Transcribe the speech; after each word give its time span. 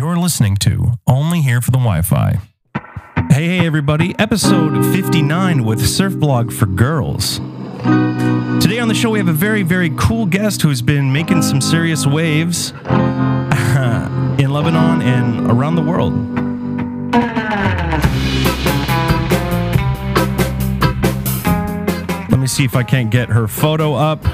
You're 0.00 0.16
listening 0.16 0.56
to 0.60 0.92
Only 1.06 1.42
Here 1.42 1.60
for 1.60 1.70
the 1.70 1.76
Wi 1.76 2.00
Fi. 2.00 2.40
Hey, 3.28 3.58
hey, 3.58 3.66
everybody. 3.66 4.18
Episode 4.18 4.82
59 4.94 5.62
with 5.62 5.86
Surf 5.86 6.16
Blog 6.16 6.50
for 6.50 6.64
Girls. 6.64 7.36
Today 8.62 8.78
on 8.78 8.88
the 8.88 8.94
show, 8.94 9.10
we 9.10 9.18
have 9.18 9.28
a 9.28 9.34
very, 9.34 9.62
very 9.62 9.90
cool 9.98 10.24
guest 10.24 10.62
who's 10.62 10.80
been 10.80 11.12
making 11.12 11.42
some 11.42 11.60
serious 11.60 12.06
waves 12.06 12.70
in 14.40 14.50
Lebanon 14.50 15.02
and 15.02 15.50
around 15.50 15.74
the 15.74 15.82
world. 15.82 16.14
Let 22.30 22.40
me 22.40 22.46
see 22.46 22.64
if 22.64 22.74
I 22.74 22.84
can't 22.84 23.10
get 23.10 23.28
her 23.28 23.46
photo 23.46 23.92
up. 23.92 24.24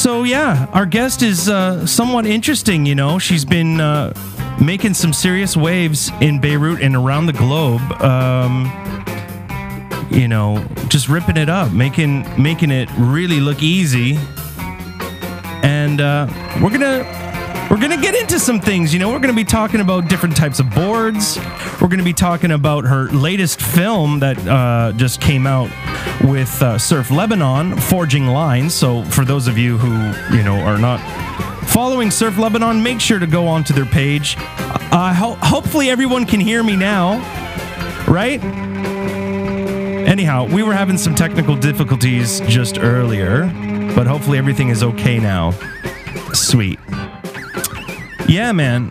So, 0.00 0.22
yeah, 0.22 0.66
our 0.72 0.86
guest 0.86 1.20
is 1.20 1.50
uh, 1.50 1.86
somewhat 1.86 2.24
interesting, 2.24 2.86
you 2.86 2.94
know. 2.94 3.18
She's 3.18 3.44
been 3.44 3.82
uh, 3.82 4.14
making 4.58 4.94
some 4.94 5.12
serious 5.12 5.58
waves 5.58 6.10
in 6.22 6.40
Beirut 6.40 6.80
and 6.80 6.96
around 6.96 7.26
the 7.26 7.34
globe. 7.34 7.82
Um, 8.00 8.64
you 10.10 10.26
know, 10.26 10.66
just 10.88 11.10
ripping 11.10 11.36
it 11.36 11.50
up, 11.50 11.72
making 11.72 12.24
making 12.42 12.70
it 12.70 12.88
really 12.96 13.40
look 13.40 13.62
easy. 13.62 14.18
And 15.62 16.00
uh, 16.00 16.28
we're 16.62 16.70
gonna 16.70 17.04
we're 17.70 17.78
gonna 17.80 18.00
get 18.00 18.14
into 18.16 18.38
some 18.40 18.60
things. 18.60 18.92
You 18.92 18.98
know, 18.98 19.10
we're 19.10 19.20
gonna 19.20 19.32
be 19.32 19.44
talking 19.44 19.80
about 19.80 20.08
different 20.08 20.36
types 20.36 20.58
of 20.58 20.68
boards. 20.70 21.38
We're 21.80 21.88
gonna 21.88 22.02
be 22.02 22.12
talking 22.12 22.50
about 22.50 22.84
her 22.84 23.04
latest 23.10 23.62
film 23.62 24.18
that 24.20 24.38
uh, 24.46 24.92
just 24.96 25.20
came 25.20 25.46
out 25.46 25.70
with 26.24 26.60
uh, 26.62 26.78
Surf 26.78 27.10
Lebanon, 27.10 27.76
Forging 27.76 28.26
Lines. 28.26 28.74
So 28.74 29.04
for 29.04 29.24
those 29.24 29.46
of 29.46 29.56
you 29.56 29.78
who 29.78 30.36
you 30.36 30.42
know 30.42 30.56
are 30.56 30.78
not 30.78 30.98
following 31.68 32.10
Surf 32.10 32.38
Lebanon, 32.38 32.82
make 32.82 33.00
sure 33.00 33.20
to 33.20 33.26
go 33.26 33.46
onto 33.46 33.72
their 33.72 33.86
page. 33.86 34.34
Uh, 34.92 35.14
ho- 35.14 35.38
hopefully, 35.40 35.90
everyone 35.90 36.26
can 36.26 36.40
hear 36.40 36.64
me 36.64 36.74
now, 36.74 37.18
right? 38.08 38.42
Anyhow, 40.08 40.44
we 40.46 40.64
were 40.64 40.72
having 40.72 40.98
some 40.98 41.14
technical 41.14 41.54
difficulties 41.54 42.40
just 42.48 42.80
earlier, 42.80 43.44
but 43.94 44.08
hopefully 44.08 44.38
everything 44.38 44.70
is 44.70 44.82
okay 44.82 45.20
now. 45.20 45.52
Sweet. 46.32 46.80
Yeah, 48.30 48.52
man. 48.52 48.90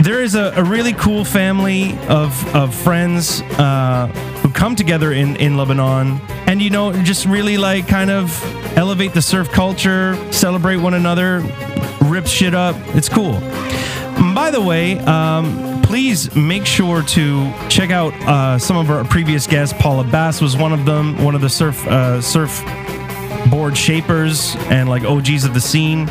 There 0.00 0.20
is 0.20 0.34
a, 0.34 0.52
a 0.56 0.64
really 0.64 0.92
cool 0.94 1.24
family 1.24 1.96
of, 2.08 2.56
of 2.56 2.74
friends 2.74 3.40
uh, 3.52 4.08
who 4.42 4.50
come 4.50 4.74
together 4.74 5.12
in, 5.12 5.36
in 5.36 5.56
Lebanon 5.56 6.20
and, 6.48 6.60
you 6.60 6.70
know, 6.70 6.92
just 7.04 7.24
really 7.24 7.56
like 7.56 7.86
kind 7.86 8.10
of 8.10 8.36
elevate 8.76 9.14
the 9.14 9.22
surf 9.22 9.48
culture, 9.52 10.16
celebrate 10.32 10.78
one 10.78 10.94
another, 10.94 11.40
rip 12.06 12.26
shit 12.26 12.52
up. 12.52 12.74
It's 12.96 13.08
cool. 13.08 13.38
By 14.34 14.50
the 14.50 14.60
way, 14.60 14.98
um, 14.98 15.82
please 15.82 16.34
make 16.34 16.66
sure 16.66 17.02
to 17.02 17.52
check 17.68 17.92
out 17.92 18.12
uh, 18.22 18.58
some 18.58 18.76
of 18.76 18.90
our 18.90 19.04
previous 19.04 19.46
guests. 19.46 19.72
Paula 19.78 20.02
Bass 20.02 20.40
was 20.40 20.56
one 20.56 20.72
of 20.72 20.84
them, 20.84 21.16
one 21.22 21.36
of 21.36 21.42
the 21.42 21.48
surf 21.48 21.86
uh, 21.86 22.20
surf 22.20 22.60
board 23.50 23.76
shapers 23.78 24.56
and 24.66 24.88
like 24.88 25.04
OGs 25.04 25.44
of 25.44 25.54
the 25.54 25.60
scene. 25.60 26.08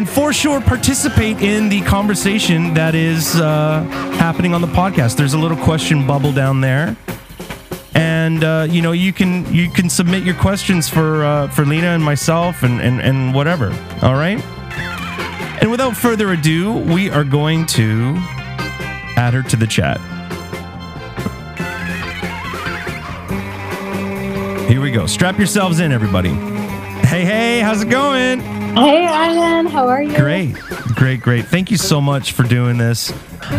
And 0.00 0.08
for 0.08 0.32
sure, 0.32 0.62
participate 0.62 1.42
in 1.42 1.68
the 1.68 1.82
conversation 1.82 2.72
that 2.72 2.94
is 2.94 3.36
uh, 3.36 3.82
happening 4.16 4.54
on 4.54 4.62
the 4.62 4.66
podcast. 4.66 5.18
There's 5.18 5.34
a 5.34 5.38
little 5.38 5.58
question 5.58 6.06
bubble 6.06 6.32
down 6.32 6.62
there, 6.62 6.96
and 7.94 8.42
uh, 8.42 8.66
you 8.70 8.80
know 8.80 8.92
you 8.92 9.12
can 9.12 9.44
you 9.52 9.68
can 9.68 9.90
submit 9.90 10.22
your 10.22 10.36
questions 10.36 10.88
for 10.88 11.22
uh, 11.22 11.48
for 11.48 11.66
Lena 11.66 11.88
and 11.88 12.02
myself 12.02 12.62
and, 12.62 12.80
and 12.80 13.02
and 13.02 13.34
whatever. 13.34 13.66
All 14.00 14.14
right. 14.14 14.42
And 15.60 15.70
without 15.70 15.94
further 15.98 16.32
ado, 16.32 16.72
we 16.72 17.10
are 17.10 17.22
going 17.22 17.66
to 17.66 18.14
add 19.18 19.34
her 19.34 19.42
to 19.42 19.56
the 19.56 19.66
chat. 19.66 20.00
Here 24.66 24.80
we 24.80 24.90
go. 24.92 25.04
Strap 25.04 25.36
yourselves 25.36 25.78
in, 25.78 25.92
everybody. 25.92 26.30
Hey, 26.30 27.22
hey, 27.26 27.60
how's 27.60 27.82
it 27.82 27.90
going? 27.90 28.59
Hey, 28.74 29.04
Ryan, 29.06 29.66
how 29.66 29.88
are 29.88 30.02
you? 30.02 30.16
Great, 30.16 30.54
great, 30.94 31.20
great. 31.20 31.44
Thank 31.46 31.70
you 31.70 31.76
so 31.76 32.00
much 32.00 32.32
for 32.32 32.44
doing 32.44 32.78
this. 32.78 33.12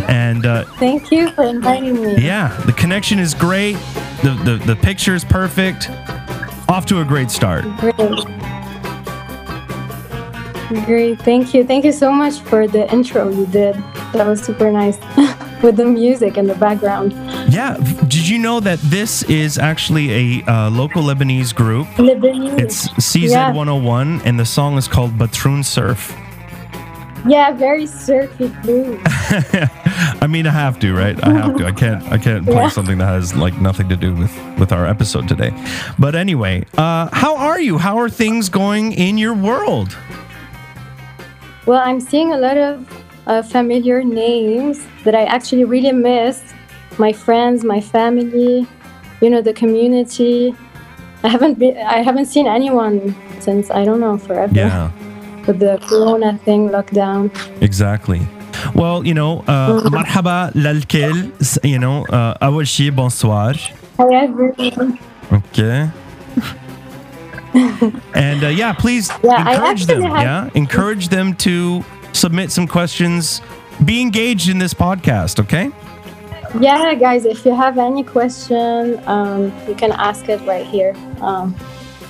And 0.08 0.46
uh, 0.46 0.64
Thank 0.80 1.12
you 1.12 1.30
for 1.32 1.44
inviting 1.44 2.02
me. 2.02 2.16
yeah, 2.26 2.56
the 2.66 2.72
connection 2.74 3.20
is 3.20 3.34
great. 3.34 3.74
The, 4.24 4.40
the, 4.46 4.64
the 4.66 4.76
picture 4.76 5.14
is 5.14 5.26
perfect. 5.26 5.90
Off 6.70 6.86
to 6.88 7.02
a 7.02 7.06
great 7.06 7.30
start. 7.30 7.64
Great. 7.78 7.96
Great. 10.86 11.22
Thank 11.22 11.54
you. 11.54 11.66
Thank 11.66 11.84
you 11.84 11.92
so 11.92 12.12
much 12.12 12.40
for 12.40 12.66
the 12.68 12.90
intro 12.94 13.30
you 13.30 13.46
did. 13.48 13.76
That 14.14 14.26
was 14.26 14.42
super 14.42 14.72
nice 14.72 14.98
with 15.62 15.76
the 15.76 15.86
music 15.86 16.38
in 16.38 16.48
the 16.48 16.56
background. 16.56 17.12
Yeah, 17.52 17.76
you 18.32 18.40
know 18.40 18.62
that 18.62 18.80
this 18.80 19.24
is 19.24 19.58
actually 19.58 20.40
a 20.40 20.46
uh, 20.46 20.70
local 20.70 21.04
Lebanese 21.04 21.54
group? 21.54 21.88
Lebanese. 21.98 22.60
It's 22.60 22.88
CZ101, 22.90 24.26
and 24.26 24.40
the 24.40 24.46
song 24.46 24.78
is 24.78 24.88
called 24.88 25.12
Batroun 25.18 25.66
Surf. 25.66 26.16
yeah, 27.28 27.52
very 27.52 27.86
surfy 27.86 28.48
blue. 28.64 29.00
I 29.06 30.28
mean, 30.30 30.48
I 30.48 30.52
have 30.52 30.80
to, 30.80 30.94
right? 30.96 31.22
I 31.24 31.34
have 31.34 31.58
to. 31.58 31.66
I 31.66 31.72
can't. 31.72 32.04
I 32.12 32.18
can't 32.18 32.46
play 32.46 32.56
Yeah. 32.56 32.70
something 32.70 32.98
that 33.00 33.06
has 33.08 33.36
like 33.36 33.60
nothing 33.62 33.90
to 33.90 33.96
do 33.98 34.16
with 34.16 34.34
with 34.58 34.72
our 34.72 34.88
episode 34.88 35.28
today. 35.28 35.52
But 36.00 36.16
anyway, 36.16 36.66
uh, 36.78 37.10
how 37.12 37.36
are 37.36 37.60
you? 37.60 37.78
How 37.78 38.00
are 38.00 38.10
things 38.10 38.50
going 38.50 38.94
in 38.94 39.18
your 39.18 39.34
world? 39.34 39.98
Well, 41.66 41.82
I'm 41.84 42.00
seeing 42.00 42.32
a 42.34 42.38
lot 42.38 42.58
of 42.58 43.04
uh, 43.28 43.42
familiar 43.44 44.04
names 44.04 44.80
that 45.04 45.16
I 45.16 45.26
actually 45.26 45.66
really 45.66 45.92
miss 45.92 46.42
My 46.99 47.13
friends, 47.13 47.65
my 47.65 47.81
family, 47.81 48.67
you 49.21 49.29
know, 49.31 49.41
the 49.43 49.53
community. 49.53 50.55
I 51.25 51.29
haven't 51.29 51.59
been, 51.59 51.77
I 51.79 52.03
haven't 52.03 52.27
seen 52.27 52.47
anyone 52.47 53.15
since 53.41 53.71
I 53.71 53.85
don't 53.85 54.01
know 54.01 54.17
forever. 54.19 54.53
Yeah, 54.55 54.91
With 55.47 55.59
the 55.59 55.79
Corona 55.89 56.39
thing, 56.45 56.69
lockdown. 56.71 57.31
exactly. 57.63 58.21
Well, 58.75 59.05
you 59.07 59.15
know, 59.15 59.45
uh, 59.47 59.81
مرحبا 59.91 60.51
للكل. 60.55 61.31
You 61.65 61.79
know, 61.79 62.05
uh, 62.11 62.37
أول 62.43 62.67
شيء 62.67 62.91
bonsoir. 62.95 63.55
Hi 63.99 64.15
everyone. 64.25 64.99
Okay. 65.33 65.89
and 68.15 68.45
uh, 68.45 68.49
yeah, 68.49 68.73
please 68.73 69.11
Yeah, 69.25 69.43
I 69.47 69.55
encourage 69.55 69.87
them. 69.87 70.03
actually 70.03 70.11
have- 70.11 70.23
Yeah, 70.23 70.51
encourage 70.63 71.09
them 71.09 71.35
to 71.47 71.85
submit 72.13 72.51
some 72.53 72.67
questions. 72.67 73.41
Be 73.85 74.01
engaged 74.01 74.49
in 74.49 74.59
this 74.59 74.75
podcast. 74.75 75.39
Okay. 75.41 75.71
Yeah, 76.60 76.94
guys, 76.96 77.24
if 77.24 77.46
you 77.46 77.56
have 77.56 77.78
any 77.78 78.04
question, 78.04 79.02
um, 79.08 79.54
you 79.68 79.76
can 79.76 79.94
ask 79.94 80.28
it 80.28 80.42
right 80.42 80.66
here 80.66 80.94
um, 81.22 81.56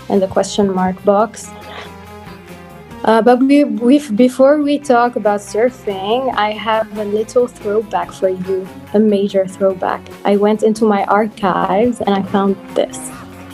in 0.10 0.20
the 0.20 0.28
question 0.28 0.74
mark 0.74 1.02
box. 1.04 1.48
Uh, 3.04 3.22
but 3.22 3.40
we, 3.40 3.64
we, 3.64 4.00
before 4.10 4.62
we 4.62 4.80
talk 4.80 5.16
about 5.16 5.42
surfing, 5.42 6.34
I 6.36 6.52
have 6.52 6.98
a 6.98 7.06
little 7.06 7.48
throwback 7.48 8.12
for 8.12 8.30
you, 8.30 8.68
a 8.94 9.00
major 9.00 9.48
throwback. 9.48 10.02
I 10.26 10.38
went 10.38 10.64
into 10.64 10.86
my 10.86 11.04
archives 11.06 12.02
and 12.02 12.10
I 12.10 12.24
found 12.24 12.56
this. 12.76 12.98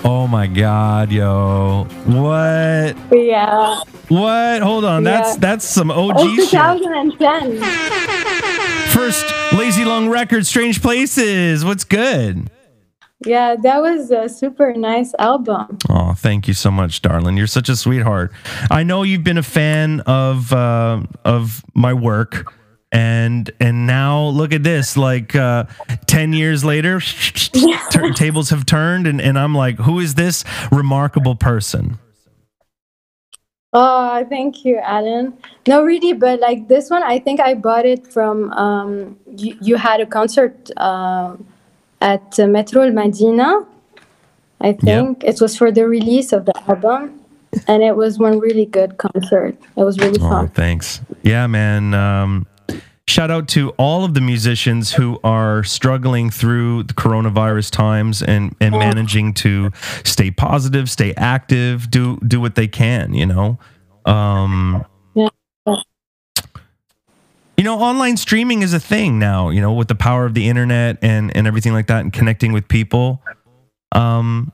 Oh 0.03 0.27
my 0.27 0.47
God, 0.47 1.11
yo! 1.11 1.85
What? 2.05 2.95
Yeah, 3.11 3.81
What? 4.09 4.62
Hold 4.62 4.85
on. 4.85 5.03
That's 5.03 5.34
Yeah. 5.34 5.40
that's 5.40 5.66
some 5.66 5.91
OG 5.91 6.13
oh, 6.18 6.35
shit. 6.35 6.50
2010. 6.50 7.62
First, 8.90 9.25
Lazy 9.53 9.85
Long 9.85 10.09
Record, 10.09 10.45
Strange 10.45 10.81
Places. 10.81 11.63
What's 11.66 11.84
good? 11.84 12.50
Yeah, 13.25 13.56
that 13.63 13.81
was 13.81 14.12
a 14.12 14.29
super 14.29 14.73
nice 14.73 15.13
album. 15.19 15.79
Oh, 15.90 16.13
thank 16.13 16.47
you 16.47 16.53
so 16.53 16.69
much, 16.69 17.01
darling. 17.01 17.35
You're 17.35 17.47
such 17.47 17.68
a 17.68 17.75
sweetheart. 17.75 18.31
I 18.69 18.84
know 18.84 19.03
you've 19.03 19.23
been 19.23 19.39
a 19.39 19.44
fan 19.44 20.01
of 20.01 20.53
uh, 20.53 21.01
of 21.25 21.63
my 21.74 21.94
work, 21.94 22.53
and 22.92 23.50
and 23.60 23.88
now 23.88 24.27
look 24.27 24.53
at 24.53 24.63
this. 24.63 24.95
Like 24.98 25.36
uh, 25.36 25.65
ten 26.06 26.31
years 26.31 26.63
later, 26.63 27.00
tur- 27.92 28.13
tables 28.13 28.51
have 28.51 28.65
turned, 28.68 29.07
and 29.07 29.19
and 29.19 29.38
I'm 29.38 29.56
like, 29.56 29.77
who 29.80 30.00
is 30.00 30.13
this 30.13 30.44
remarkable 30.71 31.36
person? 31.36 31.98
Oh, 33.73 34.25
thank 34.29 34.63
you, 34.63 34.77
Alan. 34.77 35.33
No, 35.67 35.83
really, 35.83 36.13
but 36.13 36.39
like 36.39 36.67
this 36.67 36.89
one, 36.89 37.03
I 37.03 37.19
think 37.19 37.39
I 37.39 37.53
bought 37.53 37.85
it 37.85 38.07
from. 38.07 38.51
Um, 38.53 39.17
you, 39.35 39.57
you 39.61 39.75
had 39.75 39.99
a 39.99 40.05
concert 40.05 40.71
um 40.77 41.45
at 42.01 42.39
uh, 42.39 42.47
Metro 42.47 42.81
El 42.83 42.91
Medina. 42.93 43.65
I 44.61 44.73
think 44.73 45.23
it 45.23 45.39
was 45.41 45.57
for 45.57 45.71
the 45.71 45.85
release 45.87 46.31
of 46.31 46.45
the 46.45 46.53
album, 46.67 47.19
and 47.67 47.83
it 47.83 47.95
was 47.95 48.17
one 48.17 48.39
really 48.39 48.65
good 48.65 48.97
concert. 48.97 49.55
It 49.75 49.83
was 49.83 49.99
really 49.99 50.19
Oh, 50.21 50.29
fun. 50.29 50.47
thanks. 50.49 51.01
Yeah, 51.23 51.45
man. 51.47 51.93
Um, 51.93 52.47
shout 53.07 53.31
out 53.31 53.48
to 53.50 53.69
all 53.71 54.04
of 54.04 54.13
the 54.13 54.21
musicians 54.21 54.94
who 54.94 55.19
are 55.24 55.63
struggling 55.63 56.30
through 56.30 56.83
the 56.83 56.94
coronavirus 56.94 57.71
times 57.71 58.21
and 58.21 58.56
and 58.59 58.74
managing 58.74 59.33
to 59.33 59.71
stay 60.04 60.30
positive, 60.31 60.89
stay 60.89 61.13
active, 61.15 61.89
do 61.89 62.18
do 62.27 62.39
what 62.39 62.56
they 62.56 62.68
can. 62.68 63.13
You 63.13 63.25
know. 63.25 63.59
Um, 64.06 64.86
you 67.57 67.63
know, 67.63 67.80
online 67.80 68.18
streaming 68.18 68.62
is 68.62 68.74
a 68.74 68.80
thing 68.80 69.18
now. 69.19 69.50
You 69.50 69.62
know, 69.62 69.74
with 69.74 69.88
the 69.88 69.95
power 69.95 70.25
of 70.25 70.33
the 70.33 70.48
internet 70.48 70.98
and 71.01 71.36
and 71.36 71.48
everything 71.48 71.74
like 71.74 71.88
that, 71.88 72.01
and 72.01 72.13
connecting 72.13 72.53
with 72.53 72.68
people. 72.68 73.21
Um, 73.94 74.51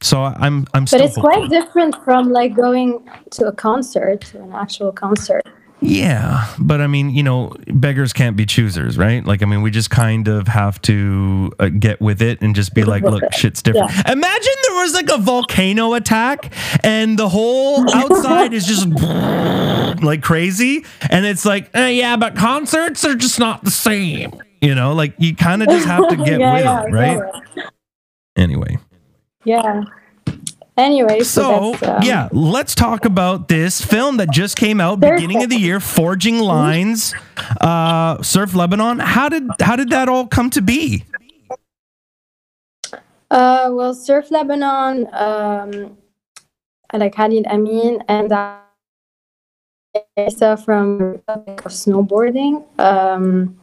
so 0.00 0.22
I'm 0.24 0.66
I'm 0.74 0.84
But 0.84 1.00
it's 1.00 1.14
hopeful. 1.16 1.22
quite 1.22 1.48
different 1.48 1.94
from 2.04 2.30
like 2.32 2.54
going 2.54 3.08
to 3.32 3.46
a 3.46 3.52
concert, 3.52 4.22
to 4.22 4.42
an 4.42 4.52
actual 4.52 4.90
concert. 4.92 5.42
Yeah, 5.86 6.50
but 6.58 6.80
I 6.80 6.86
mean, 6.86 7.10
you 7.10 7.22
know, 7.22 7.54
beggars 7.66 8.14
can't 8.14 8.36
be 8.36 8.46
choosers, 8.46 8.96
right? 8.96 9.22
Like, 9.22 9.42
I 9.42 9.46
mean, 9.46 9.60
we 9.60 9.70
just 9.70 9.90
kind 9.90 10.28
of 10.28 10.48
have 10.48 10.80
to 10.82 11.52
uh, 11.60 11.68
get 11.68 12.00
with 12.00 12.22
it 12.22 12.40
and 12.40 12.54
just 12.54 12.72
be 12.72 12.84
like, 12.84 13.02
look, 13.02 13.22
shit's 13.34 13.60
different. 13.60 13.90
Imagine 14.08 14.52
there 14.62 14.76
was 14.76 14.94
like 14.94 15.10
a 15.10 15.18
volcano 15.18 15.92
attack 15.92 16.50
and 16.82 17.18
the 17.18 17.28
whole 17.28 17.84
outside 17.94 18.54
is 18.54 18.66
just 18.66 18.88
like 20.02 20.22
crazy, 20.22 20.86
and 21.10 21.26
it's 21.26 21.44
like, 21.44 21.68
eh, 21.74 21.88
yeah, 21.88 22.16
but 22.16 22.34
concerts 22.34 23.04
are 23.04 23.14
just 23.14 23.38
not 23.38 23.62
the 23.62 23.70
same. 23.70 24.32
You 24.62 24.74
know, 24.74 24.94
like 24.94 25.12
you 25.18 25.36
kind 25.36 25.62
of 25.62 25.68
just 25.68 25.86
have 25.86 26.08
to 26.08 26.16
get 26.24 26.40
yeah, 26.40 26.54
with 26.54 26.64
yeah, 26.64 26.82
it, 26.84 26.92
right? 26.92 27.42
Anyway. 28.36 28.78
Yeah. 29.44 29.82
Anyway, 30.76 31.20
so, 31.20 31.74
So, 31.74 31.88
um, 31.88 32.02
yeah, 32.02 32.28
let's 32.32 32.74
talk 32.74 33.04
about 33.04 33.46
this 33.46 33.80
film 33.80 34.16
that 34.16 34.30
just 34.32 34.56
came 34.56 34.80
out 34.80 34.98
beginning 34.98 35.42
of 35.42 35.50
the 35.50 35.56
year, 35.56 35.78
Forging 35.78 36.40
Lines, 36.40 37.14
uh, 37.60 38.20
Surf 38.22 38.54
Lebanon. 38.54 38.98
How 38.98 39.28
did 39.28 39.44
how 39.60 39.76
did 39.76 39.90
that 39.90 40.08
all 40.08 40.26
come 40.26 40.50
to 40.50 40.60
be? 40.60 41.04
Uh, 43.30 43.70
well, 43.72 43.94
Surf 43.94 44.32
Lebanon, 44.32 45.06
um, 45.12 45.96
like 46.92 47.14
Khalid 47.14 47.46
Amin 47.46 48.02
and 48.08 48.32
Isa 50.18 50.56
from 50.56 50.98
Republic 50.98 51.64
of 51.64 51.70
Snowboarding, 51.70 52.64
um, 52.80 53.56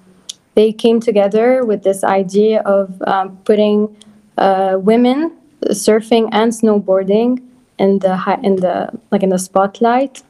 they 0.55 0.71
came 0.71 1.01
together 1.01 1.65
with 1.65 1.83
this 1.83 2.05
idea 2.05 2.61
of 2.61 3.01
um, 3.05 3.37
putting 3.43 3.95
uh, 4.37 4.77
women 4.79 5.37
surfing 5.69 6.29
and 6.31 6.51
snowboarding 6.51 7.41
in 7.77 7.99
the 7.99 8.15
hi- 8.15 8.39
in 8.43 8.57
the 8.57 8.89
like 9.11 9.23
in 9.23 9.29
the 9.29 9.39
spotlight. 9.39 10.23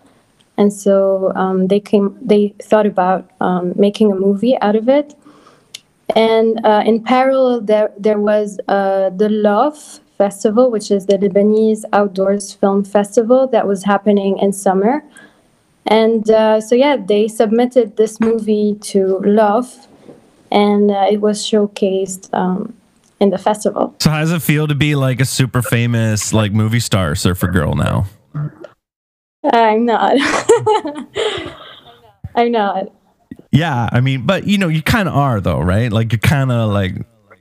And 0.58 0.72
so 0.72 1.32
um, 1.36 1.68
they 1.68 1.80
came. 1.80 2.18
They 2.22 2.54
thought 2.62 2.86
about 2.86 3.30
um, 3.40 3.74
making 3.76 4.12
a 4.12 4.16
movie 4.16 4.58
out 4.62 4.76
of 4.76 4.90
it. 4.90 5.16
And 6.16 6.64
uh, 6.66 6.84
in 6.86 7.04
parallel, 7.04 7.62
there 7.62 7.92
there 7.98 8.20
was 8.20 8.60
uh, 8.68 9.10
the 9.12 9.30
Love 9.30 9.78
Festival, 10.18 10.70
which 10.70 10.92
is 10.92 11.06
the 11.06 11.18
Lebanese 11.18 11.84
outdoors 11.94 12.54
film 12.54 12.84
festival 12.84 13.48
that 13.48 13.66
was 13.68 13.84
happening 13.86 14.38
in 14.40 14.52
summer. 14.54 15.04
And 15.88 16.30
uh, 16.30 16.62
so 16.62 16.76
yeah, 16.76 16.98
they 16.98 17.28
submitted 17.28 17.98
this 17.98 18.20
movie 18.20 18.76
to 18.82 19.20
Love, 19.20 19.88
and 20.52 20.92
uh, 20.92 21.08
it 21.10 21.22
was 21.22 21.40
showcased 21.44 22.32
um, 22.34 22.74
in 23.22 23.30
the 23.30 23.38
festival. 23.38 23.96
So 24.00 24.10
how 24.10 24.20
does 24.20 24.32
it 24.32 24.42
feel 24.42 24.68
to 24.68 24.76
be 24.76 24.96
like 24.96 25.22
a 25.22 25.26
super 25.26 25.62
famous 25.62 26.34
like 26.34 26.52
movie 26.52 26.80
star 26.80 27.16
surfer 27.16 27.48
girl 27.48 27.76
now? 27.76 28.08
I'm 29.44 29.86
not. 29.86 30.14
I'm 32.36 32.52
not. 32.52 32.92
Yeah, 33.52 33.90
I 33.92 34.02
mean, 34.02 34.26
but 34.26 34.48
you 34.48 34.58
know, 34.58 34.68
you 34.68 34.82
kind 34.82 35.08
of 35.08 35.16
are 35.16 35.40
though, 35.40 35.60
right? 35.60 35.92
Like 35.92 36.12
you're 36.12 36.20
kind 36.20 36.52
of 36.52 36.72
like 36.72 36.96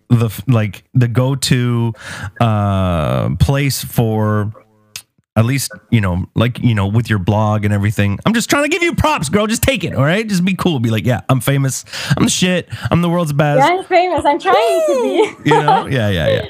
the 0.08 0.42
like 0.48 0.84
the 0.92 1.08
go-to 1.08 1.94
uh 2.40 3.34
place 3.36 3.82
for 3.82 4.52
at 5.40 5.46
least 5.46 5.72
you 5.90 6.00
know 6.00 6.26
like 6.34 6.58
you 6.58 6.74
know 6.74 6.86
with 6.86 7.08
your 7.08 7.18
blog 7.18 7.64
and 7.64 7.72
everything 7.72 8.18
i'm 8.26 8.34
just 8.34 8.50
trying 8.50 8.62
to 8.62 8.68
give 8.68 8.82
you 8.82 8.94
props 8.94 9.30
girl 9.30 9.46
just 9.46 9.62
take 9.62 9.82
it 9.82 9.94
all 9.94 10.04
right 10.04 10.28
just 10.28 10.44
be 10.44 10.54
cool 10.54 10.78
be 10.78 10.90
like 10.90 11.06
yeah 11.06 11.22
i'm 11.30 11.40
famous 11.40 11.84
i'm 12.16 12.24
the 12.24 12.30
shit 12.30 12.68
i'm 12.90 13.00
the 13.00 13.08
world's 13.08 13.32
best 13.32 13.58
Yeah, 13.58 13.78
I'm 13.78 13.84
famous. 13.84 14.22
I'm 14.24 14.38
trying 14.38 14.54
to 14.86 15.02
be. 15.02 15.50
you 15.50 15.56
know 15.62 15.86
yeah 15.96 16.08
yeah 16.10 16.44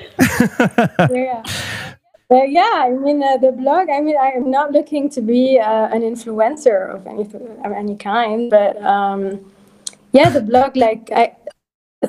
yeah 0.98 1.06
yeah. 1.10 1.42
But 2.30 2.50
yeah, 2.50 2.74
I 2.86 2.90
mean 2.90 3.20
uh, 3.24 3.38
the 3.38 3.50
blog. 3.50 3.90
I 3.90 4.00
mean, 4.00 4.14
I'm 4.16 4.52
not 4.52 4.70
looking 4.70 5.10
to 5.10 5.20
be 5.20 5.58
uh, 5.58 5.88
an 5.88 6.02
influencer 6.02 6.88
of 6.94 7.04
any 7.04 7.22
of 7.64 7.72
any 7.72 7.96
kind, 7.96 8.48
but 8.48 8.80
um, 8.84 9.52
yeah, 10.12 10.30
the 10.30 10.40
blog. 10.40 10.76
Like 10.76 11.10
I, 11.10 11.34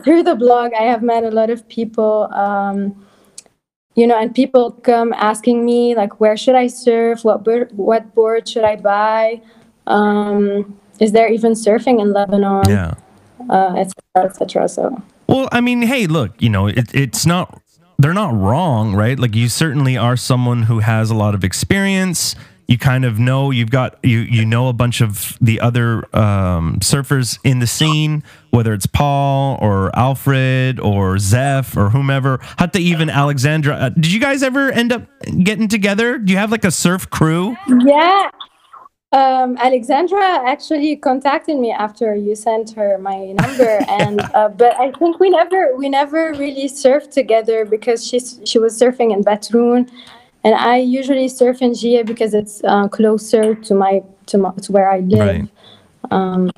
through 0.04 0.22
the 0.22 0.36
blog, 0.36 0.74
I 0.76 0.84
have 0.84 1.02
met 1.02 1.24
a 1.24 1.32
lot 1.32 1.50
of 1.50 1.68
people. 1.70 2.30
Um, 2.34 3.04
you 3.96 4.08
know, 4.08 4.18
and 4.18 4.34
people 4.34 4.72
come 4.72 5.14
asking 5.14 5.66
me 5.66 5.96
like, 5.96 6.20
where 6.20 6.38
should 6.38 6.56
I 6.56 6.68
surf? 6.68 7.24
What 7.24 7.44
board, 7.44 7.72
what 7.76 8.16
board 8.16 8.48
should 8.48 8.64
I 8.64 8.76
buy? 8.76 9.42
Um, 9.88 10.78
is 11.00 11.12
there 11.12 11.28
even 11.30 11.54
surfing 11.54 12.00
in 12.00 12.14
Lebanon? 12.14 12.64
yeah 12.70 12.94
uh, 13.50 13.76
et 13.78 13.92
cetera, 13.92 14.30
et 14.30 14.36
cetera. 14.36 14.68
So 14.68 15.02
Well, 15.28 15.50
I 15.52 15.62
mean, 15.62 15.82
hey, 15.82 16.08
look, 16.08 16.42
you 16.42 16.50
know, 16.50 16.68
it, 16.68 16.94
it's 16.94 17.26
not, 17.26 17.62
they're 17.98 18.14
not 18.14 18.34
wrong, 18.34 18.94
right? 18.96 19.18
Like, 19.18 19.36
you 19.36 19.50
certainly 19.50 19.98
are 19.98 20.18
someone 20.18 20.64
who 20.64 20.80
has 20.80 21.10
a 21.10 21.16
lot 21.16 21.36
of 21.36 21.44
experience. 21.44 22.36
You 22.68 22.78
kind 22.78 23.06
of 23.06 23.20
know 23.20 23.52
you've 23.52 23.70
got, 23.70 23.98
you, 24.04 24.20
you 24.20 24.46
know, 24.46 24.70
a 24.70 24.74
bunch 24.74 25.02
of 25.02 25.38
the 25.42 25.60
other 25.60 26.06
um, 26.16 26.78
surfers 26.80 27.40
in 27.44 27.60
the 27.60 27.68
scene, 27.68 28.24
whether 28.52 28.74
it's 28.74 28.86
Paul 28.86 29.58
or 29.62 29.96
Alfred 29.96 30.80
or 30.80 31.18
Zeph 31.18 31.76
or 31.76 31.90
whomever, 31.90 32.40
hatta 32.58 32.80
even 32.80 33.10
Alexandra. 33.10 33.76
Uh, 33.76 33.90
did 33.90 34.12
you 34.12 34.20
guys 34.20 34.44
ever 34.44 34.72
end 34.72 34.92
up 34.92 35.04
getting 35.44 35.68
together? 35.68 36.18
Do 36.18 36.32
you 36.32 36.38
have 36.38 36.52
like 36.52 36.64
a 36.64 36.72
surf 36.72 37.10
crew? 37.10 37.56
Yeah. 37.68 38.30
Um, 39.14 39.58
Alexandra 39.58 40.50
actually 40.50 40.96
contacted 40.96 41.58
me 41.58 41.72
after 41.72 42.16
you 42.16 42.34
sent 42.34 42.72
her 42.76 42.98
my 42.98 43.34
number, 43.34 43.80
and 43.90 44.22
uh, 44.34 44.48
but 44.48 44.74
I 44.80 44.92
think 44.92 45.20
we 45.20 45.30
never 45.30 45.76
we 45.76 45.90
never 45.90 46.32
really 46.32 46.70
surfed 46.70 47.12
together 47.12 47.66
because 47.66 48.08
she's 48.08 48.40
she 48.46 48.58
was 48.58 48.80
surfing 48.80 49.12
in 49.12 49.22
Batroun, 49.22 49.90
and 50.44 50.56
I 50.56 50.78
usually 50.78 51.28
surf 51.28 51.62
in 51.62 51.72
Jiyeh 51.72 52.06
because 52.06 52.34
it's 52.34 52.64
uh, 52.64 52.88
closer 52.88 53.56
to 53.56 53.74
my 53.74 54.04
to 54.28 54.38
my, 54.38 54.52
to 54.64 54.72
where 54.72 54.90
I 54.92 55.00
live. 55.00 55.20
Right. 55.20 56.52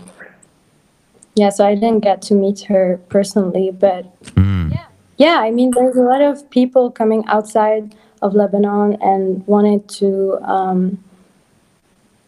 Yeah, 1.35 1.49
so 1.49 1.65
I 1.65 1.73
didn't 1.75 2.01
get 2.01 2.21
to 2.23 2.35
meet 2.35 2.61
her 2.61 2.99
personally, 3.09 3.71
but 3.71 4.05
Mm. 4.35 4.77
yeah, 5.17 5.39
I 5.39 5.49
mean, 5.51 5.71
there's 5.71 5.95
a 5.95 6.01
lot 6.01 6.21
of 6.21 6.47
people 6.51 6.91
coming 6.91 7.23
outside 7.27 7.95
of 8.21 8.35
Lebanon 8.35 8.97
and 9.01 9.45
wanted 9.47 9.87
to, 9.99 10.37
um, 10.43 11.03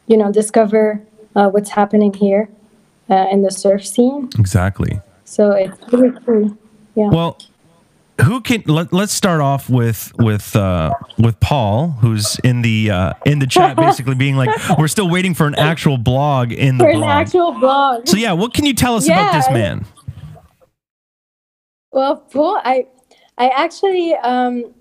you 0.08 0.18
know, 0.18 0.32
discover 0.32 1.02
uh, 1.36 1.50
what's 1.50 1.70
happening 1.70 2.14
here 2.14 2.50
uh, 3.10 3.28
in 3.32 3.44
the 3.44 3.52
surf 3.52 3.86
scene. 3.86 4.30
Exactly. 4.40 5.00
So 5.24 5.52
it's 5.52 5.78
really 5.94 6.12
cool. 6.26 6.58
Yeah. 6.96 7.10
Well, 7.10 7.38
who 8.24 8.42
can 8.42 8.64
let, 8.66 8.94
let's 8.94 9.14
start 9.14 9.42
off 9.42 9.70
with 9.70 10.14
with 10.18 10.56
uh 10.56 10.94
with 11.18 11.40
Paul 11.40 11.90
who's 12.02 12.40
in 12.44 12.62
the 12.62 12.92
uh 12.92 13.14
in 13.26 13.40
the 13.40 13.48
chat 13.48 13.76
basically 13.78 14.16
being 14.16 14.36
like 14.36 14.50
we're 14.78 14.88
still 14.88 15.10
waiting 15.10 15.34
for 15.34 15.48
an 15.48 15.56
actual 15.56 15.98
blog 15.98 16.52
in 16.52 16.78
the 16.78 16.86
For 16.86 16.90
an 16.92 17.04
actual 17.04 17.52
blog. 17.52 18.08
so 18.08 18.18
yeah, 18.18 18.32
what 18.34 18.54
can 18.54 18.66
you 18.66 18.74
tell 18.74 18.96
us 18.96 19.06
about 19.06 19.34
this 19.34 19.50
man? 19.50 19.86
Well, 21.96 22.18
Paul, 22.18 22.60
I, 22.66 22.88
I 23.38 23.48
actually, 23.48 24.16
um, 24.16 24.74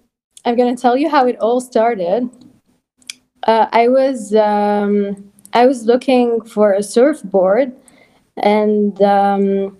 I'm 0.45 0.57
gonna 0.57 0.77
tell 0.77 0.97
you 0.97 1.09
how 1.09 1.29
it 1.29 1.39
all 1.39 1.61
started. 1.61 2.29
Uh, 3.47 3.69
I 3.71 3.87
was, 3.87 4.35
um, 4.35 5.31
I 5.53 5.67
was 5.67 5.85
looking 5.85 6.41
for 6.43 6.73
a 6.73 6.83
surfboard, 6.83 7.73
and 8.37 9.01
um, 9.01 9.79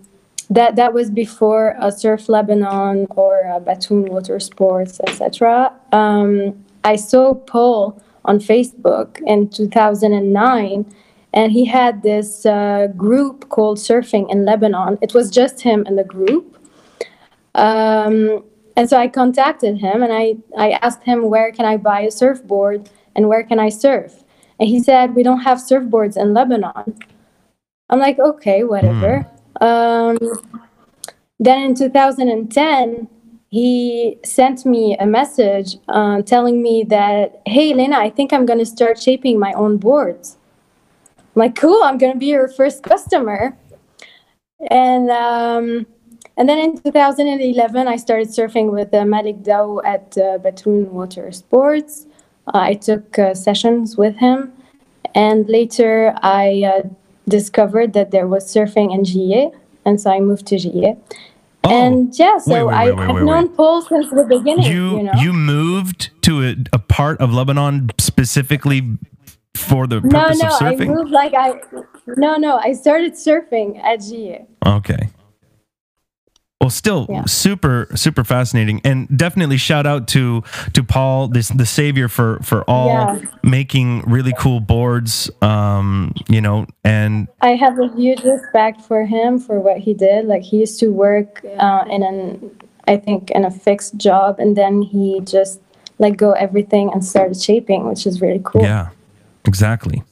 that 0.55 0.77
that 0.77 0.95
was 0.95 1.11
before 1.11 1.75
a 1.81 1.91
Surf 1.91 2.29
Lebanon 2.29 3.07
or 3.11 3.41
a 3.41 3.61
Batroun 3.61 4.09
Water 4.09 4.39
Sports, 4.39 5.01
etc. 5.07 5.73
Um, 5.93 6.65
I 6.85 6.97
saw 6.97 7.35
Paul 7.35 8.01
on 8.25 8.39
Facebook 8.39 9.21
in 9.27 9.49
2009, 9.49 10.95
and 11.33 11.53
he 11.53 11.65
had 11.65 12.03
this 12.03 12.47
uh, 12.47 12.87
group 12.97 13.49
called 13.49 13.79
Surfing 13.79 14.31
in 14.31 14.45
Lebanon. 14.45 14.99
It 15.03 15.13
was 15.13 15.31
just 15.31 15.61
him 15.63 15.85
in 15.87 15.97
the 15.97 16.05
group. 16.05 16.57
Um, 17.57 18.45
and 18.77 18.89
so 18.89 18.97
I 18.97 19.09
contacted 19.09 19.79
him 19.79 20.03
and 20.03 20.13
I, 20.13 20.37
I 20.59 20.71
asked 20.83 21.05
him, 21.05 21.29
where 21.31 21.53
can 21.53 21.65
I 21.65 21.77
buy 21.77 22.01
a 22.01 22.11
surfboard 22.11 22.91
and 23.15 23.29
where 23.29 23.45
can 23.45 23.61
I 23.61 23.69
surf? 23.69 24.25
And 24.59 24.69
he 24.69 24.83
said, 24.83 25.15
we 25.15 25.23
don't 25.23 25.41
have 25.41 25.59
surfboards 25.59 26.17
in 26.17 26.35
Lebanon. 26.35 26.99
I'm 27.91 28.01
like, 28.01 28.19
okay, 28.19 28.65
whatever. 28.65 29.27
Um, 29.61 30.19
then 31.39 31.63
in 31.63 31.75
2010, 31.75 33.09
he 33.51 34.19
sent 34.25 34.67
me 34.67 34.97
a 34.99 35.07
message 35.07 35.77
uh, 35.89 36.23
telling 36.23 36.63
me 36.63 36.83
that, 36.89 37.41
hey, 37.47 37.73
Lena, 37.73 37.99
I 37.99 38.11
think 38.11 38.33
I'm 38.33 38.47
going 38.47 38.59
to 38.59 38.67
start 38.67 39.01
shaping 39.01 39.39
my 39.39 39.53
own 39.53 39.77
boards. 39.77 40.37
I'm 41.19 41.41
like, 41.41 41.55
cool, 41.55 41.81
I'm 41.85 41.99
going 41.99 42.13
to 42.13 42.19
be 42.19 42.27
your 42.27 42.49
first 42.49 42.83
customer. 42.83 43.57
and 44.71 45.11
um, 45.11 45.87
and 46.37 46.49
then 46.49 46.59
in 46.59 46.79
2011, 46.83 47.87
I 47.87 47.97
started 47.97 48.29
surfing 48.29 48.73
with 48.73 48.93
uh, 48.93 49.05
Malik 49.05 49.43
Dao 49.43 49.81
at 49.85 50.19
uh, 50.19 50.39
Batroun 50.39 50.89
Water 50.89 51.31
Sports. 51.31 52.07
I 52.49 52.75
took 52.75 53.19
uh, 53.19 53.35
sessions 53.35 53.97
with 53.97 54.17
him, 54.17 54.53
and 55.15 55.49
later 55.49 56.13
I 56.23 56.65
uh, 56.65 56.89
discovered 57.29 57.93
that 57.95 58.11
there 58.11 58.27
was 58.27 58.45
surfing 58.53 58.93
in 58.95 59.03
Jiyeh, 59.03 59.55
and 59.85 60.01
so 60.01 60.11
I 60.11 60.21
moved 60.21 60.47
to 60.47 60.57
Jiyeh. 60.57 60.99
Oh, 61.67 61.71
and 61.71 62.19
yeah, 62.19 62.37
so 62.39 62.53
wait, 62.53 62.63
wait, 62.65 62.75
I, 62.75 62.91
wait, 62.91 62.99
I've 62.99 63.15
wait, 63.15 63.25
known. 63.25 63.49
Paul 63.49 63.81
since 63.83 64.11
the 64.11 64.25
beginning. 64.25 64.65
you 64.65 64.99
You, 64.99 65.03
know? 65.05 65.13
you 65.19 65.33
moved 65.33 66.11
to 66.23 66.43
a, 66.45 66.57
a 66.75 66.79
part 66.79 67.19
of 67.21 67.33
Lebanon 67.33 67.89
specifically 67.99 68.83
for 69.55 69.87
the 69.87 70.01
no, 70.01 70.11
purpose 70.11 70.43
no, 70.43 70.49
of 70.49 70.63
I 70.63 70.77
moved 70.77 71.11
like 71.11 71.33
I. 71.33 71.55
No, 72.19 72.37
no, 72.37 72.59
I 72.59 72.75
started 72.75 73.15
surfing 73.15 73.83
at 73.83 74.01
Jiyeh. 74.01 74.47
Okay. 74.67 75.09
Well, 76.65 76.71
still 76.71 77.07
Yeah. 77.11 77.25
super 77.27 77.89
super 77.95 78.25
fascinating, 78.25 78.81
and 78.85 79.07
definitely 79.15 79.59
shout 79.59 79.85
out 79.87 80.09
to 80.17 80.43
to 80.73 80.83
Paul, 80.83 81.29
this 81.29 81.49
the 81.51 81.67
savior 81.67 82.09
for 82.09 82.39
for 82.43 82.63
all 82.65 82.89
Yeah. 82.89 83.19
making 83.43 84.01
really 84.07 84.33
cool 84.39 84.61
boards. 84.61 85.31
Um, 85.43 86.15
you 86.27 86.41
know, 86.41 86.65
and 86.83 87.29
I 87.43 87.51
have 87.57 87.79
a 87.79 87.89
huge 87.95 88.23
respect 88.25 88.81
for 88.81 89.05
him 89.05 89.39
for 89.39 89.61
what 89.61 89.77
he 89.77 89.93
did. 89.93 90.25
Like 90.25 90.41
he 90.41 90.57
used 90.61 90.81
to 90.81 90.89
work 90.91 91.45
uh, 91.59 91.85
in 91.91 92.03
an, 92.03 92.51
I 92.89 92.97
think, 92.97 93.31
in 93.33 93.45
a 93.45 93.51
fixed 93.51 93.99
job, 93.99 94.39
and 94.39 94.57
then 94.57 94.81
he 94.81 95.21
just 95.21 95.61
let 95.99 96.17
go 96.17 96.33
everything 96.33 96.91
and 96.95 97.05
started 97.05 97.37
shaping, 97.37 97.85
which 97.87 98.07
is 98.07 98.23
really 98.23 98.41
cool. 98.43 98.63
Yeah, 98.63 98.89
exactly. 99.45 100.03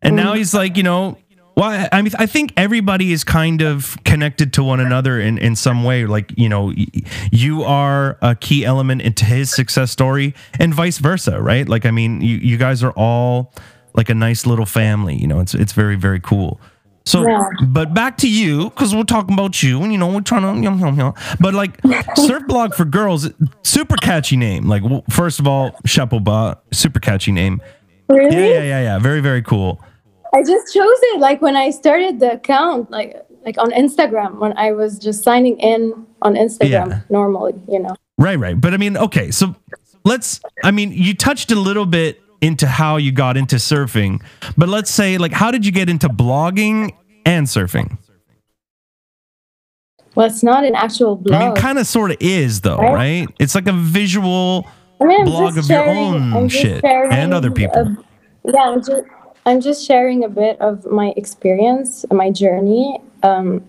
And 0.00 0.14
Mm. 0.14 0.22
now 0.24 0.32
he's 0.32 0.54
like, 0.54 0.78
you 0.78 0.82
know, 0.82 1.18
well, 1.60 1.70
I- 1.70 1.88
I 1.92 2.02
mean, 2.02 2.12
I 2.18 2.26
think 2.26 2.52
everybody 2.56 3.12
is 3.12 3.22
kind 3.24 3.60
of 3.62 3.96
connected 4.04 4.52
to 4.54 4.64
one 4.64 4.80
another 4.80 5.20
in, 5.20 5.36
in 5.38 5.54
some 5.56 5.84
way. 5.84 6.06
Like, 6.06 6.32
you 6.36 6.48
know, 6.48 6.72
you 7.30 7.62
are 7.64 8.16
a 8.22 8.34
key 8.34 8.64
element 8.64 9.02
into 9.02 9.24
his 9.24 9.50
success 9.50 9.90
story 9.90 10.34
and 10.58 10.72
vice 10.74 10.98
versa, 10.98 11.40
right? 11.40 11.68
Like, 11.68 11.84
I 11.86 11.90
mean, 11.90 12.20
you, 12.22 12.36
you 12.38 12.56
guys 12.56 12.82
are 12.82 12.92
all 12.92 13.52
like 13.94 14.08
a 14.08 14.14
nice 14.14 14.46
little 14.46 14.66
family, 14.66 15.16
you 15.16 15.26
know, 15.26 15.40
it's, 15.40 15.54
it's 15.54 15.72
very, 15.72 15.96
very 15.96 16.20
cool. 16.20 16.60
So, 17.04 17.26
Yeah. 17.26 17.48
but 17.66 17.92
back 17.92 18.16
to 18.18 18.28
you, 18.28 18.70
because 18.70 18.94
we're 18.94 19.02
talking 19.04 19.34
about 19.34 19.62
you, 19.62 19.82
and 19.82 19.90
you 19.92 19.98
know, 19.98 20.06
we're 20.12 20.20
trying 20.20 20.42
to, 20.42 20.62
yum, 20.62 20.78
yum, 20.78 20.96
yum. 20.98 21.14
but 21.40 21.54
like 21.54 21.80
Surf 22.16 22.46
Blog 22.46 22.74
for 22.74 22.84
Girls, 22.84 23.28
super 23.62 23.96
catchy 23.96 24.36
name. 24.36 24.68
Like, 24.68 24.82
first 25.10 25.40
of 25.40 25.46
all, 25.48 25.74
Chapeau 25.84 26.54
super 26.72 27.00
catchy 27.00 27.32
name. 27.32 27.60
Really? 28.08 28.36
Yeah, 28.36 28.44
yeah, 28.54 28.62
yeah, 28.62 28.80
yeah. 28.82 28.98
Very, 28.98 29.20
very 29.20 29.42
cool. 29.42 29.80
I 30.34 30.42
just 30.42 30.72
chose 30.72 30.98
it 31.12 31.20
like 31.20 31.42
when 31.42 31.56
I 31.56 31.70
started 31.70 32.20
the 32.20 32.32
account, 32.34 32.90
like 32.90 33.16
like 33.44 33.56
on 33.58 33.70
Instagram 33.72 34.38
when 34.38 34.56
I 34.58 34.72
was 34.72 34.98
just 34.98 35.22
signing 35.24 35.58
in 35.58 36.06
on 36.22 36.34
Instagram 36.34 36.68
Yeah. 36.90 37.00
normally, 37.08 37.54
you 37.68 37.80
know. 37.80 37.96
Right, 38.18 38.36
right. 38.38 38.60
But 38.60 38.74
I 38.74 38.76
mean, 38.76 38.96
okay, 38.96 39.30
so 39.30 39.54
let's 40.04 40.40
I 40.62 40.70
mean, 40.70 40.92
you 40.92 41.14
touched 41.14 41.50
a 41.50 41.56
little 41.56 41.86
bit 41.86 42.20
into 42.42 42.66
how 42.66 42.96
you 42.96 43.12
got 43.12 43.36
into 43.36 43.56
surfing, 43.56 44.22
but 44.56 44.68
let's 44.68 44.90
say 44.90 45.18
like 45.18 45.32
how 45.32 45.50
did 45.50 45.64
you 45.66 45.72
get 45.72 45.88
into 45.88 46.08
blogging 46.08 46.92
and 47.26 47.46
surfing? 47.46 47.98
Well, 50.14 50.26
it's 50.26 50.42
not 50.42 50.64
an 50.64 50.74
actual 50.74 51.16
blog. 51.16 51.40
I 51.40 51.46
mean, 51.46 51.56
kind 51.56 51.78
of 51.78 51.86
sort 51.86 52.10
of 52.10 52.16
is 52.20 52.60
though, 52.62 52.76
Right. 52.78 52.94
right? 52.94 53.28
It's 53.38 53.54
like 53.54 53.68
a 53.68 53.72
visual 53.72 54.66
I 55.00 55.04
mean, 55.04 55.24
blog 55.24 55.56
of 55.56 55.68
your 55.68 55.88
own 55.88 56.48
shit 56.48 56.80
sharing 56.82 57.12
and 57.12 57.32
other 57.32 57.50
people. 57.50 57.96
yeah, 58.44 58.60
I'm 58.60 58.80
just, 58.80 59.02
I'm 59.46 59.60
just 59.60 59.86
sharing 59.86 60.24
a 60.24 60.28
bit 60.28 60.60
of 60.60 60.86
my 60.86 61.12
experience, 61.16 62.04
my 62.10 62.30
journey, 62.30 63.00
um, 63.22 63.64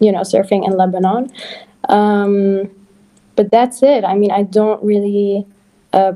you 0.00 0.10
know, 0.10 0.20
surfing 0.20 0.66
in 0.66 0.76
Lebanon. 0.76 1.32
Um, 1.88 2.70
but 3.36 3.50
that's 3.50 3.82
it. 3.82 4.04
I 4.04 4.14
mean, 4.14 4.30
I 4.30 4.42
don't 4.42 4.82
really, 4.82 5.46
uh, 5.92 6.12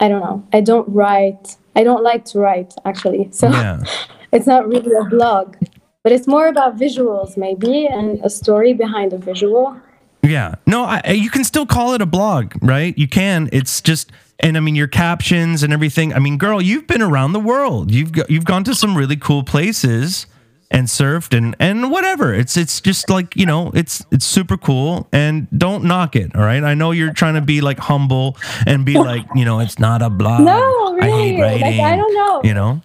I 0.00 0.08
don't 0.08 0.20
know. 0.20 0.46
I 0.52 0.60
don't 0.60 0.88
write. 0.88 1.56
I 1.76 1.84
don't 1.84 2.02
like 2.02 2.24
to 2.26 2.38
write, 2.38 2.74
actually. 2.84 3.28
So 3.32 3.48
Yeah. 3.48 3.82
it's 4.32 4.46
not 4.46 4.66
really 4.68 4.92
a 4.92 5.04
blog, 5.04 5.56
but 6.02 6.12
it's 6.12 6.26
more 6.26 6.48
about 6.48 6.76
visuals, 6.76 7.36
maybe, 7.36 7.86
and 7.86 8.20
a 8.24 8.30
story 8.30 8.72
behind 8.72 9.12
a 9.12 9.18
visual. 9.18 9.76
Yeah. 10.22 10.54
No, 10.66 10.84
I, 10.84 11.10
you 11.10 11.30
can 11.30 11.44
still 11.44 11.66
call 11.66 11.94
it 11.94 12.00
a 12.00 12.06
blog, 12.06 12.54
right? 12.62 12.96
You 12.96 13.08
can. 13.08 13.48
It's 13.52 13.80
just, 13.80 14.10
and 14.42 14.56
I 14.56 14.60
mean, 14.60 14.74
your 14.74 14.88
captions 14.88 15.62
and 15.62 15.72
everything. 15.72 16.12
I 16.12 16.18
mean, 16.18 16.36
girl, 16.38 16.60
you've 16.60 16.86
been 16.86 17.02
around 17.02 17.32
the 17.32 17.40
world. 17.40 17.90
You've 17.90 18.12
go, 18.12 18.24
you've 18.28 18.44
gone 18.44 18.64
to 18.64 18.74
some 18.74 18.96
really 18.96 19.16
cool 19.16 19.44
places 19.44 20.26
and 20.70 20.88
surfed 20.88 21.36
and 21.36 21.54
and 21.58 21.90
whatever. 21.90 22.34
It's 22.34 22.56
it's 22.56 22.80
just 22.80 23.08
like 23.10 23.36
you 23.36 23.46
know, 23.46 23.70
it's 23.74 24.04
it's 24.10 24.24
super 24.24 24.56
cool. 24.56 25.08
And 25.12 25.46
don't 25.56 25.84
knock 25.84 26.16
it. 26.16 26.34
All 26.34 26.42
right. 26.42 26.62
I 26.64 26.74
know 26.74 26.90
you're 26.90 27.12
trying 27.12 27.34
to 27.34 27.40
be 27.42 27.60
like 27.60 27.78
humble 27.78 28.36
and 28.66 28.84
be 28.84 28.94
like, 29.10 29.24
you 29.34 29.44
know, 29.44 29.60
it's 29.60 29.78
not 29.78 30.02
a 30.02 30.10
blog. 30.10 30.42
No, 30.42 30.98
I 31.00 31.06
really. 31.06 31.36
Like. 31.38 31.64
I 31.80 31.96
don't 31.96 32.14
know. 32.14 32.40
You 32.44 32.54
know. 32.54 32.82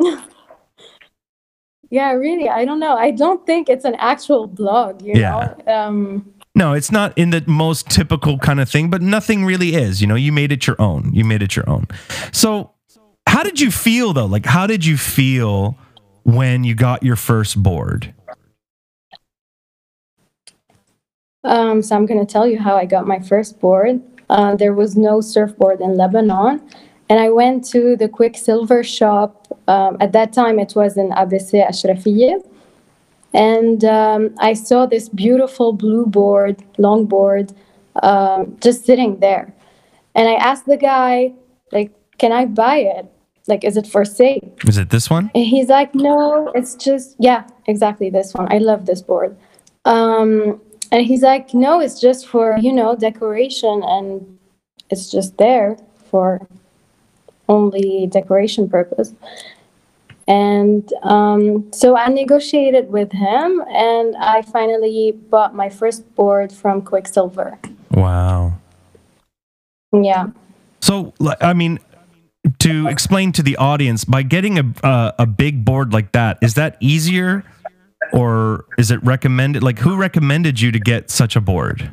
Yeah, 1.90 2.12
really. 2.12 2.48
I 2.50 2.66
don't 2.66 2.80
know. 2.80 2.96
I 2.98 3.10
don't 3.10 3.44
think 3.46 3.68
it's 3.70 3.86
an 3.86 3.94
actual 3.94 4.46
blog, 4.46 5.00
you 5.02 5.14
Yeah. 5.14 5.54
know. 5.66 5.72
Um 5.72 6.34
No, 6.58 6.72
it's 6.72 6.90
not 6.90 7.16
in 7.16 7.30
the 7.30 7.44
most 7.46 7.88
typical 7.88 8.36
kind 8.36 8.58
of 8.58 8.68
thing, 8.68 8.90
but 8.90 9.00
nothing 9.00 9.44
really 9.44 9.76
is. 9.76 10.00
You 10.00 10.08
know, 10.08 10.16
you 10.16 10.32
made 10.32 10.50
it 10.50 10.66
your 10.66 10.74
own. 10.80 11.14
You 11.14 11.24
made 11.24 11.40
it 11.40 11.54
your 11.54 11.70
own. 11.70 11.86
So, 12.32 12.72
how 13.28 13.44
did 13.44 13.60
you 13.60 13.70
feel 13.70 14.12
though? 14.12 14.26
Like, 14.26 14.44
how 14.44 14.66
did 14.66 14.84
you 14.84 14.96
feel 14.96 15.78
when 16.24 16.64
you 16.64 16.74
got 16.74 17.04
your 17.04 17.14
first 17.14 17.62
board? 17.62 18.12
um 21.44 21.80
so 21.80 21.94
I'm 21.94 22.04
going 22.04 22.18
to 22.18 22.30
tell 22.30 22.48
you 22.48 22.58
how 22.58 22.74
I 22.76 22.84
got 22.84 23.06
my 23.06 23.20
first 23.20 23.60
board. 23.60 24.02
Uh, 24.28 24.56
there 24.56 24.74
was 24.74 24.96
no 24.96 25.20
surfboard 25.20 25.80
in 25.80 25.96
Lebanon, 25.96 26.60
and 27.08 27.20
I 27.20 27.30
went 27.30 27.64
to 27.66 27.96
the 27.96 28.08
Quiksilver 28.08 28.82
shop. 28.82 29.46
Um, 29.68 29.96
at 30.00 30.10
that 30.12 30.32
time, 30.32 30.58
it 30.58 30.74
was 30.74 30.96
in 30.96 31.10
ABC 31.10 31.64
Ashrafiyeh. 31.64 32.42
And 33.34 33.84
um, 33.84 34.34
I 34.38 34.54
saw 34.54 34.86
this 34.86 35.08
beautiful 35.08 35.72
blue 35.72 36.06
board, 36.06 36.62
long 36.78 37.06
board, 37.06 37.52
um, 38.02 38.56
just 38.60 38.84
sitting 38.86 39.20
there. 39.20 39.52
And 40.14 40.28
I 40.28 40.34
asked 40.34 40.66
the 40.66 40.76
guy, 40.76 41.32
like, 41.72 41.92
can 42.18 42.32
I 42.32 42.46
buy 42.46 42.78
it? 42.78 43.06
Like, 43.46 43.64
is 43.64 43.76
it 43.76 43.86
for 43.86 44.04
sale? 44.04 44.54
Is 44.66 44.78
it 44.78 44.90
this 44.90 45.08
one? 45.08 45.30
And 45.34 45.44
he's 45.44 45.68
like, 45.68 45.94
no, 45.94 46.50
it's 46.54 46.74
just, 46.74 47.16
yeah, 47.18 47.46
exactly 47.66 48.10
this 48.10 48.34
one. 48.34 48.52
I 48.52 48.58
love 48.58 48.86
this 48.86 49.00
board. 49.00 49.36
Um, 49.84 50.60
and 50.90 51.06
he's 51.06 51.22
like, 51.22 51.54
no, 51.54 51.80
it's 51.80 52.00
just 52.00 52.26
for, 52.26 52.58
you 52.60 52.72
know, 52.72 52.96
decoration 52.96 53.82
and 53.84 54.38
it's 54.90 55.10
just 55.10 55.38
there 55.38 55.76
for 56.10 56.46
only 57.48 58.06
decoration 58.06 58.68
purpose. 58.68 59.14
And 60.28 60.92
um, 61.02 61.72
so 61.72 61.96
I 61.96 62.08
negotiated 62.08 62.90
with 62.90 63.12
him 63.12 63.64
and 63.70 64.14
I 64.18 64.42
finally 64.42 65.12
bought 65.12 65.54
my 65.54 65.70
first 65.70 66.14
board 66.14 66.52
from 66.52 66.82
Quiksilver. 66.82 67.58
Wow. 67.92 68.52
Yeah. 69.90 70.26
So, 70.82 71.14
like, 71.18 71.42
I 71.42 71.54
mean, 71.54 71.78
to 72.58 72.88
explain 72.88 73.32
to 73.32 73.42
the 73.42 73.56
audience, 73.56 74.04
by 74.04 74.22
getting 74.22 74.58
a 74.58 74.86
uh, 74.86 75.12
a 75.18 75.26
big 75.26 75.64
board 75.64 75.94
like 75.94 76.12
that, 76.12 76.38
is 76.42 76.54
that 76.54 76.76
easier, 76.80 77.42
or 78.12 78.66
is 78.76 78.90
it 78.90 79.02
recommended? 79.02 79.62
Like, 79.62 79.78
who 79.78 79.96
recommended 79.96 80.60
you 80.60 80.70
to 80.72 80.78
get 80.78 81.10
such 81.10 81.36
a 81.36 81.40
board? 81.40 81.90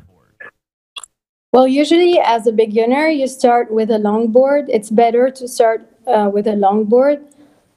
Well, 1.54 1.68
usually 1.68 2.20
as 2.20 2.48
a 2.48 2.52
beginner, 2.52 3.08
you 3.08 3.28
start 3.28 3.72
with 3.72 3.90
a 3.90 3.98
longboard. 3.98 4.66
It's 4.68 4.90
better 4.90 5.30
to 5.32 5.48
start 5.48 5.88
uh, 6.06 6.30
with 6.32 6.48
a 6.48 6.52
longboard. 6.52 7.26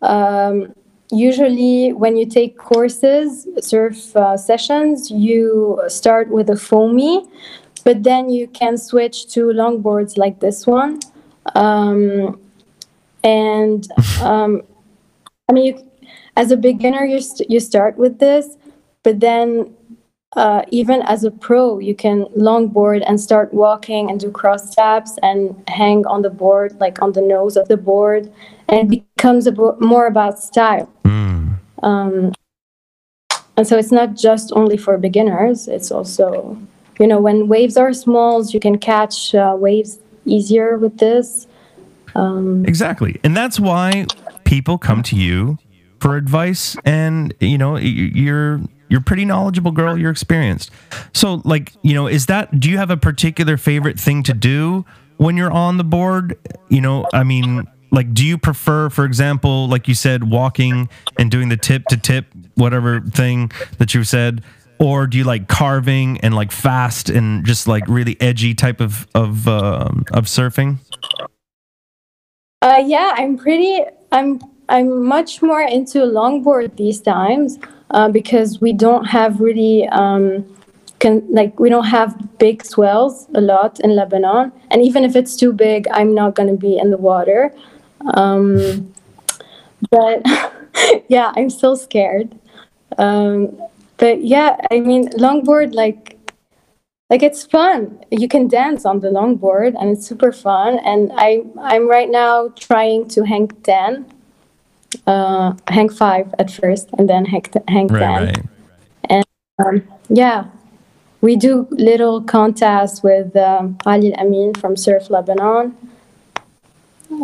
Um, 0.03 0.75
usually, 1.11 1.93
when 1.93 2.17
you 2.17 2.27
take 2.27 2.57
courses, 2.59 3.47
surf 3.61 4.17
uh, 4.17 4.37
sessions, 4.37 5.11
you 5.11 5.83
start 5.89 6.29
with 6.29 6.51
a 6.51 6.57
foamy, 6.57 7.27
but 7.85 8.03
then 8.03 8.31
you 8.31 8.49
can 8.49 8.77
switch 8.77 9.27
to 9.35 9.47
longboards 9.47 10.17
like 10.19 10.41
this 10.41 10.67
one. 10.67 11.01
Um, 11.55 12.41
and 13.25 13.87
um, 14.23 14.63
I 15.49 15.53
mean, 15.53 15.67
you, 15.77 15.91
as 16.37 16.51
a 16.51 16.57
beginner, 16.57 17.05
you, 17.05 17.21
st- 17.21 17.51
you 17.51 17.61
start 17.61 17.97
with 17.99 18.19
this, 18.19 18.57
but 19.03 19.21
then 19.21 19.75
uh, 20.37 20.63
even 20.71 21.03
as 21.03 21.25
a 21.25 21.31
pro, 21.31 21.79
you 21.79 21.95
can 21.95 22.25
longboard 22.37 23.03
and 23.07 23.21
start 23.21 23.53
walking 23.55 24.11
and 24.11 24.21
do 24.21 24.31
cross 24.31 24.75
taps 24.75 25.17
and 25.23 25.57
hang 25.69 26.07
on 26.07 26.23
the 26.23 26.31
board, 26.31 26.79
like 26.81 27.01
on 27.01 27.13
the 27.13 27.23
nose 27.23 27.57
of 27.57 27.69
the 27.69 27.77
board, 27.77 28.31
and 28.69 28.93
it 28.93 29.05
becomes 29.17 29.47
a 29.47 29.53
bo- 29.53 29.77
more 29.81 30.07
about 30.07 30.39
style. 30.39 30.91
Mm. 31.05 31.59
Um, 31.83 32.33
and 33.57 33.67
so 33.67 33.79
it's 33.79 33.91
not 33.91 34.15
just 34.15 34.53
only 34.55 34.77
for 34.77 34.99
beginners, 34.99 35.67
it's 35.67 35.91
also, 35.91 36.59
you 37.01 37.07
know, 37.07 37.21
when 37.21 37.49
waves 37.49 37.77
are 37.77 37.93
small, 37.93 38.45
you 38.45 38.61
can 38.61 38.79
catch 38.79 39.35
uh, 39.35 39.57
waves 39.59 39.99
easier 40.27 40.77
with 40.77 40.99
this. 40.99 41.47
Um, 42.15 42.65
Exactly. 42.67 43.19
And 43.25 43.37
that's 43.37 43.59
why 43.59 44.07
people 44.45 44.77
come 44.77 45.03
to 45.05 45.17
you 45.17 45.59
for 46.01 46.17
advice, 46.17 46.77
and 46.85 47.35
you 47.41 47.59
know, 47.59 47.77
you're 47.77 48.61
you're 48.89 49.01
pretty 49.01 49.25
knowledgeable 49.25 49.73
girl. 49.73 49.99
You're 49.99 50.11
experienced. 50.11 50.71
So, 51.13 51.43
like, 51.45 51.73
you 51.83 51.95
know, 51.95 52.07
is 52.07 52.27
that? 52.27 52.59
Do 52.59 52.71
you 52.71 52.79
have 52.79 52.91
a 52.91 52.97
particular 52.97 53.57
favorite 53.57 53.99
thing 53.99 54.23
to 54.25 54.35
do 54.35 54.85
when 55.17 55.37
you're 55.37 55.53
on 55.53 55.77
the 55.77 55.85
board? 55.85 56.39
You 56.69 56.81
know, 56.81 57.07
I 57.13 57.25
mean, 57.25 57.67
like, 57.91 58.13
do 58.15 58.25
you 58.25 58.39
prefer, 58.39 58.91
for 58.91 59.05
example, 59.05 59.69
like 59.69 59.89
you 59.89 59.95
said, 59.95 60.25
walking 60.25 60.89
and 61.19 61.31
doing 61.31 61.49
the 61.49 61.57
tip 61.57 61.85
to 61.87 61.97
tip, 61.97 62.27
whatever 62.55 63.01
thing 63.01 63.51
that 63.79 63.95
you've 63.95 64.09
said? 64.09 64.43
Or 64.81 65.07
do 65.09 65.19
you 65.19 65.25
like 65.25 65.49
carving 65.49 66.21
and 66.21 66.35
like 66.35 66.53
fast 66.53 67.11
and 67.11 67.45
just 67.45 67.67
like 67.67 67.89
really 67.89 68.17
edgy 68.21 68.55
type 68.55 68.81
of 68.81 69.09
of 69.15 69.49
um 69.49 70.05
of 70.13 70.27
surfing? 70.27 70.79
Uh, 72.63 72.83
yeah, 72.85 73.13
I'm 73.17 73.37
pretty. 73.37 73.81
I'm 74.13 74.41
I'm 74.69 75.05
much 75.05 75.43
more 75.43 75.63
into 75.63 75.99
longboard 75.99 76.77
these 76.77 77.01
times 77.01 77.59
uh, 77.91 78.09
because 78.09 78.61
we 78.61 78.73
don't 78.73 79.05
have 79.05 79.41
really 79.41 79.89
um, 79.89 80.45
can 80.99 81.27
like 81.31 81.59
we 81.59 81.69
don't 81.69 81.87
have 81.87 82.39
big 82.39 82.65
swells 82.65 83.29
a 83.35 83.41
lot 83.41 83.81
in 83.81 83.95
Lebanon, 83.95 84.53
and 84.71 84.83
even 84.83 85.05
if 85.05 85.17
it's 85.17 85.37
too 85.37 85.53
big, 85.53 85.87
I'm 85.93 86.15
not 86.15 86.35
going 86.35 86.49
to 86.49 86.57
be 86.57 86.77
in 86.79 86.91
the 86.91 86.97
water. 86.97 87.53
Um, 88.15 88.93
but 89.91 90.23
yeah, 91.09 91.33
I'm 91.37 91.51
still 91.51 91.77
scared. 91.77 92.35
Um, 92.97 93.61
but 93.97 94.25
yeah, 94.25 94.57
I 94.71 94.81
mean, 94.81 95.09
longboard 95.11 95.75
like 95.75 96.19
like 97.11 97.23
it's 97.23 97.45
fun 97.45 97.99
you 98.11 98.29
can 98.29 98.49
dance 98.49 98.85
on 98.85 99.01
the 99.01 99.09
longboard 99.09 99.75
and 99.81 99.91
it's 99.91 100.07
super 100.07 100.33
fun 100.33 100.79
and 100.85 101.11
i 101.17 101.43
i'm 101.61 101.89
right 101.89 102.11
now 102.11 102.49
trying 102.49 103.09
to 103.09 103.25
hang 103.25 103.49
10 103.49 104.05
uh 105.07 105.53
hang 105.69 105.89
5 105.89 106.35
at 106.39 106.51
first 106.51 106.89
and 106.99 107.09
then 107.09 107.25
hang, 107.25 107.45
hang 107.69 107.89
10 107.89 107.97
Right, 107.97 108.37
right. 109.11 109.25
um, 109.67 109.83
yeah 110.09 110.45
we 111.21 111.35
do 111.37 111.67
little 111.71 112.23
contests 112.23 113.03
with 113.03 113.37
um, 113.37 113.77
ali 113.87 114.15
amin 114.17 114.55
from 114.55 114.77
surf 114.77 115.11
lebanon 115.11 115.77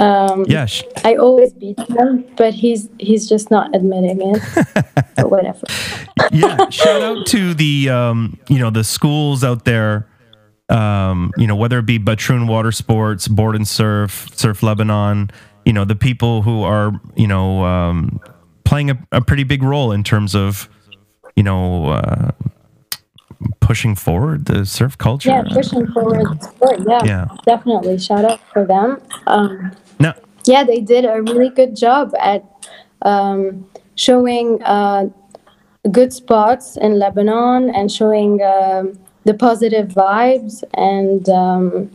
um, 0.00 0.44
Yeah, 0.48 0.66
sh- 0.66 0.82
i 1.04 1.14
always 1.16 1.52
beat 1.52 1.78
him 1.78 2.24
but 2.36 2.54
he's 2.54 2.88
he's 2.98 3.28
just 3.28 3.50
not 3.50 3.74
admitting 3.74 4.20
it 4.34 4.42
but 5.16 5.30
whatever 5.30 5.60
yeah. 6.32 6.68
Shout 6.70 7.02
out 7.02 7.26
to 7.26 7.54
the 7.54 7.90
um, 7.90 8.38
you 8.48 8.58
know 8.58 8.70
the 8.70 8.82
schools 8.84 9.44
out 9.44 9.64
there. 9.64 10.06
Um, 10.68 11.32
you 11.36 11.46
know 11.46 11.54
whether 11.56 11.78
it 11.80 11.86
be 11.86 11.98
Batroun 11.98 12.48
Water 12.48 12.72
Sports, 12.72 13.28
Board 13.28 13.54
and 13.56 13.66
Surf, 13.68 14.28
Surf 14.34 14.62
Lebanon. 14.62 15.30
You 15.64 15.72
know 15.72 15.84
the 15.84 15.96
people 15.96 16.42
who 16.42 16.62
are 16.62 16.92
you 17.16 17.26
know 17.26 17.64
um, 17.64 18.20
playing 18.64 18.90
a, 18.90 18.98
a 19.12 19.20
pretty 19.20 19.44
big 19.44 19.62
role 19.62 19.92
in 19.92 20.02
terms 20.04 20.34
of 20.34 20.68
you 21.36 21.42
know 21.42 21.86
uh, 21.86 22.30
pushing 23.60 23.94
forward 23.94 24.44
the 24.46 24.64
surf 24.66 24.96
culture. 24.98 25.30
yeah 25.30 25.42
pushing 25.50 25.86
forward 25.92 26.26
the 26.38 26.44
sport 26.46 26.78
yeah, 26.86 27.04
Yeah. 27.04 27.26
definitely 27.46 27.98
shout 27.98 28.24
out 28.24 28.40
for 28.52 28.64
them 28.64 29.00
um, 29.26 29.72
Now, 29.98 30.14
yeah, 30.44 30.64
they 30.64 30.80
did 30.80 31.04
a 31.04 31.22
really 31.22 31.48
good 31.48 31.74
job 31.76 32.12
at 32.20 32.44
um, 33.02 33.66
showing 33.96 34.62
uh, 34.62 35.06
good 35.90 36.12
spots 36.12 36.76
in 36.76 36.98
Lebanon 36.98 37.70
and 37.70 37.90
showing 37.90 38.42
um, 38.42 38.98
the 39.24 39.34
positive 39.34 39.88
vibes 39.88 40.62
and 40.74 41.28
um, 41.30 41.90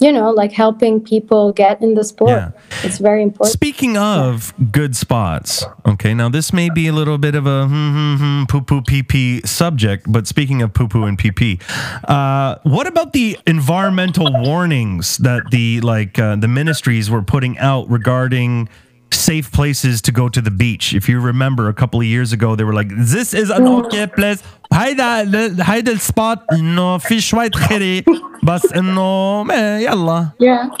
you 0.00 0.12
know 0.12 0.30
like 0.30 0.52
helping 0.52 1.00
people 1.00 1.52
get 1.52 1.80
in 1.82 1.94
the 1.94 2.04
sport. 2.04 2.30
Yeah. 2.30 2.50
It's 2.82 2.98
very 2.98 3.22
important. 3.22 3.52
Speaking 3.52 3.96
of 3.96 4.52
good 4.70 4.96
spots, 4.96 5.64
okay, 5.86 6.14
now 6.14 6.28
this 6.28 6.52
may 6.52 6.70
be 6.70 6.86
a 6.86 6.92
little 6.92 7.18
bit 7.18 7.34
of 7.34 7.46
a 7.46 7.66
hmm, 7.66 7.92
hmm, 7.92 8.16
hmm, 8.16 8.44
poo 8.44 8.60
poo 8.60 8.82
pee 8.82 9.02
pee 9.02 9.40
subject, 9.44 10.10
but 10.10 10.26
speaking 10.26 10.62
of 10.62 10.72
poo 10.72 10.88
poo 10.88 11.04
and 11.04 11.18
pee 11.18 11.32
pee, 11.32 11.60
uh, 12.04 12.56
what 12.62 12.86
about 12.86 13.12
the 13.12 13.38
environmental 13.46 14.32
warnings 14.42 15.18
that 15.18 15.50
the 15.50 15.80
like 15.80 16.18
uh, 16.18 16.36
the 16.36 16.48
ministries 16.48 17.10
were 17.10 17.22
putting 17.22 17.58
out 17.58 17.88
regarding 17.90 18.68
safe 19.11 19.51
places 19.51 20.01
to 20.01 20.11
go 20.11 20.27
to 20.29 20.41
the 20.41 20.51
beach? 20.51 20.93
If 20.93 21.07
you 21.09 21.19
remember, 21.19 21.69
a 21.69 21.73
couple 21.73 21.99
of 21.99 22.05
years 22.05 22.33
ago, 22.33 22.55
they 22.55 22.63
were 22.63 22.73
like, 22.73 22.89
"This 23.15 23.33
is 23.33 23.49
an 23.49 23.67
okay 23.67 24.07
place. 24.07 24.41
هيدا 24.73 25.63
هيدا 25.63 25.91
السبوت 25.91 26.39
انه 26.51 26.97
في 26.97 27.21
شوية 27.21 27.51
خري 27.51 28.03
بس 28.43 28.73
انه 28.73 29.43
ما 29.43 29.79
يلا 29.79 30.27
Yeah. 30.41 30.77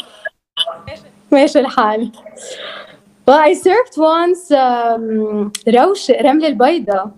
ماشي 1.31 1.59
الحال. 1.59 2.11
Well, 3.27 3.39
I 3.39 3.53
surfed 3.53 3.97
once 3.97 4.51
um, 4.51 5.51
روش 5.67 6.11
رمل 6.11 6.45
البيضاء 6.45 7.11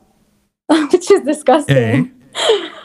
which 0.91 1.12
is 1.12 1.22
disgusting. 1.22 2.12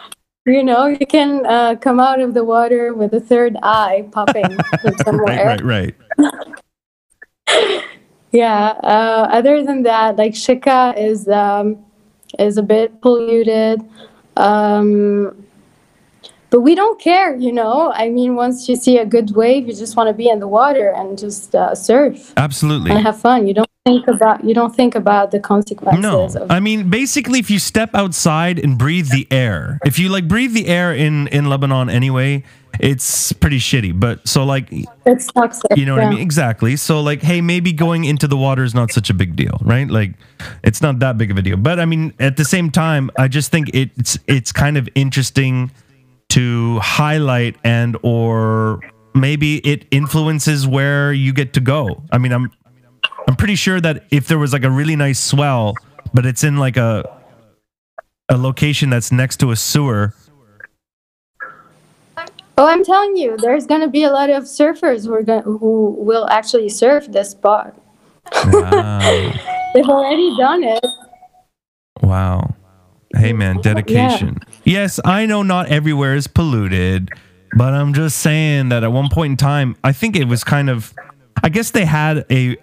You 0.46 0.64
know, 0.64 0.86
you 0.86 1.06
can 1.06 1.30
uh, 1.46 1.74
come 1.86 2.00
out 2.00 2.20
of 2.20 2.34
the 2.34 2.44
water 2.44 2.94
with 2.94 3.12
a 3.12 3.20
third 3.20 3.56
eye 3.62 4.08
popping 4.10 4.52
from 4.80 4.94
somewhere. 5.04 5.46
Right, 5.46 5.64
right, 5.64 5.94
right. 7.48 7.84
Yeah. 8.31 8.73
Uh, 8.83 9.27
other 9.31 9.63
than 9.63 9.83
that, 9.83 10.17
like 10.17 10.33
Chekka 10.33 10.97
is 10.97 11.27
um, 11.27 11.77
is 12.39 12.57
a 12.57 12.63
bit 12.63 13.01
polluted, 13.01 13.81
um, 14.37 15.45
but 16.49 16.61
we 16.61 16.75
don't 16.75 16.99
care. 16.99 17.35
You 17.35 17.51
know, 17.51 17.93
I 17.93 18.09
mean, 18.09 18.35
once 18.35 18.67
you 18.67 18.75
see 18.75 18.97
a 18.97 19.05
good 19.05 19.35
wave, 19.35 19.67
you 19.67 19.73
just 19.73 19.95
want 19.95 20.09
to 20.09 20.13
be 20.13 20.29
in 20.29 20.39
the 20.39 20.47
water 20.47 20.89
and 20.89 21.17
just 21.17 21.55
uh, 21.55 21.75
surf 21.75 22.33
Absolutely. 22.37 22.91
and 22.91 22.99
have 23.01 23.19
fun. 23.19 23.47
You 23.47 23.53
don't 23.53 23.69
think 23.85 24.07
about 24.07 24.43
you 24.43 24.53
don't 24.53 24.75
think 24.75 24.95
about 24.95 25.31
the 25.31 25.39
consequences. 25.39 26.01
No, 26.01 26.25
of 26.41 26.51
I 26.51 26.59
mean 26.59 26.89
basically, 26.89 27.39
if 27.39 27.51
you 27.51 27.59
step 27.59 27.91
outside 27.93 28.59
and 28.59 28.77
breathe 28.77 29.09
the 29.09 29.27
air, 29.31 29.79
if 29.85 29.99
you 29.99 30.09
like 30.09 30.27
breathe 30.27 30.53
the 30.53 30.67
air 30.67 30.93
in 30.93 31.27
in 31.27 31.45
Lebanon 31.45 31.89
anyway, 31.89 32.43
it's 32.79 33.33
pretty 33.33 33.59
shitty. 33.59 33.99
But 33.99 34.27
so 34.27 34.43
like, 34.43 34.67
it's 35.05 35.31
toxic. 35.31 35.77
you 35.77 35.85
know 35.85 35.95
what 35.95 36.03
I 36.03 36.09
mean? 36.09 36.19
Exactly. 36.19 36.75
So 36.75 37.01
like, 37.01 37.21
hey, 37.21 37.41
maybe 37.41 37.73
going 37.73 38.05
into 38.05 38.27
the 38.27 38.37
water 38.37 38.63
is 38.63 38.73
not 38.73 38.91
such 38.91 39.09
a 39.09 39.13
big 39.13 39.35
deal, 39.35 39.57
right? 39.61 39.89
Like, 39.89 40.13
it's 40.63 40.81
not 40.81 40.99
that 40.99 41.17
big 41.17 41.31
of 41.31 41.37
a 41.37 41.41
deal. 41.41 41.57
But 41.57 41.79
I 41.79 41.85
mean, 41.85 42.13
at 42.19 42.37
the 42.37 42.45
same 42.45 42.71
time, 42.71 43.09
I 43.17 43.27
just 43.27 43.51
think 43.51 43.69
it's 43.73 44.17
it's 44.27 44.51
kind 44.51 44.77
of 44.77 44.89
interesting 44.95 45.71
to 46.29 46.79
highlight 46.79 47.55
and 47.63 47.97
or 48.01 48.81
maybe 49.13 49.57
it 49.57 49.85
influences 49.91 50.67
where 50.67 51.13
you 51.13 51.33
get 51.33 51.53
to 51.53 51.59
go. 51.59 52.03
I 52.11 52.17
mean, 52.17 52.31
I'm 52.31 52.51
I'm 53.27 53.35
pretty 53.35 53.55
sure 53.55 53.81
that 53.81 54.05
if 54.11 54.27
there 54.27 54.37
was 54.37 54.53
like 54.53 54.63
a 54.63 54.71
really 54.71 54.95
nice 54.95 55.19
swell, 55.19 55.75
but 56.13 56.25
it's 56.25 56.43
in 56.43 56.57
like 56.57 56.77
a 56.77 57.03
a 58.29 58.37
location 58.37 58.89
that's 58.89 59.11
next 59.11 59.37
to 59.37 59.51
a 59.51 59.55
sewer, 59.55 60.13
Oh, 62.57 62.67
I'm 62.67 62.83
telling 62.83 63.17
you, 63.17 63.35
there's 63.37 63.65
gonna 63.67 63.89
be 63.89 64.03
a 64.03 64.11
lot 64.11 64.29
of 64.29 64.43
surfers 64.43 65.05
who 65.05 65.13
are 65.13 65.23
going 65.23 65.43
who 65.43 65.95
will 65.99 66.27
actually 66.29 66.69
surf 66.69 67.07
this 67.07 67.31
spot. 67.31 67.75
wow, 68.45 68.99
They've 69.73 69.89
already 69.89 70.35
done 70.37 70.63
it. 70.63 70.85
wow. 72.01 72.55
Hey 73.15 73.33
man, 73.33 73.61
dedication. 73.61 74.39
Yes, 74.63 74.99
I 75.05 75.25
know 75.25 75.41
not 75.43 75.67
everywhere 75.67 76.15
is 76.15 76.27
polluted, 76.27 77.09
but 77.55 77.73
I'm 77.73 77.93
just 77.93 78.17
saying 78.19 78.69
that 78.69 78.83
at 78.83 78.91
one 78.91 79.09
point 79.09 79.31
in 79.31 79.37
time, 79.37 79.75
I 79.83 79.91
think 79.93 80.15
it 80.15 80.25
was 80.25 80.43
kind 80.43 80.69
of 80.69 80.93
I 81.43 81.49
guess 81.49 81.71
they 81.71 81.85
had 81.85 82.25
a 82.31 82.57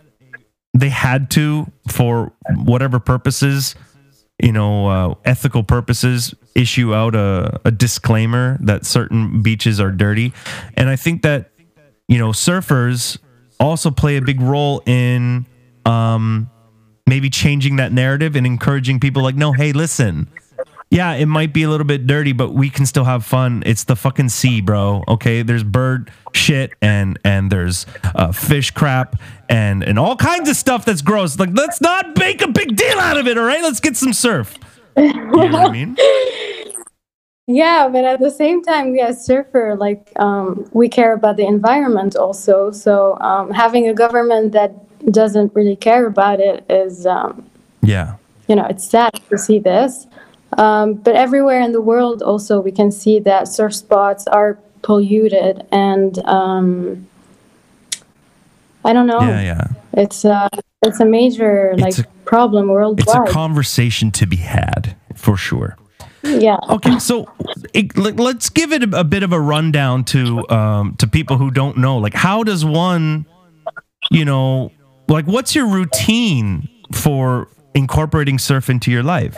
they 0.75 0.89
had 0.89 1.31
to 1.33 1.71
for 1.89 2.33
whatever 2.57 2.99
purposes 2.99 3.75
you 4.43 4.53
know, 4.53 4.89
uh, 4.89 5.15
ethical 5.25 5.63
purposes, 5.63 6.35
issue 6.55 6.95
out 6.95 7.15
a, 7.15 7.61
a 7.65 7.71
disclaimer 7.71 8.59
that 8.61 8.85
certain 8.85 9.41
beaches 9.41 9.81
are 9.81 9.93
dirty. 9.93 10.33
And 10.75 10.91
I 10.91 10.97
think 10.97 11.23
that, 11.23 11.51
you 12.09 12.19
know, 12.19 12.31
surfers 12.31 13.19
also 13.61 13.91
play 13.91 14.17
a 14.17 14.21
big 14.21 14.41
role 14.41 14.83
in 14.85 15.47
um, 15.87 16.51
maybe 17.07 17.31
changing 17.31 17.77
that 17.77 17.93
narrative 17.93 18.35
and 18.35 18.45
encouraging 18.45 18.99
people 19.01 19.23
like, 19.23 19.37
no, 19.37 19.53
hey, 19.53 19.73
listen. 19.73 20.29
Yeah, 20.93 21.15
it 21.15 21.25
might 21.25 21.55
be 21.55 21.63
a 21.63 21.71
little 21.71 21.87
bit 21.87 22.07
dirty, 22.07 22.33
but 22.33 22.53
we 22.53 22.69
can 22.69 22.85
still 22.85 23.05
have 23.05 23.25
fun. 23.25 23.63
It's 23.65 23.85
the 23.85 23.97
fucking 23.97 24.29
sea, 24.29 24.61
bro. 24.61 25.03
Okay, 25.09 25.41
there's 25.41 25.65
bird 25.65 26.11
shit 26.35 26.73
and 26.83 27.19
and 27.25 27.51
there's 27.51 27.87
uh, 28.15 28.31
fish 28.31 28.71
crap 28.73 29.17
and 29.49 29.83
and 29.83 29.99
all 29.99 30.17
kinds 30.17 30.51
of 30.51 30.57
stuff 30.57 30.85
that's 30.85 31.01
gross. 31.01 31.39
Like, 31.39 31.49
let's 31.55 31.81
not 31.81 32.19
make 32.19 32.43
a 32.43 32.49
big 32.49 32.77
deal 32.77 32.99
out 32.99 33.17
of 33.17 33.27
it. 33.27 33.39
All 33.39 33.45
right, 33.45 33.63
let's 33.63 33.81
get 33.81 33.97
some 33.97 34.13
surf. 34.13 34.55
You 34.99 35.15
know 35.15 35.31
what 35.49 35.55
I 35.55 35.71
mean? 35.79 35.97
Yeah, 37.47 37.89
but 37.89 38.05
at 38.05 38.21
the 38.21 38.31
same 38.31 38.63
time, 38.63 38.93
we 38.93 39.01
as 39.01 39.25
surfer, 39.25 39.75
like 39.77 40.13
um, 40.17 40.69
we 40.73 40.91
care 40.91 41.15
about 41.15 41.39
the 41.39 41.47
environment 41.47 42.17
also. 42.17 42.71
So 42.71 43.19
um, 43.21 43.51
having 43.51 43.89
a 43.89 43.95
government 43.95 44.53
that 44.53 44.73
doesn't 45.11 45.55
really 45.55 45.77
care 45.77 46.07
about 46.07 46.39
it 46.39 46.65
is, 46.71 47.07
um, 47.07 47.45
Yeah. 47.81 48.17
you 48.47 48.55
know, 48.57 48.67
it's 48.67 48.85
sad 48.89 49.13
to 49.31 49.39
see 49.39 49.59
this. 49.59 50.07
Um, 50.59 50.95
but 50.95 51.15
everywhere 51.17 51.61
in 51.61 51.73
the 51.73 51.81
world, 51.81 52.23
also, 52.23 52.61
we 52.61 52.73
can 52.73 52.93
see 52.93 53.19
that 53.21 53.49
surf 53.49 53.75
spots 53.75 54.27
are 54.27 54.59
polluted, 54.83 55.67
and 55.73 56.19
um, 56.27 57.09
I 58.85 58.93
don't 58.93 59.07
know. 59.07 59.21
Yeah, 59.21 59.41
yeah. 59.41 59.67
It's 59.95 60.25
uh, 60.25 60.49
it's 60.83 61.01
a 61.01 61.05
major 61.05 61.75
like 61.79 61.99
a- 61.99 62.05
problem 62.25 62.69
worldwide. 62.69 63.07
It's 63.07 63.31
a 63.31 63.33
conversation 63.33 64.11
to 64.13 64.27
be 64.27 64.37
had 64.37 64.97
for 65.15 65.37
sure. 65.37 65.77
yeah. 66.23 66.57
Okay, 66.69 66.99
so 66.99 67.31
it, 67.75 67.97
let- 67.97 68.19
let's 68.19 68.49
give 68.51 68.73
it 68.73 68.83
a, 68.95 69.01
a 69.01 69.05
bit 69.05 69.23
of 69.23 69.33
a 69.33 69.41
rundown 69.41 70.05
to 70.05 70.49
um, 70.51 70.97
to 70.99 71.07
people 71.07 71.37
who 71.37 71.51
don't 71.51 71.79
know. 71.79 71.99
Like, 71.99 72.15
how 72.15 72.43
does 72.43 72.65
one, 72.65 73.27
you 74.11 74.25
know, 74.25 74.73
like 75.09 75.27
what's 75.27 75.55
your 75.55 75.67
routine 75.67 76.69
for 76.93 77.49
incorporating 77.75 78.39
surf 78.39 78.69
into 78.69 78.91
your 78.91 79.03
life? 79.03 79.37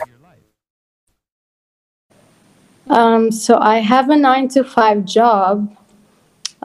Um, 2.89 3.31
so 3.31 3.57
I 3.59 3.79
have 3.79 4.09
a 4.09 4.15
nine 4.15 4.47
to 4.49 4.63
five 4.63 5.05
job. 5.05 5.75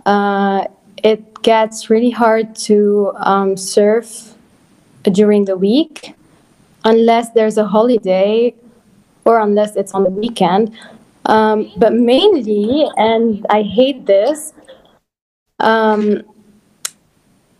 Uh, 0.04 0.64
it 1.02 1.42
gets 1.42 1.88
really 1.88 2.10
hard 2.10 2.54
to 2.54 3.12
um, 3.16 3.56
surf 3.56 4.34
during 5.12 5.46
the 5.46 5.56
week 5.56 6.14
unless 6.84 7.30
there's 7.30 7.56
a 7.56 7.66
holiday 7.66 8.54
or 9.24 9.40
unless 9.40 9.76
it's 9.76 9.92
on 9.92 10.04
the 10.04 10.10
weekend. 10.10 10.76
Um, 11.26 11.70
but 11.76 11.94
mainly, 11.94 12.86
and 12.96 13.46
I 13.50 13.62
hate 13.62 14.06
this, 14.06 14.52
um, 15.58 16.22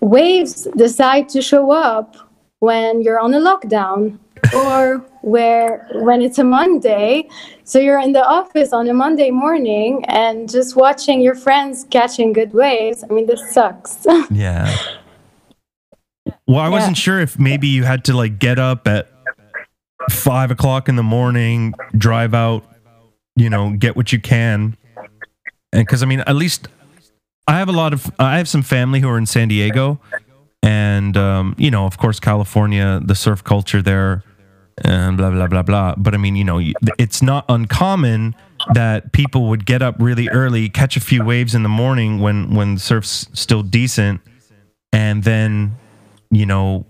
waves 0.01 0.66
decide 0.77 1.29
to 1.31 1.42
show 1.42 1.70
up 1.70 2.16
when 2.61 3.03
you're 3.03 3.20
on 3.20 3.35
a 3.35 3.40
lockdown 3.40 4.18
or 4.55 4.98
where 5.22 5.88
when 5.94 6.22
it's 6.22 6.38
a 6.38 6.44
Monday. 6.44 7.29
So 7.64 7.79
you're 7.79 8.00
in 8.00 8.12
the 8.12 8.24
office 8.24 8.72
on 8.72 8.88
a 8.88 8.94
Monday 8.94 9.31
morning 9.31 10.05
and 10.07 10.50
just 10.50 10.76
watching 10.76 11.20
your 11.20 11.35
friends 11.35 11.87
catching 11.90 12.33
good 12.33 12.53
waves. 12.53 13.05
I 13.05 13.12
mean, 13.12 13.26
this 13.26 13.53
sucks. 13.53 14.07
Yeah. 14.31 14.74
Well, 16.46 16.59
I 16.59 16.68
wasn't 16.68 16.96
sure 16.96 17.20
if 17.20 17.38
maybe 17.38 17.68
you 17.68 17.85
had 17.85 18.05
to 18.07 18.16
like 18.16 18.38
get 18.38 18.59
up 18.59 18.87
at 18.88 19.09
five 20.11 20.50
o'clock 20.50 20.88
in 20.88 20.96
the 20.96 21.03
morning, 21.03 21.74
drive 21.96 22.35
out, 22.35 22.64
you 23.37 23.48
know, 23.48 23.70
get 23.70 23.96
what 23.96 24.12
you 24.12 24.20
can, 24.20 24.76
and 25.72 25.87
because 25.87 26.03
I 26.03 26.07
mean, 26.07 26.20
at 26.20 26.35
least 26.35 26.68
I 27.46 27.59
have 27.59 27.68
a 27.68 27.72
lot 27.72 27.92
of 27.92 28.11
I 28.18 28.38
have 28.38 28.48
some 28.48 28.62
family 28.62 29.00
who 29.00 29.09
are 29.09 29.18
in 29.18 29.26
San 29.26 29.48
Diego, 29.48 30.00
and 30.62 31.16
um, 31.16 31.55
you 31.59 31.70
know, 31.70 31.87
of 31.87 31.98
course, 31.98 32.20
California, 32.20 33.00
the 33.03 33.14
surf 33.14 33.44
culture 33.44 33.83
there, 33.83 34.24
and 34.82 35.16
blah 35.16 35.30
blah 35.30 35.46
blah 35.46 35.62
blah. 35.62 35.94
But 35.96 36.14
I 36.14 36.16
mean, 36.18 36.36
you 36.36 36.44
know, 36.44 36.60
it's 36.98 37.22
not 37.22 37.44
uncommon 37.48 38.34
that 38.74 39.12
people 39.12 39.48
would 39.48 39.64
get 39.66 39.80
up 39.82 39.96
really 39.98 40.28
early, 40.28 40.68
catch 40.68 40.96
a 40.96 41.00
few 41.00 41.24
waves 41.24 41.54
in 41.54 41.62
the 41.62 41.68
morning 41.68 42.20
when 42.20 42.54
when 42.54 42.78
surf's 42.78 43.28
still 43.32 43.62
decent, 43.62 44.20
and 44.92 45.24
then 45.24 45.76
you 46.30 46.46
know 46.46 46.84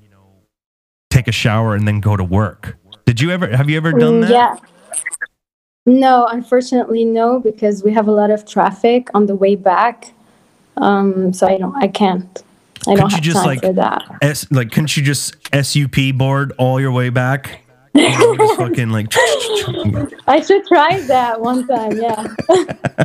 take 1.10 1.28
a 1.28 1.32
shower 1.32 1.74
and 1.74 1.86
then 1.88 2.00
go 2.00 2.16
to 2.16 2.24
work. 2.24 2.76
Did 3.04 3.20
you 3.20 3.30
ever 3.30 3.48
have 3.56 3.68
you 3.70 3.76
ever 3.76 3.92
done 3.92 4.20
that? 4.20 4.30
Mm, 4.30 4.32
Yeah. 4.32 4.56
No, 5.86 6.26
unfortunately, 6.26 7.04
no, 7.04 7.40
because 7.40 7.82
we 7.82 7.92
have 7.92 8.06
a 8.06 8.12
lot 8.12 8.30
of 8.30 8.46
traffic 8.46 9.08
on 9.14 9.26
the 9.26 9.34
way 9.34 9.56
back. 9.56 10.12
Um, 10.76 11.32
so 11.32 11.46
I 11.48 11.56
don't, 11.58 11.74
I 11.76 11.88
can't. 11.88 12.42
I 12.86 12.94
don't 12.94 13.10
Couldn't 13.10 13.10
you 13.10 13.14
have 13.16 13.22
just, 13.24 13.36
time 13.38 13.46
like- 13.46 13.60
for 13.62 13.72
that. 13.72 14.04
S, 14.22 14.46
like 14.50 14.70
couldn't 14.70 14.96
you 14.96 15.02
just 15.02 15.34
SUP 15.52 16.12
board 16.14 16.52
all 16.58 16.80
your 16.80 16.92
way 16.92 17.08
back? 17.08 17.62
You 17.94 18.08
know, 18.08 18.36
just 18.36 18.56
fucking 18.56 18.90
like 18.90 19.08
I 20.26 20.40
should 20.40 20.64
try 20.66 21.00
that 21.00 21.40
one 21.40 21.66
time. 21.66 21.98
Yeah. 21.98 22.26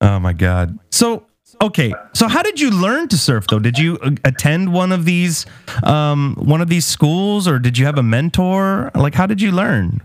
Oh 0.00 0.20
my 0.20 0.32
god. 0.32 0.78
So 0.92 1.26
okay, 1.60 1.92
so 2.14 2.28
how 2.28 2.42
did 2.42 2.60
you 2.60 2.70
learn 2.70 3.08
to 3.08 3.18
surf 3.18 3.46
though? 3.48 3.58
Did 3.58 3.76
you 3.76 3.98
uh, 3.98 4.12
attend 4.24 4.72
one 4.72 4.92
of 4.92 5.04
these 5.04 5.44
um 5.82 6.36
one 6.38 6.60
of 6.60 6.68
these 6.68 6.86
schools 6.86 7.48
or 7.48 7.58
did 7.58 7.76
you 7.78 7.84
have 7.84 7.98
a 7.98 8.02
mentor? 8.02 8.92
Like 8.94 9.14
how 9.14 9.26
did 9.26 9.42
you 9.42 9.50
learn? 9.50 10.00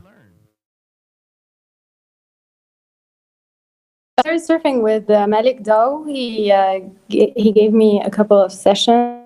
I 4.18 4.22
started 4.22 4.42
surfing 4.42 4.82
with 4.82 5.10
uh, 5.10 5.28
Malik 5.28 5.62
Dow. 5.64 6.04
He 6.08 6.52
uh, 6.52 6.80
g- 7.10 7.34
he 7.36 7.52
gave 7.52 7.72
me 7.74 8.02
a 8.04 8.10
couple 8.10 8.40
of 8.42 8.52
sessions. 8.52 9.23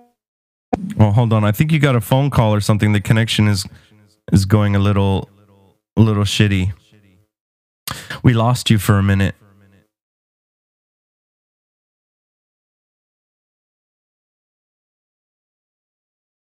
Well, 0.98 1.12
hold 1.12 1.32
on. 1.32 1.44
I 1.44 1.52
think 1.52 1.72
you 1.72 1.80
got 1.80 1.96
a 1.96 2.02
phone 2.02 2.30
call 2.32 2.54
or 2.54 2.60
something. 2.60 2.92
The 2.92 3.02
connection 3.02 3.48
is 3.48 3.66
is 4.32 4.46
going 4.46 4.76
a 4.76 4.80
little 4.80 5.30
a 5.96 6.02
little 6.02 6.24
shitty. 6.24 6.74
We 8.24 8.34
lost 8.34 8.70
you 8.70 8.80
for 8.80 8.98
a 8.98 9.04
minute. 9.04 9.36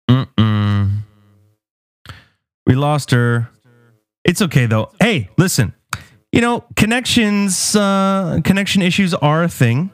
Mm-mm. 0.09 0.99
We 2.67 2.75
lost 2.75 3.11
her. 3.11 3.49
It's 4.23 4.41
okay 4.41 4.65
though. 4.65 4.91
Hey, 4.99 5.29
listen. 5.37 5.73
You 6.31 6.41
know, 6.41 6.65
connections 6.75 7.75
uh 7.75 8.39
connection 8.43 8.81
issues 8.81 9.13
are 9.13 9.43
a 9.43 9.49
thing. 9.49 9.91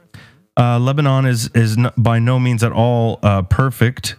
Uh 0.57 0.79
Lebanon 0.79 1.25
is 1.25 1.49
is 1.55 1.77
by 1.97 2.19
no 2.19 2.39
means 2.39 2.63
at 2.63 2.71
all 2.71 3.19
uh 3.23 3.41
perfect. 3.43 4.15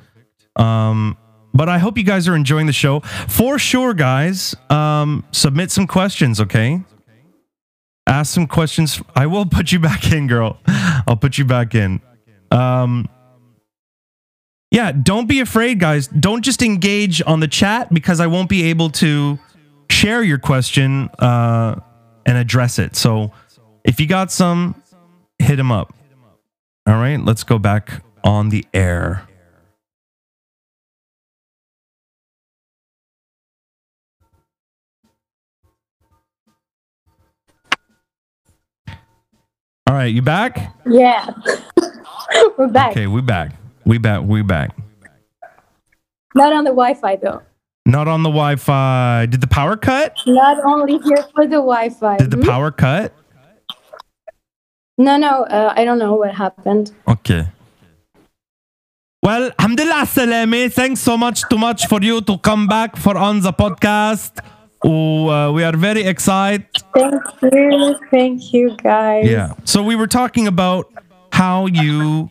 Um, 0.57 1.17
but 1.53 1.69
I 1.69 1.79
hope 1.79 1.99
you 1.99 2.05
guys 2.05 2.29
are 2.29 2.37
enjoying 2.37 2.67
the 2.67 2.73
show. 2.73 3.01
For 3.01 3.59
sure, 3.59 3.95
guys, 3.95 4.55
um, 4.69 5.25
submit 5.33 5.71
some 5.71 5.87
questions, 5.87 6.41
okay? 6.41 6.83
Ask 8.07 8.33
some 8.35 8.47
questions. 8.47 9.01
I 9.15 9.27
will 9.27 9.47
put 9.47 9.73
you 9.73 9.79
back 9.79 10.13
in, 10.13 10.27
girl. 10.27 10.59
I'll 10.67 11.17
put 11.17 11.39
you 11.39 11.45
back 11.45 11.75
in. 11.75 12.01
Um, 12.51 13.09
yeah, 14.71 14.93
don't 14.93 15.29
be 15.29 15.41
afraid, 15.41 15.81
guys. 15.81 16.07
Don't 16.07 16.43
just 16.43 16.63
engage 16.63 17.23
on 17.27 17.41
the 17.41 17.49
chat 17.49 17.93
because 17.93 18.21
I 18.21 18.29
won't 18.29 18.49
be 18.49 18.65
able 18.65 18.91
to 18.91 19.39
share 19.91 20.23
your 20.23 20.39
question 20.39 21.11
uh, 21.19 21.81
and 22.25 22.39
address 22.39 22.79
it. 22.79 22.95
So 22.95 23.33
if 23.85 23.99
you 23.99 24.07
got 24.07 24.31
some, 24.31 24.81
hit 25.39 25.59
him 25.59 25.73
up. 25.73 25.93
All 26.87 26.95
right, 26.95 27.21
let's 27.21 27.43
go 27.43 27.59
back 27.59 28.03
on 28.23 28.49
the 28.51 28.65
air. 28.73 29.27
All 39.91 39.97
right, 39.97 40.15
you 40.15 40.23
back? 40.23 40.73
Yeah. 40.87 41.27
We're 42.57 42.69
back. 42.69 42.93
Okay, 42.93 43.09
we 43.09 43.21
back. 43.23 43.57
We 43.85 43.99
back. 43.99 44.23
We 44.23 44.41
back. 44.43 44.71
Not 46.33 46.53
on 46.53 46.63
the 46.63 46.71
Wi-Fi 46.71 47.17
though. 47.17 47.43
Not 47.87 48.07
on 48.07 48.23
the 48.23 48.29
Wi-Fi. 48.29 49.27
Did 49.27 49.41
the 49.41 49.49
power 49.49 49.77
cut? 49.77 50.15
Not 50.29 50.59
only 50.65 50.99
here 51.03 51.27
for 51.35 51.43
the 51.45 51.59
Wi-Fi. 51.59 52.19
Did 52.19 52.31
the 52.31 52.37
Hmm? 52.37 52.45
power 52.47 52.71
cut? 52.71 53.13
No, 54.97 55.17
no. 55.17 55.43
Uh, 55.51 55.75
I 55.77 55.85
don't 55.85 55.99
know 55.99 56.15
what 56.15 56.37
happened. 56.37 56.93
Okay. 57.09 57.49
Well, 59.25 59.51
alhamdulillah 59.59 60.07
salame. 60.07 60.71
Thanks 60.71 61.01
so 61.01 61.17
much 61.19 61.43
too 61.51 61.59
much 61.59 61.89
for 61.89 62.01
you 62.01 62.21
to 62.21 62.39
come 62.39 62.69
back 62.69 62.95
for 62.97 63.19
on 63.19 63.41
the 63.41 63.53
podcast. 63.53 64.39
Oh, 64.83 65.29
uh, 65.29 65.53
we 65.53 65.63
are 65.63 65.77
very 65.77 66.05
excited. 66.05 66.67
Thank 66.95 67.23
you. 67.43 67.99
Thank 68.11 68.53
you, 68.53 68.77
guys. 68.77 69.27
Yeah. 69.29 69.55
So 69.65 69.83
we 69.83 69.95
were 69.95 70.07
talking 70.07 70.47
about 70.47 70.91
how 71.33 71.67
you 71.67 72.29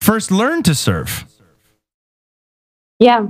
first 0.00 0.30
learned 0.30 0.64
to 0.66 0.74
surf. 0.74 1.26
Yeah. 2.98 3.28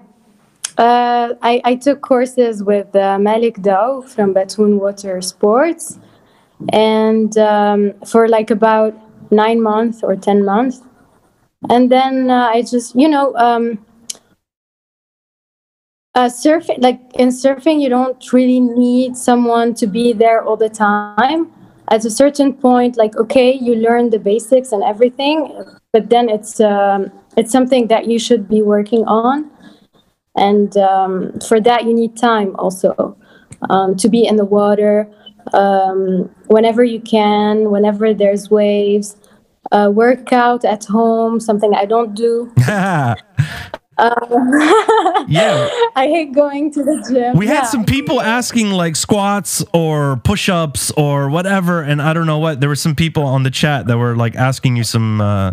Uh, 0.79 1.35
I, 1.43 1.61
I 1.65 1.75
took 1.75 2.03
courses 2.03 2.63
with 2.63 2.95
uh, 2.95 3.19
Malik 3.19 3.63
Dow 3.63 4.03
from 4.03 4.35
Batroun 4.35 4.79
Water 4.79 5.21
Sports. 5.21 5.99
And 6.73 7.37
um, 7.37 7.95
for 8.07 8.29
like 8.29 8.51
about 8.51 8.95
nine 9.31 9.63
months 9.63 10.03
or 10.03 10.17
10 10.17 10.45
months. 10.45 10.83
And 11.69 11.91
then 11.91 12.31
uh, 12.31 12.51
I 12.53 12.63
just, 12.63 12.95
you 12.95 13.09
know, 13.09 13.35
um, 13.37 13.85
uh, 16.17 16.31
surfing, 16.31 16.83
like 16.83 16.99
in 17.15 17.29
surfing, 17.29 17.81
you 17.81 17.91
don't 17.91 18.33
really 18.33 18.59
need 18.59 19.17
someone 19.17 19.75
to 19.75 19.87
be 19.87 20.15
there 20.15 20.43
all 20.43 20.57
the 20.57 20.71
time. 20.71 21.53
At 21.91 22.05
a 22.05 22.11
certain 22.11 22.55
point, 22.55 22.97
like, 22.97 23.15
okay, 23.17 23.53
you 23.53 23.77
learn 23.77 24.11
the 24.11 24.19
basics 24.19 24.73
and 24.73 24.83
everything, 24.83 25.53
but 25.93 26.09
then 26.09 26.29
it's, 26.29 26.59
um, 26.59 27.13
it's 27.37 27.53
something 27.53 27.89
that 27.89 28.07
you 28.07 28.19
should 28.19 28.49
be 28.49 28.63
working 28.63 29.05
on. 29.05 29.51
And 30.37 30.77
um, 30.79 31.39
for 31.47 31.61
that 31.61 31.85
you 31.85 31.95
need 31.95 32.17
time 32.17 32.57
also 32.57 33.17
um, 33.71 33.95
to 33.97 34.09
be 34.09 34.27
in 34.27 34.37
the 34.37 34.45
water 34.45 35.09
um, 35.53 36.31
whenever 36.49 36.83
you 36.83 37.01
can 37.01 37.71
whenever 37.71 38.13
there's 38.13 38.51
waves. 38.51 39.17
Uh, 39.73 39.91
work 39.93 40.33
out 40.33 40.65
at 40.65 40.85
home 40.85 41.41
something 41.41 41.75
i 41.75 41.85
don't 41.85 42.15
do 42.15 42.53
yeah. 45.29 45.69
i 45.97 46.07
hate 46.07 46.33
going 46.35 46.71
to 46.71 46.83
the 46.85 46.97
gym 47.09 47.37
We 47.37 47.47
had 47.47 47.63
Yeah. 47.63 47.75
some 47.75 47.85
people 47.85 48.21
asking 48.21 48.71
like 48.71 48.95
squats 48.97 49.65
or 49.73 50.21
push-ups 50.23 50.91
or 50.97 51.31
whatever, 51.31 51.81
and 51.83 52.03
I 52.03 52.13
don't 52.13 52.27
know 52.27 52.39
what. 52.39 52.61
There 52.61 52.69
were 52.69 52.77
some 52.87 52.95
people 52.95 53.23
on 53.25 53.43
the 53.43 53.51
chat 53.51 53.87
that 53.87 53.97
were 53.97 54.15
like 54.15 54.35
asking 54.37 54.77
you 54.77 54.85
some 54.85 55.21
uh, 55.21 55.53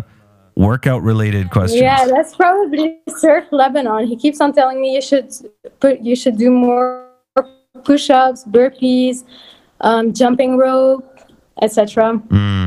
workout 0.56 1.02
related 1.02 1.50
questions. 1.50 1.80
Yeah, 1.80 2.06
that's 2.06 2.34
probably 2.36 2.98
Surf 3.16 3.44
Lebanon. 3.50 4.06
He 4.06 4.16
keeps 4.16 4.40
on 4.40 4.52
telling 4.52 4.78
me 4.80 4.94
you 4.94 5.00
should 5.02 5.32
put 5.80 6.00
you 6.00 6.14
should 6.14 6.36
do 6.36 6.50
more 6.50 7.08
push-ups, 7.84 8.44
burpees, 8.44 9.24
um, 9.80 10.12
jumping 10.12 10.56
rope, 10.58 11.04
etc. 11.62 12.20
Mm, 12.28 12.63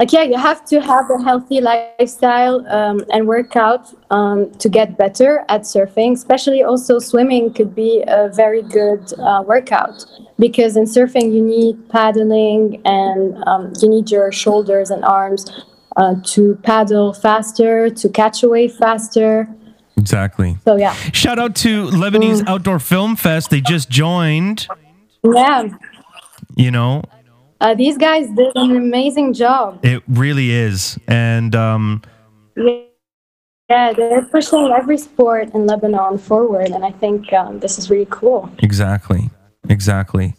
Like 0.00 0.14
yeah, 0.14 0.22
you 0.22 0.38
have 0.38 0.64
to 0.64 0.80
have 0.80 1.10
a 1.10 1.22
healthy 1.22 1.60
lifestyle 1.60 2.66
um, 2.68 3.04
and 3.12 3.28
work 3.28 3.54
out 3.54 3.92
um, 4.10 4.50
to 4.52 4.70
get 4.70 4.96
better 4.96 5.44
at 5.50 5.60
surfing. 5.60 6.12
Especially 6.14 6.62
also 6.62 6.98
swimming 6.98 7.52
could 7.52 7.74
be 7.74 8.02
a 8.08 8.30
very 8.30 8.62
good 8.62 9.12
uh, 9.18 9.44
workout 9.46 10.06
because 10.38 10.78
in 10.78 10.84
surfing 10.84 11.34
you 11.34 11.42
need 11.42 11.86
paddling 11.90 12.80
and 12.86 13.44
um, 13.46 13.74
you 13.82 13.90
need 13.90 14.10
your 14.10 14.32
shoulders 14.32 14.88
and 14.88 15.04
arms 15.04 15.44
uh, 15.96 16.14
to 16.24 16.54
paddle 16.62 17.12
faster, 17.12 17.90
to 17.90 18.08
catch 18.08 18.42
a 18.42 18.48
wave 18.48 18.72
faster. 18.72 19.46
exactly. 19.98 20.56
So 20.64 20.76
yeah, 20.76 20.94
Shout 21.12 21.38
out 21.38 21.54
to 21.56 21.88
Lebanese 21.88 22.42
Outdoor 22.46 22.78
Film 22.78 23.16
Fest. 23.16 23.50
They 23.50 23.60
just 23.60 23.90
joined, 23.90 24.66
yeah. 25.22 25.68
you 26.56 26.70
know, 26.70 27.02
Uh, 27.60 27.74
these 27.74 27.98
guys 27.98 28.28
did 28.30 28.52
an 28.56 28.74
amazing 28.76 29.34
job. 29.34 29.78
it 29.84 30.02
really 30.08 30.50
is. 30.50 30.98
And 31.06 31.54
um, 31.54 32.02
Yeah, 32.56 33.92
they're 33.92 34.22
pushing 34.24 34.72
every 34.76 34.98
sport 34.98 35.54
in 35.54 35.66
Lebanon 35.66 36.18
forward, 36.18 36.68
and 36.70 36.84
I 36.84 36.90
think 36.90 37.32
um, 37.32 37.60
this 37.60 37.78
is 37.78 37.90
really 37.90 38.08
cool. 38.10 38.50
Exactly. 38.58 39.30
Exactly. 39.68 40.34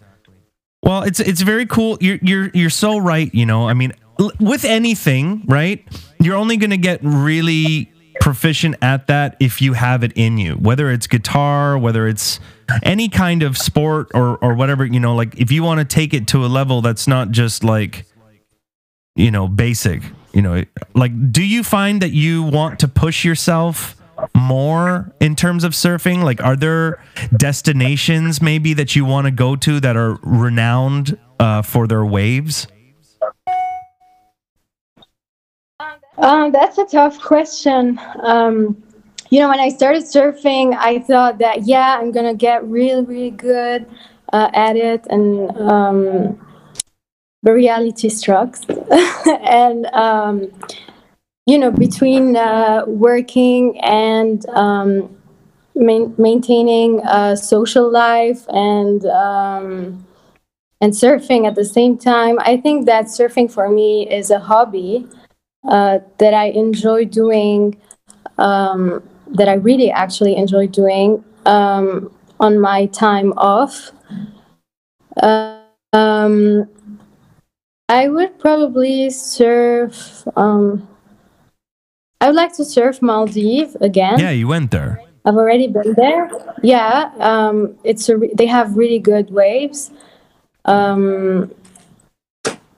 Well, 0.84 1.04
it's 1.04 1.20
it's 1.20 1.42
very 1.42 1.66
cool. 1.68 1.98
You're 2.02 2.18
you're 2.22 2.50
you're 2.54 2.70
so 2.72 2.98
right. 2.98 3.34
You 3.34 3.46
know, 3.46 3.70
I 3.70 3.74
mean, 3.74 3.94
l- 4.20 4.32
with 4.40 4.66
anything, 4.66 5.44
right? 5.46 5.86
You're 6.20 6.36
only 6.36 6.58
going 6.58 6.72
to 6.72 6.78
get 6.78 7.00
really 7.04 7.91
proficient 8.22 8.76
at 8.82 9.08
that 9.08 9.36
if 9.40 9.62
you 9.62 9.74
have 9.74 10.04
it 10.04 10.14
in 10.16 10.38
you. 10.38 10.54
Whether 10.54 10.92
it's 10.92 11.08
guitar, 11.08 11.78
whether 11.78 12.08
it's 12.08 12.40
any 12.84 13.10
kind 13.10 13.44
of 13.44 13.58
sport 13.58 14.12
or 14.14 14.38
or 14.38 14.54
whatever. 14.54 14.86
You 14.86 15.02
know, 15.02 15.16
like 15.16 15.38
if 15.38 15.52
you 15.52 15.64
want 15.64 15.80
to 15.80 15.86
take 15.86 16.14
it 16.14 16.28
to 16.28 16.46
a 16.46 16.48
level 16.48 16.82
that's 16.82 17.08
not 17.08 17.32
just 17.32 17.64
like, 17.66 18.06
you 19.16 19.32
know, 19.32 19.50
basic. 19.50 20.04
You 20.34 20.44
know, 20.44 20.64
like 20.94 21.12
do 21.34 21.44
you 21.44 21.64
find 21.64 22.02
that 22.02 22.12
you 22.12 22.44
want 22.44 22.80
to 22.80 22.88
push 22.88 23.26
yourself? 23.26 23.98
more 24.36 25.12
in 25.20 25.36
terms 25.36 25.64
of 25.64 25.72
surfing? 25.72 26.22
Like, 26.22 26.44
are 26.44 26.56
there 26.56 27.04
destinations 27.36 28.40
maybe 28.40 28.76
that 28.76 28.96
you 28.96 29.04
want 29.04 29.26
to 29.26 29.32
go 29.32 29.56
to 29.56 29.80
that 29.80 29.98
are 29.98 30.20
renowned 30.22 31.18
uh, 31.40 31.64
for 31.64 31.88
their 31.88 32.06
waves? 32.06 32.68
Um, 36.22 36.52
that's 36.52 36.78
a 36.78 36.86
tough 36.86 37.20
question. 37.20 38.00
Um, 38.22 38.82
you 39.32 39.40
know, 39.40 39.50
when 39.50 39.60
I 39.60 39.70
started 39.70 40.04
surfing, 40.04 40.76
I 40.78 41.00
thought 41.00 41.40
that 41.40 41.66
yeah, 41.66 41.98
I'm 42.00 42.12
gonna 42.12 42.36
get 42.36 42.64
really, 42.66 43.04
really 43.04 43.32
good 43.32 43.88
uh, 44.32 44.52
at 44.54 44.76
it, 44.76 45.08
and 45.10 45.50
um, 45.58 46.40
the 47.42 47.54
reality 47.54 48.10
struck. 48.10 48.56
and 49.26 49.88
um, 49.88 50.52
you 51.48 51.58
know, 51.58 51.72
between 51.72 52.36
uh, 52.36 52.84
working 52.86 53.80
and 53.82 54.46
um, 54.50 55.18
main- 55.74 56.14
maintaining 56.20 57.00
a 57.00 57.36
social 57.36 57.92
life 57.92 58.46
and 58.50 59.06
um, 59.08 60.06
and 60.82 60.94
surfing 60.94 61.48
at 61.48 61.56
the 61.56 61.66
same 61.66 61.98
time, 61.98 62.38
I 62.42 62.58
think 62.58 62.86
that 62.86 63.06
surfing 63.06 63.52
for 63.52 63.70
me 63.70 64.08
is 64.08 64.30
a 64.30 64.40
hobby 64.40 65.08
uh, 65.68 66.00
that 66.18 66.34
I 66.34 66.46
enjoy 66.46 67.06
doing, 67.06 67.78
um, 68.38 69.04
that 69.28 69.48
I 69.48 69.54
really 69.54 69.92
actually 69.92 70.36
enjoy 70.36 70.68
doing 70.68 71.24
um, 71.46 72.12
on 72.40 72.60
my 72.60 72.88
time 72.88 73.34
off. 73.38 73.92
Uh, 75.22 75.60
um, 75.94 76.68
I 77.90 78.08
would 78.08 78.40
probably 78.40 79.10
surf. 79.10 80.26
Um, 80.36 80.88
I 82.22 82.28
would 82.28 82.36
like 82.36 82.54
to 82.56 82.66
surf 82.66 83.02
Maldives 83.02 83.76
again. 83.82 84.20
Yeah, 84.20 84.32
you 84.32 84.48
went 84.48 84.72
there. 84.72 85.02
I've 85.26 85.36
already 85.36 85.68
been 85.68 85.94
there. 85.94 86.30
Yeah, 86.64 87.12
um, 87.20 87.76
it's 87.84 88.10
a 88.10 88.18
re- 88.18 88.34
they 88.34 88.48
have 88.48 88.78
really 88.78 89.00
good 89.00 89.30
waves. 89.32 89.92
Um, 90.66 91.54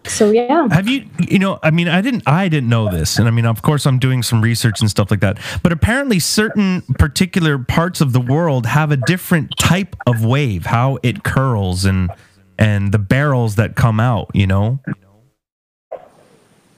so 0.06 0.32
yeah. 0.32 0.68
Have 0.70 0.88
you, 0.88 1.06
you 1.20 1.39
know, 1.39 1.60
I 1.63 1.72
mean, 1.72 1.88
I 1.88 2.02
didn't, 2.02 2.24
I 2.28 2.50
didn't 2.50 2.70
know 2.70 2.89
this. 2.92 3.18
And 3.18 3.28
I 3.28 3.32
mean, 3.32 3.46
of 3.46 3.62
course, 3.62 3.86
I'm 3.86 4.00
doing 4.00 4.24
some 4.24 4.42
research 4.42 4.82
and 4.82 4.89
stuff 4.89 5.10
like 5.12 5.22
that. 5.22 5.38
But 5.62 5.72
apparently, 5.72 6.20
certain 6.20 6.82
particular 7.00 7.58
parts 7.58 8.02
of 8.02 8.13
the 8.13 8.20
world 8.20 8.66
have 8.66 8.92
a 8.92 8.98
different 8.98 9.58
type 9.58 9.96
of 10.06 10.26
wave, 10.26 10.66
how 10.66 10.98
it 11.04 11.24
curls 11.24 11.86
and, 11.86 12.12
and 12.58 12.92
the 12.92 13.00
barrels 13.00 13.56
that 13.56 13.76
come 13.76 14.00
out, 14.00 14.30
you 14.34 14.48
know? 14.48 14.80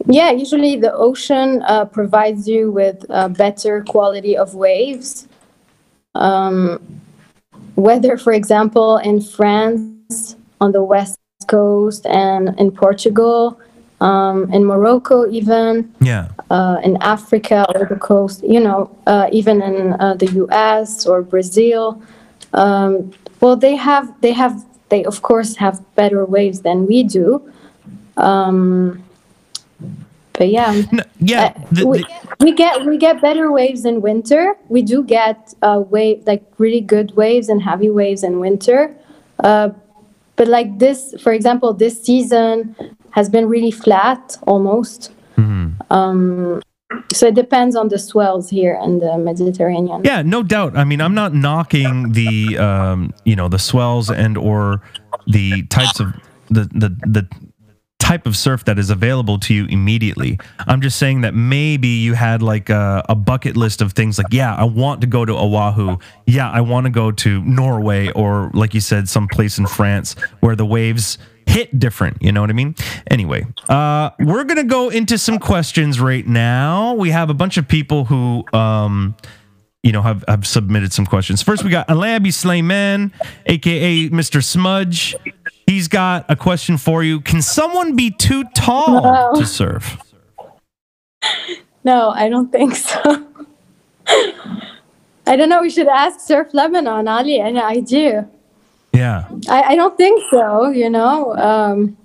Yeah, 0.08 0.32
usually 0.32 0.76
the 0.76 0.94
ocean 0.94 1.64
uh, 1.64 1.86
provides 1.86 2.48
you 2.48 2.72
with 2.72 3.06
uh, 3.10 3.28
better 3.30 3.84
quality 3.84 4.38
of 4.38 4.54
waves. 4.54 5.28
Um, 6.14 7.02
whether, 7.74 8.18
for 8.18 8.32
example, 8.32 8.98
in 8.98 9.20
France 9.20 10.36
on 10.62 10.72
the 10.72 10.84
west 10.84 11.18
coast 11.48 12.06
and 12.06 12.58
in 12.60 12.72
Portugal, 12.72 13.60
um, 14.02 14.52
in 14.54 14.66
Morocco, 14.66 15.26
even 15.30 15.94
Yeah. 16.02 16.28
uh, 16.50 16.78
in 16.84 16.98
Africa 17.02 17.66
or 17.74 17.86
the 17.86 17.96
coast, 17.96 18.44
you 18.44 18.60
know, 18.60 18.90
uh, 19.08 19.28
even 19.32 19.62
in 19.62 19.94
uh, 19.94 20.14
the 20.16 20.28
U.S. 20.44 21.06
or 21.06 21.22
Brazil. 21.22 22.02
Um, 22.54 23.12
well, 23.42 23.56
they 23.56 23.76
have 23.76 24.06
they 24.22 24.32
have 24.34 24.64
they 24.90 25.04
of 25.06 25.22
course 25.22 25.56
have 25.58 25.80
better 25.96 26.26
waves 26.26 26.62
than 26.62 26.86
we 26.88 27.04
do. 27.04 27.42
Um, 28.18 29.02
but 30.34 30.50
yeah. 30.50 30.82
No, 30.92 31.04
yeah. 31.20 31.54
Uh, 31.56 31.66
the- 31.72 31.88
we, 31.88 31.98
the- 32.00 32.08
we 32.40 32.52
get 32.54 32.86
we 32.86 32.98
get 32.98 33.22
better 33.22 33.52
waves 33.52 33.86
in 33.86 34.02
winter. 34.02 34.56
We 34.70 34.82
do 34.82 35.04
get 35.04 35.54
uh, 35.62 35.84
wave 35.90 36.24
like 36.28 36.44
really 36.58 36.82
good 36.82 37.16
waves 37.16 37.48
and 37.50 37.62
heavy 37.62 37.90
waves 37.90 38.24
in 38.24 38.40
winter. 38.40 38.94
Uh, 39.40 39.70
but 40.36 40.48
like 40.48 40.80
this, 40.80 41.16
for 41.22 41.32
example, 41.32 41.74
this 41.74 42.02
season 42.02 42.76
has 43.12 43.30
been 43.30 43.48
really 43.48 43.72
flat 43.72 44.38
almost. 44.46 45.12
Mhm. 45.38 45.74
Um, 45.90 46.62
so 47.14 47.28
it 47.28 47.36
depends 47.36 47.76
on 47.76 47.90
the 47.90 47.98
swells 47.98 48.50
here 48.50 48.80
in 48.84 49.00
the 49.00 49.18
Mediterranean. 49.18 50.02
Yeah, 50.04 50.22
no 50.22 50.44
doubt. 50.44 50.78
I 50.78 50.84
mean, 50.84 51.02
I'm 51.02 51.14
not 51.14 51.34
knocking 51.34 52.12
the 52.12 52.58
um, 52.58 53.14
you 53.24 53.36
know, 53.36 53.48
the 53.48 53.60
swells 53.60 54.10
and 54.10 54.38
or 54.38 54.82
the 55.28 55.64
types 55.68 56.00
of 56.00 56.14
the 56.50 56.70
the 56.74 56.90
the 57.06 57.28
type 58.16 58.26
of 58.26 58.38
surf 58.38 58.64
that 58.64 58.80
is 58.80 58.90
available 58.90 59.38
to 59.38 59.54
you 59.54 59.66
immediately. 59.66 60.40
I'm 60.60 60.80
just 60.80 60.98
saying 60.98 61.22
that 61.22 61.34
maybe 61.34 61.90
you 61.90 62.14
had 62.14 62.42
like 62.42 62.70
a, 62.70 63.04
a 63.10 63.16
bucket 63.16 63.58
list 63.58 63.82
of 63.82 63.92
things 63.92 64.18
like, 64.18 64.32
yeah, 64.32 64.56
I 64.56 64.64
want 64.64 65.02
to 65.02 65.08
go 65.08 65.26
to 65.26 65.34
Oahu. 65.34 65.98
Yeah, 66.26 66.50
I 66.50 66.62
want 66.62 66.86
to 66.86 66.90
go 66.90 67.12
to 67.12 67.42
Norway 67.44 68.10
or 68.12 68.52
like 68.54 68.74
you 68.74 68.80
said, 68.80 69.10
some 69.10 69.28
place 69.28 69.58
in 69.58 69.68
France 69.68 70.16
where 70.40 70.56
the 70.56 70.66
waves 70.66 71.18
hit 71.46 71.78
different. 71.78 72.22
You 72.22 72.32
know 72.32 72.40
what 72.40 72.50
I 72.50 72.54
mean? 72.54 72.74
Anyway, 73.12 73.46
uh, 73.68 74.12
we're 74.20 74.46
gonna 74.46 74.64
go 74.64 74.90
into 74.90 75.18
some 75.18 75.38
questions 75.38 76.00
right 76.00 76.26
now. 76.26 76.94
We 76.94 77.10
have 77.10 77.30
a 77.30 77.34
bunch 77.34 77.58
of 77.58 77.68
people 77.68 78.06
who 78.06 78.46
um 78.54 79.16
you 79.86 79.92
know, 79.92 80.02
have, 80.02 80.26
have 80.28 80.48
submitted 80.48 80.92
some 80.92 81.06
questions. 81.06 81.44
First, 81.44 81.64
we 81.64 81.70
got 81.70 81.88
Alabi 81.88 82.34
Slayman, 82.34 83.12
aka 83.46 84.10
Mr. 84.10 84.44
Smudge. 84.44 85.16
He's 85.68 85.88
got 85.88 86.26
a 86.28 86.36
question 86.36 86.78
for 86.78 87.04
you. 87.04 87.22
Can 87.22 87.44
someone 87.44 87.96
be 87.96 88.10
too 88.10 88.46
tall 88.56 89.04
No. 89.04 89.40
to 89.40 89.46
serve? 89.46 89.98
No, 91.84 92.10
I 92.10 92.30
don't 92.30 92.52
think 92.52 92.76
so. 92.76 93.00
I 95.28 95.36
don't 95.36 95.50
know. 95.50 95.62
We 95.62 95.70
should 95.70 95.88
ask 95.88 96.20
Surf 96.20 96.48
Lebanon, 96.54 97.08
Ali, 97.08 97.40
and 97.40 97.60
I 97.60 97.80
do. 97.80 98.28
Yeah. 98.92 99.28
I, 99.48 99.62
I 99.74 99.76
don't 99.76 99.96
think 99.98 100.20
so. 100.32 100.70
You 100.70 100.90
know, 100.90 101.36
um, 101.36 101.96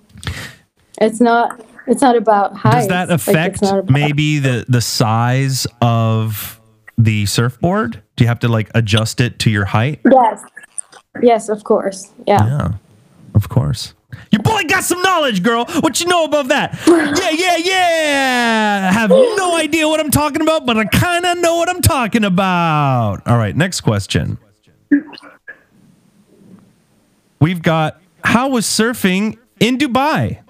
it's 1.00 1.20
not. 1.20 1.64
It's 1.86 2.02
not 2.02 2.14
about 2.14 2.54
height. 2.56 2.72
Does 2.72 2.88
that 2.88 3.10
affect 3.10 3.62
maybe 3.90 4.38
the 4.38 4.66
the 4.68 4.82
size 4.82 5.66
of 5.80 6.59
the 7.04 7.26
surfboard? 7.26 8.02
Do 8.16 8.24
you 8.24 8.28
have 8.28 8.40
to 8.40 8.48
like 8.48 8.70
adjust 8.74 9.20
it 9.20 9.38
to 9.40 9.50
your 9.50 9.64
height? 9.64 10.00
Yes. 10.10 10.42
Yes, 11.22 11.48
of 11.48 11.64
course. 11.64 12.12
Yeah. 12.26 12.46
Yeah, 12.46 12.72
of 13.34 13.48
course. 13.48 13.94
Your 14.30 14.42
boy 14.42 14.62
got 14.68 14.84
some 14.84 15.00
knowledge, 15.02 15.42
girl. 15.42 15.64
What 15.80 16.00
you 16.00 16.06
know 16.06 16.24
about 16.24 16.48
that? 16.48 16.78
Yeah, 16.86 17.30
yeah, 17.30 17.56
yeah. 17.56 18.90
I 18.90 18.92
have 18.92 19.10
no 19.10 19.56
idea 19.56 19.86
what 19.88 20.00
I'm 20.00 20.10
talking 20.10 20.42
about, 20.42 20.66
but 20.66 20.76
I 20.76 20.84
kind 20.84 21.24
of 21.26 21.38
know 21.38 21.56
what 21.56 21.68
I'm 21.68 21.82
talking 21.82 22.24
about. 22.24 23.22
All 23.26 23.36
right, 23.36 23.54
next 23.54 23.82
question. 23.82 24.38
We've 27.40 27.62
got 27.62 28.00
how 28.24 28.48
was 28.48 28.66
surfing 28.66 29.38
in 29.60 29.78
Dubai? 29.78 30.40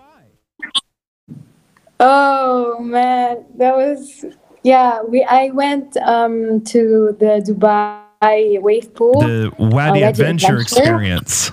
Oh 1.98 2.78
man, 2.80 3.44
that 3.56 3.76
was 3.76 4.24
Yeah, 4.62 5.02
we. 5.02 5.24
I 5.24 5.50
went 5.50 5.96
um, 5.98 6.60
to 6.64 7.16
the 7.18 7.42
Dubai 7.46 8.60
wave 8.60 8.94
pool. 8.94 9.20
The 9.20 9.52
Wadi 9.58 9.74
Wadi 9.74 10.02
Adventure, 10.02 10.58
Adventure. 10.58 10.60
experience. 10.60 11.52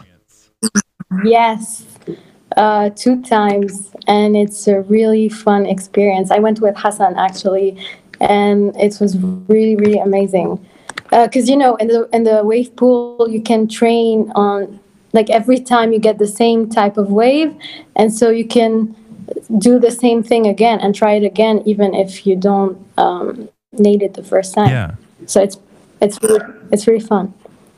Yes, 1.24 1.86
uh, 2.58 2.90
two 2.90 3.22
times, 3.22 3.92
and 4.08 4.36
it's 4.36 4.68
a 4.68 4.82
really 4.82 5.30
fun 5.30 5.66
experience. 5.66 6.32
I 6.32 6.40
went 6.40 6.60
with 6.60 6.76
Hassan 6.78 7.16
actually, 7.18 7.82
and 8.20 8.76
it 8.76 9.00
was 9.00 9.18
really 9.18 9.78
really 9.78 10.00
amazing. 10.00 10.66
Because 11.10 11.50
you 11.50 11.56
know, 11.56 11.76
in 11.78 11.88
the 11.88 12.10
in 12.12 12.24
the 12.24 12.44
wave 12.44 12.76
pool, 12.76 13.28
you 13.30 13.42
can 13.42 13.70
train 13.70 14.30
on 14.36 14.82
like 15.14 15.30
every 15.30 15.60
time 15.60 15.94
you 15.94 16.00
get 16.00 16.18
the 16.18 16.28
same 16.28 16.70
type 16.70 16.98
of 16.98 17.10
wave, 17.10 17.56
and 17.96 18.14
so 18.14 18.30
you 18.30 18.46
can 18.46 18.94
do 19.58 19.80
the 19.80 19.92
same 19.92 20.24
thing 20.24 20.48
again 20.48 20.80
and 20.80 20.94
try 20.96 21.14
it 21.14 21.24
again, 21.24 21.62
even 21.66 21.94
if 21.94 22.26
you 22.26 22.36
don't 22.36 22.78
um, 22.98 23.50
need 23.72 24.04
it 24.04 24.14
the 24.14 24.24
first 24.24 24.54
time. 24.54 24.70
Yeah. 24.70 24.96
So 25.26 25.42
it's 25.42 25.58
it's 26.02 26.22
really, 26.22 26.46
it's 26.72 26.88
really 26.88 27.00
fun. 27.00 27.34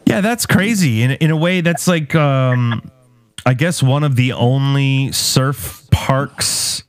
Yeah, 0.06 0.22
that's 0.22 0.46
crazy. 0.46 1.04
In 1.04 1.12
in 1.12 1.32
a 1.32 1.38
way, 1.38 1.62
that's 1.62 1.88
like 1.88 2.16
um, 2.16 2.82
I 3.46 3.54
guess 3.54 3.82
one 3.82 4.04
of 4.04 4.16
the 4.16 4.34
only 4.34 5.12
surf 5.12 5.88
parks 5.92 6.84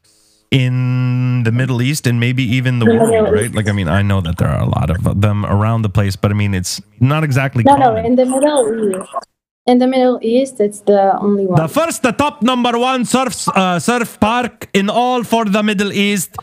in 0.51 1.45
the 1.45 1.53
Middle 1.53 1.81
East 1.81 2.07
and 2.07 2.19
maybe 2.19 2.43
even 2.43 2.81
the 2.81 2.87
world, 2.87 3.33
right? 3.33 3.55
Like, 3.55 3.69
I 3.69 3.73
mean, 3.73 3.89
I 3.89 4.03
know 4.03 4.21
that 4.21 4.39
there 4.39 4.49
are 4.49 4.61
a 4.61 4.69
lot 4.69 4.91
of 4.91 5.21
them 5.21 5.47
around 5.47 5.83
the 5.83 5.89
place, 5.89 6.17
but 6.17 6.33
I 6.33 6.35
mean, 6.35 6.55
it's 6.55 6.81
not 6.99 7.23
exactly 7.23 7.63
No, 7.63 7.77
no, 7.77 7.97
in 7.97 8.17
the 8.17 8.27
Middle 8.27 9.01
East. 9.01 9.09
In 9.71 9.79
the 9.79 9.87
Middle 9.87 10.19
East, 10.21 10.59
it's 10.59 10.81
the 10.81 11.17
only 11.21 11.47
one. 11.47 11.63
the 11.63 11.69
first, 11.69 12.03
the 12.03 12.11
top 12.11 12.43
number 12.43 12.77
one 12.77 13.05
surf 13.05 13.47
uh, 13.51 13.79
surf 13.79 14.19
park 14.19 14.69
in 14.75 14.91
all 14.91 15.23
for 15.23 15.45
the 15.45 15.63
Middle 15.63 15.93
East. 15.93 16.35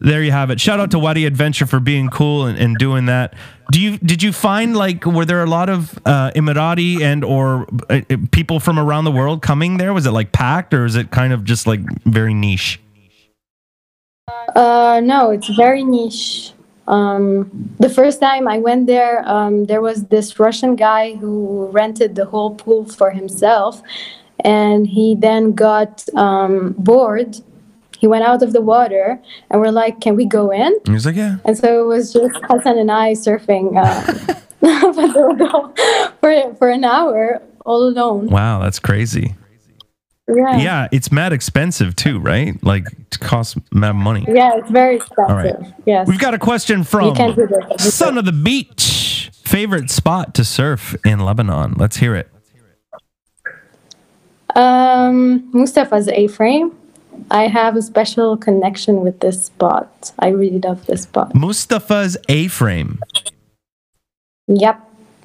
There 0.00 0.24
you 0.24 0.32
have 0.32 0.50
it. 0.50 0.60
Shout 0.60 0.80
out 0.80 0.90
to 0.90 0.98
Wadi 0.98 1.24
Adventure 1.24 1.66
for 1.66 1.78
being 1.78 2.08
cool 2.08 2.46
and, 2.46 2.58
and 2.58 2.76
doing 2.76 3.06
that. 3.06 3.34
Do 3.70 3.80
you 3.80 3.96
did 3.98 4.24
you 4.24 4.32
find 4.32 4.76
like 4.76 5.06
were 5.06 5.24
there 5.24 5.44
a 5.44 5.46
lot 5.46 5.68
of 5.68 5.96
uh, 6.04 6.32
Emirati 6.34 7.00
and 7.00 7.22
or 7.22 7.68
uh, 7.88 8.00
uh, 8.10 8.16
people 8.32 8.58
from 8.58 8.76
around 8.76 9.04
the 9.04 9.12
world 9.12 9.40
coming 9.40 9.76
there? 9.76 9.94
Was 9.94 10.06
it 10.06 10.10
like 10.10 10.32
packed 10.32 10.74
or 10.74 10.84
is 10.84 10.96
it 10.96 11.12
kind 11.12 11.32
of 11.32 11.44
just 11.44 11.64
like 11.68 11.80
very 12.06 12.34
niche? 12.34 12.80
Uh, 14.56 15.00
no, 15.04 15.30
it's 15.30 15.48
very 15.54 15.84
niche. 15.84 16.52
Um, 16.88 17.74
the 17.78 17.90
first 17.90 18.18
time 18.18 18.48
I 18.48 18.58
went 18.58 18.86
there, 18.86 19.22
um, 19.28 19.66
there 19.66 19.82
was 19.82 20.06
this 20.06 20.40
Russian 20.40 20.74
guy 20.74 21.14
who 21.16 21.68
rented 21.70 22.14
the 22.14 22.24
whole 22.24 22.54
pool 22.54 22.86
for 22.86 23.10
himself, 23.10 23.82
and 24.40 24.86
he 24.86 25.14
then 25.14 25.52
got 25.52 26.08
um, 26.16 26.74
bored. 26.78 27.36
He 27.98 28.06
went 28.06 28.24
out 28.24 28.42
of 28.42 28.54
the 28.54 28.62
water, 28.62 29.20
and 29.50 29.60
we're 29.60 29.70
like, 29.70 30.00
"Can 30.00 30.16
we 30.16 30.24
go 30.24 30.50
in?" 30.50 30.72
And 30.72 30.86
he 30.86 30.92
was 30.92 31.04
like, 31.04 31.16
yeah. 31.16 31.36
And 31.44 31.58
so 31.58 31.82
it 31.82 31.86
was 31.86 32.12
just 32.12 32.34
Hassan 32.48 32.78
and 32.78 32.90
I 32.90 33.12
surfing 33.12 33.76
uh, 33.76 34.00
for 36.20 36.54
for 36.54 36.68
an 36.70 36.84
hour 36.84 37.42
all 37.66 37.82
alone. 37.86 38.28
Wow, 38.28 38.60
that's 38.60 38.78
crazy. 38.78 39.34
Yeah. 40.28 40.58
Yeah, 40.58 40.88
it's 40.92 41.10
mad 41.10 41.32
expensive 41.32 41.96
too, 41.96 42.18
right? 42.20 42.62
Like 42.62 42.86
it 42.92 43.18
costs 43.20 43.56
mad 43.72 43.92
money. 43.92 44.26
Yeah, 44.28 44.56
it's 44.56 44.70
very 44.70 44.96
expensive. 44.96 45.36
right. 45.36 45.74
Yes. 45.86 46.06
We've 46.06 46.18
got 46.18 46.34
a 46.34 46.38
question 46.38 46.84
from 46.84 47.14
can't 47.14 47.34
do 47.34 47.46
this. 47.46 47.94
Son 47.94 48.18
of 48.18 48.24
the 48.24 48.32
Beach. 48.32 49.30
Favorite 49.44 49.88
spot 49.90 50.34
to 50.34 50.44
surf 50.44 50.94
in 51.06 51.20
Lebanon? 51.20 51.72
Let's 51.78 51.96
hear 51.96 52.14
it. 52.14 52.28
Um, 54.54 55.50
Mustafa's 55.52 56.08
A-frame. 56.08 56.72
I 57.30 57.46
have 57.48 57.74
a 57.76 57.82
special 57.82 58.36
connection 58.36 59.00
with 59.00 59.20
this 59.20 59.46
spot. 59.46 60.12
I 60.18 60.28
really 60.28 60.58
love 60.58 60.84
this 60.86 61.02
spot. 61.04 61.34
Mustafa's 61.34 62.16
A 62.28 62.48
frame. 62.48 63.00
Yep. 64.48 64.80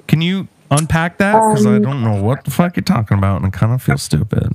Can 0.08 0.20
you 0.20 0.48
unpack 0.70 1.18
that? 1.18 1.32
Because 1.34 1.66
I 1.66 1.76
Um, 1.76 1.82
don't 1.82 2.02
know 2.02 2.22
what 2.22 2.44
the 2.44 2.50
fuck 2.50 2.76
you're 2.76 2.82
talking 2.84 3.16
about 3.18 3.36
and 3.36 3.46
I 3.46 3.50
kind 3.50 3.72
of 3.72 3.82
feel 3.82 3.98
stupid. 3.98 4.54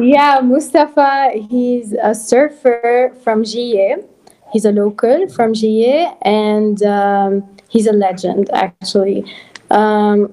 Yeah, 0.00 0.40
Mustafa, 0.42 1.32
he's 1.50 1.92
a 1.92 2.14
surfer 2.14 3.14
from 3.22 3.42
Jiyeh. 3.42 4.02
He's 4.50 4.64
a 4.64 4.72
local 4.72 5.28
from 5.28 5.52
Jiyeh, 5.52 6.16
and 6.22 6.82
um, 6.82 7.44
he's 7.68 7.86
a 7.86 7.92
legend, 7.92 8.48
actually. 8.54 9.30
Um, 9.70 10.32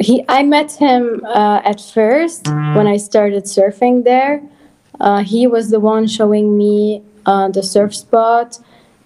he, 0.00 0.24
I 0.30 0.42
met 0.44 0.72
him 0.72 1.22
uh, 1.26 1.60
at 1.62 1.78
first 1.80 2.48
when 2.48 2.86
I 2.86 2.96
started 2.96 3.44
surfing 3.44 4.04
there. 4.04 4.42
Uh, 4.98 5.22
he 5.22 5.46
was 5.46 5.68
the 5.68 5.80
one 5.80 6.06
showing 6.06 6.56
me 6.56 7.02
uh, 7.26 7.48
the 7.48 7.62
surf 7.62 7.94
spot 7.94 8.58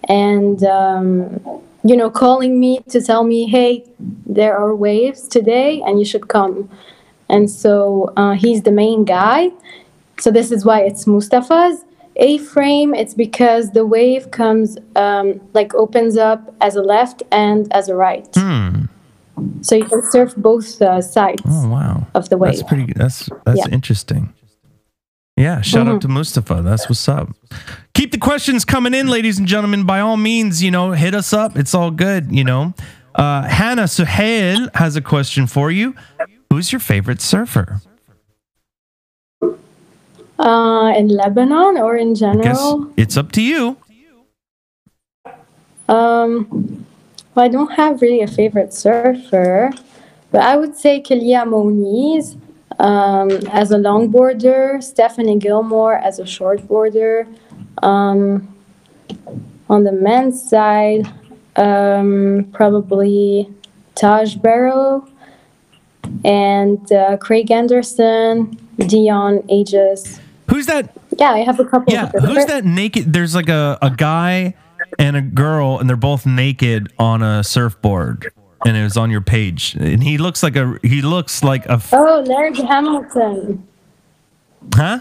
and, 0.07 0.63
um, 0.63 1.39
you 1.83 1.97
know, 1.97 2.09
calling 2.09 2.61
me 2.61 2.79
to 2.89 3.01
tell 3.01 3.25
me, 3.25 3.45
hey, 3.47 3.85
there 4.25 4.57
are 4.57 4.73
waves 4.73 5.27
today 5.27 5.81
and 5.81 5.99
you 5.99 6.05
should 6.05 6.29
come. 6.29 6.69
And 7.31 7.49
so 7.49 8.13
uh, 8.17 8.33
he's 8.33 8.61
the 8.63 8.71
main 8.71 9.05
guy. 9.05 9.49
So 10.19 10.29
this 10.31 10.51
is 10.51 10.65
why 10.65 10.81
it's 10.81 11.05
Mustafa's 11.07 11.83
A-frame. 12.17 12.93
It's 12.93 13.13
because 13.15 13.71
the 13.71 13.85
wave 13.85 14.29
comes 14.31 14.77
um, 14.95 15.39
like 15.53 15.73
opens 15.73 16.17
up 16.17 16.53
as 16.61 16.75
a 16.75 16.81
left 16.81 17.23
and 17.31 17.71
as 17.73 17.89
a 17.89 17.95
right. 17.95 18.27
Hmm. 18.35 18.85
So 19.61 19.75
you 19.75 19.85
can 19.85 20.03
surf 20.11 20.35
both 20.35 20.79
uh, 20.81 21.01
sides 21.01 21.41
Oh 21.47 21.67
wow. 21.69 22.05
of 22.13 22.29
the 22.29 22.37
wave. 22.37 22.57
That's 22.57 22.67
pretty. 22.67 22.93
That's 22.93 23.29
that's 23.45 23.59
Yeah. 23.59 23.69
interesting. 23.77 24.33
Yeah. 25.37 25.61
Shout 25.61 25.87
out 25.87 25.95
Mhm. 25.97 26.01
to 26.01 26.07
Mustafa. 26.09 26.61
That's 26.61 26.87
what's 26.89 27.07
up. 27.09 27.29
Keep 27.95 28.11
the 28.11 28.19
questions 28.19 28.65
coming 28.65 28.93
in, 28.93 29.07
ladies 29.07 29.39
and 29.39 29.47
gentlemen. 29.47 29.85
By 29.85 29.99
all 30.01 30.17
means, 30.17 30.61
you 30.61 30.69
know, 30.69 30.91
hit 30.91 31.15
us 31.15 31.33
up. 31.33 31.57
It's 31.57 31.73
all 31.73 31.89
good. 31.91 32.23
You 32.31 32.43
know. 32.43 32.73
Uh, 33.15 33.43
Hannah 33.43 33.87
Suhail 33.87 34.69
has 34.75 34.95
a 34.95 35.01
question 35.01 35.47
for 35.47 35.71
you. 35.71 35.95
Who's 36.51 36.73
your 36.73 36.81
favorite 36.81 37.21
surfer? 37.21 37.79
Uh, 40.37 40.93
in 40.97 41.07
Lebanon 41.07 41.77
or 41.77 41.95
in 41.95 42.13
general? 42.13 42.91
it's 42.97 43.15
up 43.15 43.31
to 43.31 43.41
you. 43.41 43.77
Um, 45.87 46.85
well, 47.33 47.45
I 47.45 47.47
don't 47.47 47.71
have 47.71 48.01
really 48.01 48.19
a 48.19 48.27
favorite 48.27 48.73
surfer, 48.73 49.71
but 50.29 50.41
I 50.41 50.57
would 50.57 50.75
say 50.75 51.01
Kelia 51.01 51.47
Moniz 51.47 52.35
um, 52.79 53.31
as 53.47 53.71
a 53.71 53.77
longboarder, 53.77 54.83
Stephanie 54.83 55.39
Gilmore 55.39 55.99
as 55.99 56.19
a 56.19 56.23
shortboarder. 56.23 57.33
Um, 57.81 58.53
on 59.69 59.85
the 59.85 59.93
men's 59.93 60.49
side, 60.49 61.09
um, 61.55 62.49
probably 62.51 63.49
Taj 63.95 64.35
Burrow 64.35 65.07
and 66.25 66.91
uh, 66.91 67.17
Craig 67.17 67.51
Anderson, 67.51 68.57
Dion 68.77 69.39
Agius. 69.49 70.19
Who's 70.49 70.65
that? 70.67 70.95
Yeah, 71.17 71.31
I 71.31 71.39
have 71.39 71.59
a 71.59 71.65
couple. 71.65 71.93
Yeah. 71.93 72.09
of 72.13 72.23
Who's 72.23 72.45
that 72.45 72.65
naked? 72.65 73.13
There's 73.13 73.35
like 73.35 73.49
a, 73.49 73.77
a 73.81 73.89
guy 73.89 74.53
and 74.99 75.15
a 75.15 75.21
girl, 75.21 75.77
and 75.79 75.89
they're 75.89 75.95
both 75.97 76.25
naked 76.25 76.91
on 76.99 77.21
a 77.21 77.43
surfboard. 77.43 78.31
And 78.65 78.77
it 78.77 78.83
was 78.83 78.95
on 78.95 79.09
your 79.09 79.21
page, 79.21 79.73
and 79.79 80.03
he 80.03 80.19
looks 80.19 80.43
like 80.43 80.55
a 80.55 80.77
he 80.83 81.01
looks 81.01 81.43
like 81.43 81.65
a 81.65 81.73
f- 81.73 81.91
Oh, 81.93 82.21
Laird 82.27 82.55
Hamilton. 82.57 83.67
huh 84.75 84.99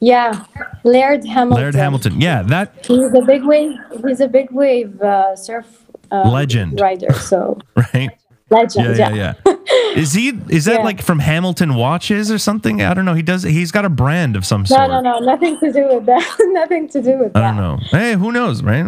Yeah, 0.00 0.44
Laird 0.84 1.24
Hamilton. 1.24 1.62
Laird 1.62 1.74
Hamilton. 1.74 2.20
Yeah, 2.20 2.42
that 2.42 2.84
He's 2.86 3.10
a 3.14 3.22
big 3.22 3.42
wave. 3.44 3.78
He's 4.06 4.20
a 4.20 4.28
big 4.28 4.50
wave 4.50 5.00
uh, 5.00 5.34
surf 5.34 5.64
uh, 6.12 6.28
Legend. 6.30 6.78
rider. 6.78 7.10
So 7.14 7.58
right. 7.94 8.10
Legend. 8.50 8.96
Yeah, 8.96 9.10
Yeah, 9.10 9.14
yeah, 9.14 9.34
yeah. 9.46 9.54
Is 9.96 10.12
he? 10.12 10.28
Is 10.48 10.64
that 10.66 10.78
Yeah. 10.80 10.84
like 10.84 11.00
from 11.02 11.18
Hamilton 11.20 11.74
Watches 11.74 12.30
or 12.30 12.38
something? 12.38 12.82
I 12.82 12.94
don't 12.94 13.04
know. 13.04 13.14
He 13.14 13.22
does. 13.22 13.42
He's 13.44 13.70
got 13.72 13.84
a 13.84 13.88
brand 13.88 14.36
of 14.36 14.44
some 14.44 14.66
sort. 14.66 14.88
no, 14.88 15.00
no, 15.00 15.18
no. 15.18 15.26
nothing 15.26 15.58
to 15.60 15.72
do 15.72 15.86
with 15.94 16.06
that. 16.06 16.36
nothing 16.52 16.88
to 16.88 17.02
do 17.02 17.18
with 17.18 17.36
I 17.36 17.40
don't 17.40 17.56
know. 17.56 17.78
Hey, 17.90 18.14
who 18.14 18.32
knows, 18.32 18.62
right? 18.62 18.84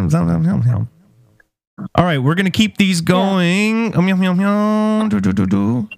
All 1.95 2.03
right, 2.05 2.17
we're 2.17 2.35
gonna 2.35 2.49
keep 2.51 2.77
these 2.77 3.01
going. 3.01 3.91
Do. 3.91 5.89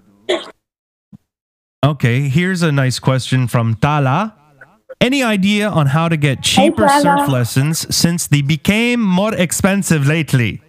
Okay, 1.84 2.28
here's 2.28 2.62
a 2.62 2.70
nice 2.70 2.98
question 2.98 3.46
from 3.48 3.74
Tala. 3.76 4.34
Any 5.00 5.22
idea 5.22 5.68
on 5.70 5.86
how 5.86 6.08
to 6.10 6.16
get 6.18 6.42
cheaper 6.42 6.86
Tala. 6.86 7.00
surf 7.00 7.28
lessons 7.28 7.94
since 7.94 8.26
they 8.26 8.42
became 8.42 9.00
more 9.00 9.34
expensive 9.34 10.06
lately? 10.06 10.60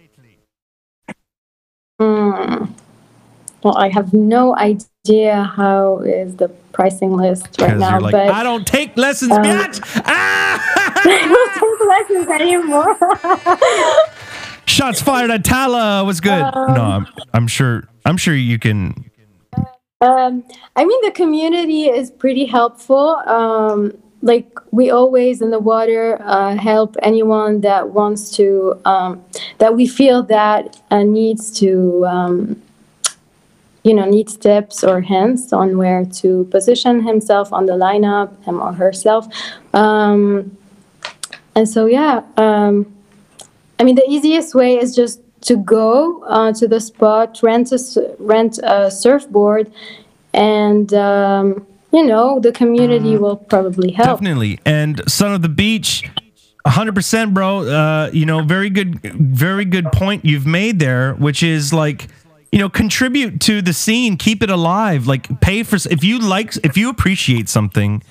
Hmm. 2.00 2.64
Well, 3.62 3.76
I 3.76 3.88
have 3.90 4.12
no 4.12 4.56
idea 4.56 5.44
how 5.44 5.98
is 5.98 6.36
the 6.36 6.48
pricing 6.72 7.12
list 7.16 7.60
right 7.60 7.76
now, 7.76 8.00
like, 8.00 8.12
but 8.12 8.28
I 8.28 8.42
don't 8.42 8.66
take 8.66 8.96
lessons, 8.96 9.32
Um, 9.32 9.42
bitch. 9.42 9.80
Ah! 10.04 10.92
I 11.04 11.28
don't 11.28 11.54
take 11.60 11.88
lessons 11.88 12.28
anymore. 12.40 14.06
Shots 14.66 15.02
fired 15.02 15.30
at 15.30 15.44
Tala 15.44 16.04
was 16.04 16.20
good. 16.20 16.42
Um, 16.42 16.74
no, 16.74 16.82
I'm, 16.82 17.06
I'm 17.34 17.46
sure. 17.46 17.88
I'm 18.04 18.16
sure 18.16 18.34
you 18.34 18.58
can. 18.58 19.10
Um, 20.00 20.44
I 20.74 20.84
mean, 20.84 21.00
the 21.04 21.12
community 21.12 21.84
is 21.84 22.10
pretty 22.10 22.46
helpful. 22.46 23.16
Um, 23.26 23.92
like 24.22 24.56
we 24.70 24.90
always 24.90 25.42
in 25.42 25.50
the 25.50 25.58
water 25.58 26.20
uh, 26.22 26.56
help 26.56 26.96
anyone 27.02 27.60
that 27.60 27.90
wants 27.90 28.30
to 28.36 28.80
um, 28.84 29.24
that 29.58 29.76
we 29.76 29.86
feel 29.86 30.22
that 30.24 30.80
uh, 30.90 31.02
needs 31.02 31.50
to 31.58 32.06
um, 32.06 32.62
you 33.82 33.94
know 33.94 34.04
needs 34.04 34.36
tips 34.36 34.84
or 34.84 35.00
hints 35.00 35.52
on 35.52 35.76
where 35.76 36.04
to 36.04 36.44
position 36.50 37.02
himself 37.02 37.52
on 37.52 37.66
the 37.66 37.72
lineup 37.72 38.42
him 38.44 38.60
or 38.60 38.72
herself 38.72 39.26
um, 39.74 40.56
and 41.54 41.68
so 41.68 41.86
yeah 41.86 42.22
um, 42.36 42.92
i 43.78 43.84
mean 43.84 43.94
the 43.94 44.08
easiest 44.08 44.54
way 44.54 44.78
is 44.78 44.94
just 44.94 45.20
to 45.40 45.56
go 45.56 46.22
uh, 46.24 46.52
to 46.52 46.68
the 46.68 46.80
spot 46.80 47.40
rent 47.42 47.72
a 47.72 48.16
rent 48.18 48.58
a 48.62 48.90
surfboard 48.90 49.72
and 50.32 50.94
um, 50.94 51.66
you 51.92 52.04
know 52.04 52.38
the 52.40 52.52
community 52.52 53.16
will 53.16 53.36
probably 53.36 53.90
help 53.90 54.20
Definitely. 54.20 54.58
And 54.64 55.02
Son 55.10 55.34
of 55.34 55.42
the 55.42 55.48
Beach, 55.48 56.04
100%, 56.66 57.34
bro. 57.34 57.66
Uh, 57.66 58.10
you 58.12 58.24
know, 58.24 58.42
very 58.42 58.70
good, 58.70 59.00
very 59.02 59.64
good 59.64 59.90
point 59.92 60.24
you've 60.24 60.46
made 60.46 60.78
there, 60.78 61.14
which 61.14 61.42
is 61.42 61.72
like, 61.72 62.08
you 62.52 62.58
know, 62.58 62.68
contribute 62.68 63.40
to 63.40 63.62
the 63.62 63.72
scene, 63.72 64.16
keep 64.16 64.42
it 64.42 64.50
alive, 64.50 65.06
like 65.06 65.40
pay 65.40 65.62
for, 65.62 65.76
if 65.90 66.04
you 66.04 66.18
like, 66.18 66.54
if 66.64 66.76
you 66.76 66.90
appreciate 66.90 67.48
something 67.48 68.02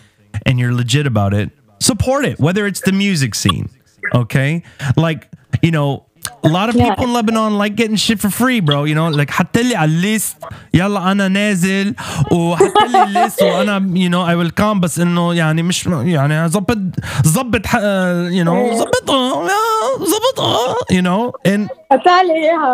and 0.46 0.60
you're 0.60 0.74
legit 0.74 1.06
about 1.06 1.34
it, 1.34 1.52
support 1.80 2.26
it, 2.26 2.40
whether 2.40 2.66
it's 2.66 2.82
the 2.82 2.92
music 2.92 3.36
scene. 3.36 3.70
Okay. 4.16 4.64
Like, 4.98 5.30
you 5.62 5.70
know, 5.72 6.08
a 6.45 6.49
lot 6.49 6.69
of 6.69 6.75
Yeah. 6.75 6.89
people 6.89 7.05
in 7.05 7.13
Lebanon 7.13 7.53
like 7.63 7.75
getting 7.77 7.97
shit 7.97 8.19
for 8.25 8.31
free, 8.31 8.61
bro. 8.61 8.79
You 8.85 8.95
know, 8.99 9.09
like 9.21 9.31
حط 9.31 9.59
لي 9.59 9.77
على 9.77 9.91
الليست 9.91 10.37
يلا 10.75 11.13
انا 11.13 11.29
نازل 11.29 11.95
وحط 12.33 12.83
لي 12.91 13.03
الليست 13.03 13.43
وانا 13.43 13.79
you 13.95 14.11
know 14.11 14.23
I 14.23 14.35
will 14.43 14.53
come 14.63 14.81
بس 14.81 14.99
انه 14.99 15.35
يعني 15.35 15.63
مش 15.63 15.87
يعني 15.87 16.49
ظبط 16.49 16.79
ظبط 17.27 17.67
ح- 17.67 17.77
you 18.31 18.45
know 18.45 18.75
ظبطها 18.75 19.49
ظبطها 19.99 20.75
you 20.93 21.03
know 21.03 21.33
and 21.49 21.69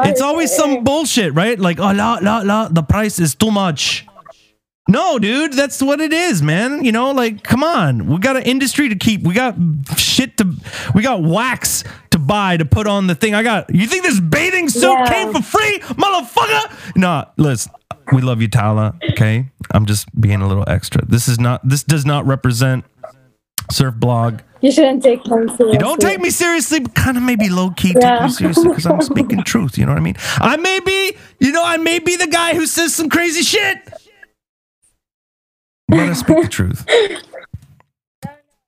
it's 0.09 0.23
always 0.29 0.51
some 0.61 0.73
bullshit, 0.85 1.31
right? 1.43 1.59
Like, 1.67 1.79
oh, 1.79 1.93
la, 2.01 2.11
la, 2.29 2.37
la, 2.51 2.59
the 2.79 2.83
price 2.95 3.17
is 3.25 3.35
too 3.43 3.51
much. 3.65 4.07
No, 4.89 5.07
dude, 5.27 5.53
that's 5.61 5.81
what 5.89 5.99
it 6.07 6.13
is, 6.29 6.37
man. 6.43 6.71
You 6.87 6.93
know, 6.97 7.09
like, 7.23 7.35
come 7.53 7.63
on. 7.63 7.93
We 8.11 8.17
got 8.29 8.37
an 8.41 8.47
industry 8.55 8.87
to 8.89 8.97
keep. 9.07 9.21
We 9.29 9.33
got 9.45 9.55
shit 9.97 10.31
to, 10.39 10.45
we 10.95 11.01
got 11.11 11.19
wax 11.37 11.85
to 12.28 12.34
buy 12.34 12.58
to 12.58 12.66
put 12.66 12.88
on 12.88 13.08
the 13.08 13.16
thing. 13.16 13.34
I 13.36 13.44
got, 13.44 13.74
you 13.74 13.88
think 13.88 14.04
this 14.04 14.20
bathing 14.20 14.70
suit 14.70 14.84
Yeah. 14.84 15.10
came 15.10 15.34
for 15.34 15.42
free, 15.42 15.80
motherfucker? 15.80 16.96
No, 16.96 17.26
listen, 17.38 17.72
we 18.14 18.22
love 18.22 18.42
you, 18.42 18.48
Tala. 18.48 18.96
Okay. 19.12 19.50
I'm 19.72 19.86
just 19.86 20.08
being 20.20 20.42
a 20.42 20.48
little 20.48 20.66
extra. 20.68 21.06
This 21.06 21.28
is 21.28 21.40
not, 21.40 21.68
this 21.68 21.84
does 21.84 22.06
not 22.06 22.26
represent 22.26 22.86
Surf 23.72 23.96
Blog. 23.96 24.40
you 24.62 24.72
shouldn't 24.72 25.04
take 25.04 25.24
them 25.26 25.48
seriously 25.50 25.74
You 25.74 25.80
don't 25.80 26.00
take 26.00 26.20
me 26.20 26.30
seriously, 26.30 26.80
but 26.80 26.96
kind 26.96 27.18
of 27.18 27.24
maybe 27.24 27.50
low 27.50 27.72
key 27.72 27.94
take 27.94 28.22
me 28.22 28.30
seriously 28.30 28.70
because 28.70 28.86
I'm 28.86 29.02
speaking 29.14 29.44
truth. 29.44 29.78
You 29.78 29.86
know 29.86 29.92
what 29.92 30.00
I 30.00 30.02
mean? 30.02 30.16
I 30.38 30.56
may 30.58 30.80
be, 30.80 31.16
you 31.40 31.52
know, 31.52 31.64
I 31.66 31.78
may 31.78 32.00
be 32.00 32.16
the 32.16 32.28
guy 32.28 32.56
who 32.56 32.66
says 32.66 32.96
some 32.96 33.10
crazy 33.10 33.42
shit, 33.44 33.78
but 35.90 36.00
I 36.00 36.14
speak 36.14 36.42
the 36.44 36.48
truth. 36.48 36.86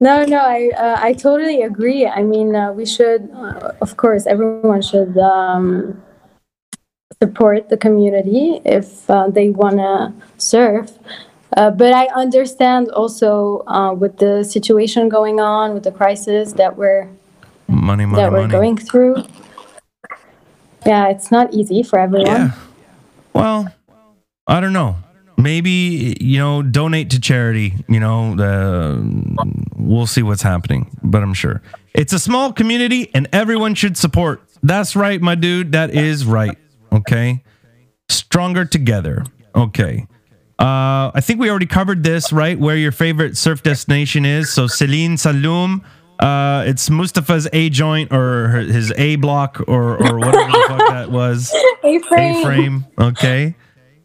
No, 0.01 0.23
no, 0.23 0.37
I 0.39 0.71
uh, 0.77 0.97
I 0.99 1.13
totally 1.13 1.61
agree. 1.61 2.07
I 2.07 2.23
mean, 2.23 2.55
uh, 2.55 2.71
we 2.71 2.85
should, 2.85 3.29
uh, 3.35 3.73
of 3.81 3.97
course, 3.97 4.25
everyone 4.25 4.81
should 4.81 5.17
um, 5.17 6.01
support 7.21 7.67
the 7.67 7.75
community 7.75 8.61
if 8.63 9.09
uh, 9.09 9.27
they 9.27 9.49
wanna 9.49 10.13
surf. 10.37 10.97
Uh, 11.57 11.71
but 11.71 11.93
I 11.93 12.07
understand 12.15 12.89
also 12.91 13.63
uh, 13.67 13.93
with 13.93 14.17
the 14.17 14.43
situation 14.43 15.09
going 15.09 15.39
on, 15.39 15.73
with 15.73 15.83
the 15.83 15.91
crisis 15.91 16.53
that 16.53 16.77
we're 16.77 17.09
Money, 17.67 18.05
money, 18.05 18.23
that 18.23 18.31
we're 18.31 18.47
money. 18.47 18.51
going 18.51 18.77
through. 18.77 19.23
Yeah, 20.85 21.09
it's 21.09 21.29
not 21.29 21.53
easy 21.53 21.83
for 21.83 21.99
everyone. 21.99 22.25
Yeah. 22.25 22.51
Well, 23.33 23.73
I 24.47 24.59
don't 24.59 24.73
know. 24.73 24.95
Maybe 25.39 26.17
you 26.19 26.37
know, 26.37 26.61
donate 26.61 27.11
to 27.11 27.19
charity. 27.19 27.73
You 27.87 27.99
know, 28.01 28.33
uh, 28.37 29.01
we'll 29.75 30.07
see 30.07 30.21
what's 30.21 30.41
happening, 30.41 30.95
but 31.01 31.23
I'm 31.23 31.33
sure 31.33 31.61
it's 31.93 32.11
a 32.11 32.19
small 32.19 32.51
community 32.51 33.09
and 33.13 33.27
everyone 33.31 33.73
should 33.73 33.97
support. 33.97 34.41
That's 34.61 34.95
right, 34.95 35.21
my 35.21 35.35
dude. 35.35 35.71
That 35.71 35.91
is 35.91 36.25
right. 36.25 36.57
Okay, 36.91 37.43
stronger 38.09 38.65
together. 38.65 39.23
Okay. 39.55 40.07
Uh, 40.59 41.09
I 41.15 41.21
think 41.21 41.39
we 41.39 41.49
already 41.49 41.67
covered 41.67 42.03
this, 42.03 42.33
right? 42.33 42.59
Where 42.59 42.75
your 42.75 42.91
favorite 42.91 43.37
surf 43.37 43.63
destination 43.63 44.25
is. 44.25 44.51
So 44.51 44.67
Celine 44.67 45.15
Saloum. 45.15 45.85
Uh, 46.19 46.65
it's 46.67 46.89
Mustafa's 46.89 47.47
A 47.53 47.69
joint 47.69 48.11
or 48.11 48.49
his 48.49 48.91
A 48.97 49.15
block 49.15 49.61
or 49.69 49.95
or 50.05 50.19
whatever 50.19 50.51
the 50.51 50.65
fuck 50.67 50.89
that 50.89 51.11
was. 51.11 51.49
A-frame. 51.83 52.35
A-frame. 52.35 52.85
Okay. 52.99 53.55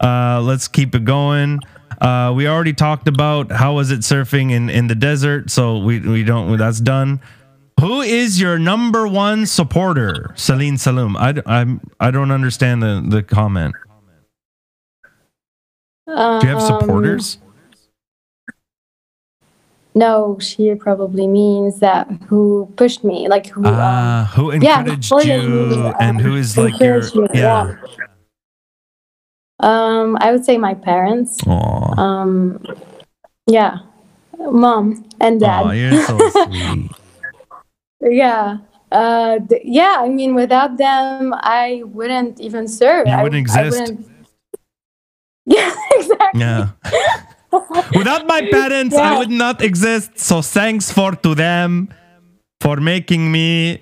Uh, 0.01 0.41
let's 0.43 0.69
keep 0.69 0.95
it 0.95 1.05
going. 1.05 1.61
Uh, 2.01 2.33
we 2.35 2.47
already 2.49 2.73
talked 2.73 3.09
about 3.09 3.51
how 3.53 3.75
was 3.75 3.91
it 3.91 4.01
surfing 4.01 4.51
in, 4.51 4.69
in 4.69 4.89
the 4.89 4.95
desert, 4.95 5.51
so 5.51 5.79
we, 5.79 6.01
we 6.01 6.23
don't. 6.25 6.57
That's 6.59 6.81
done. 6.81 7.21
Who 7.81 8.01
is 8.03 8.41
your 8.41 8.59
number 8.59 9.07
one 9.09 9.47
supporter, 9.47 10.33
Celine 10.37 10.77
Saloum? 10.77 11.17
I, 11.17 11.41
I'm 11.47 11.81
I 12.01 12.11
don't 12.11 12.31
understand 12.31 12.83
the 12.83 13.05
the 13.07 13.23
comment. 13.23 13.75
Do 16.07 16.13
you 16.13 16.49
have 16.49 16.59
Um, 16.59 16.81
supporters? 16.81 17.39
No, 19.95 20.39
she 20.41 20.75
probably 20.75 21.27
means 21.27 21.79
that 21.81 22.11
who 22.29 22.73
pushed 22.77 23.05
me, 23.05 23.29
like 23.29 23.47
who. 23.47 23.65
um, 23.65 23.75
Ah, 23.75 24.33
who 24.35 24.51
encouraged 24.51 25.05
supported 25.05 25.27
you, 25.29 25.93
and 26.01 26.21
who 26.21 26.35
um, 26.37 26.43
like 26.57 26.81
your 26.81 26.97
encouraged 26.97 27.15
me, 27.15 27.29
yeah? 27.35 27.77
Um, 29.61 30.17
I 30.21 30.33
would 30.33 30.45
say 30.45 30.59
my 30.59 30.75
parents. 30.75 31.39
Aw, 31.47 31.95
Um, 32.01 32.59
yeah, 33.47 33.79
mom 34.39 35.05
and 35.21 35.41
dad. 35.41 35.65
Aw, 35.67 35.71
you're 35.73 36.03
so 36.03 36.19
sweet. 36.45 36.91
yeah. 38.03 38.59
Uh, 38.93 39.39
th- 39.49 39.63
yeah. 39.65 39.97
I 40.01 40.09
mean, 40.09 40.35
without 40.35 40.77
them, 40.77 41.35
I 41.39 41.83
wouldn't 41.87 42.41
even 42.41 42.69
serve. 42.69 43.07
You 43.07 43.13
I- 43.15 43.23
wouldn't 43.23 43.51
I 43.51 43.63
exist. 43.67 43.81
wouldn't- 43.93 44.07
Yeah, 45.47 45.75
exactly. 45.93 46.41
Yeah. 46.41 46.69
Without 47.97 48.27
my 48.27 48.41
parents, 48.51 48.97
I 48.97 49.17
would 49.19 49.31
not 49.31 49.63
exist. 49.63 50.19
So 50.19 50.43
thanks 50.43 50.91
for 50.91 51.13
to 51.23 51.35
them 51.37 51.89
for 52.61 52.77
making 52.81 53.31
me 53.31 53.79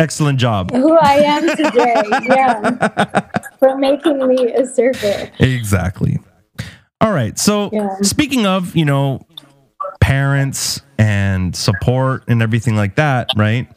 excellent 0.00 0.38
job. 0.38 0.72
Who 0.72 0.96
I 0.98 1.14
am 1.18 1.56
today. 1.56 2.02
yeah, 2.28 3.28
for 3.58 3.76
making 3.76 4.26
me 4.26 4.52
a 4.52 4.66
surfer. 4.66 5.30
Exactly. 5.38 6.18
All 7.00 7.12
right. 7.12 7.38
So 7.38 7.70
Yeah. 7.72 7.88
speaking 8.02 8.46
of, 8.46 8.74
you 8.76 8.84
know, 8.84 9.26
parents 10.00 10.80
and 10.98 11.54
support 11.54 12.24
and 12.28 12.42
everything 12.42 12.76
like 12.76 12.96
that, 12.96 13.30
right? 13.36 13.68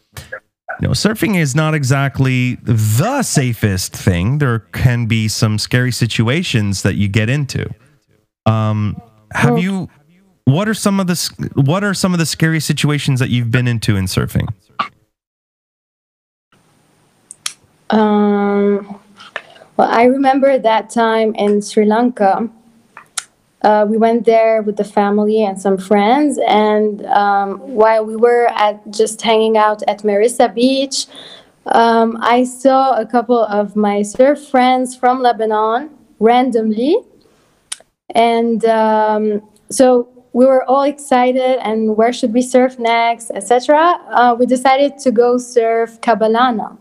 You 0.81 0.87
know, 0.87 0.93
surfing 0.93 1.39
is 1.39 1.55
not 1.55 1.73
exactly 1.75 2.55
the 2.55 3.21
safest 3.23 3.95
thing. 3.95 4.39
There 4.39 4.59
can 4.59 5.05
be 5.05 5.27
some 5.27 5.59
scary 5.59 5.91
situations 5.91 6.81
that 6.81 6.95
you 6.95 7.07
get 7.07 7.29
into. 7.29 7.69
Um, 8.45 8.99
have 9.33 9.59
you? 9.59 9.87
What 10.45 10.67
are 10.67 10.73
some 10.73 10.99
of 10.99 11.07
the 11.07 11.51
What 11.55 11.83
are 11.83 11.93
some 11.93 12.11
of 12.13 12.19
the 12.19 12.25
scary 12.25 12.59
situations 12.59 13.19
that 13.19 13.29
you've 13.29 13.51
been 13.51 13.67
into 13.67 13.95
in 13.95 14.05
surfing? 14.05 14.47
Um, 17.93 18.99
well, 19.77 19.87
I 19.87 20.05
remember 20.05 20.57
that 20.57 20.89
time 20.89 21.35
in 21.35 21.61
Sri 21.61 21.85
Lanka. 21.85 22.49
Uh, 23.61 23.85
we 23.87 23.97
went 23.97 24.25
there 24.25 24.63
with 24.63 24.77
the 24.77 24.83
family 24.83 25.43
and 25.43 25.61
some 25.61 25.77
friends, 25.77 26.39
and 26.47 27.05
um, 27.05 27.59
while 27.59 28.03
we 28.03 28.15
were 28.15 28.47
at 28.47 28.81
just 28.89 29.21
hanging 29.21 29.57
out 29.57 29.83
at 29.87 29.99
Mirissa 29.99 30.53
Beach, 30.53 31.05
um, 31.67 32.17
I 32.19 32.43
saw 32.45 32.99
a 32.99 33.05
couple 33.05 33.39
of 33.39 33.75
my 33.75 34.01
surf 34.01 34.47
friends 34.47 34.95
from 34.95 35.21
Lebanon 35.21 35.91
randomly, 36.19 36.97
and 38.15 38.65
um, 38.65 39.47
so 39.69 40.09
we 40.33 40.47
were 40.47 40.63
all 40.65 40.83
excited. 40.83 41.59
And 41.61 41.95
where 41.95 42.11
should 42.11 42.33
we 42.33 42.41
surf 42.41 42.79
next, 42.79 43.29
etc. 43.35 44.01
Uh, 44.09 44.35
we 44.37 44.47
decided 44.47 44.97
to 44.99 45.11
go 45.11 45.37
surf 45.37 46.01
Kabalana 46.01 46.79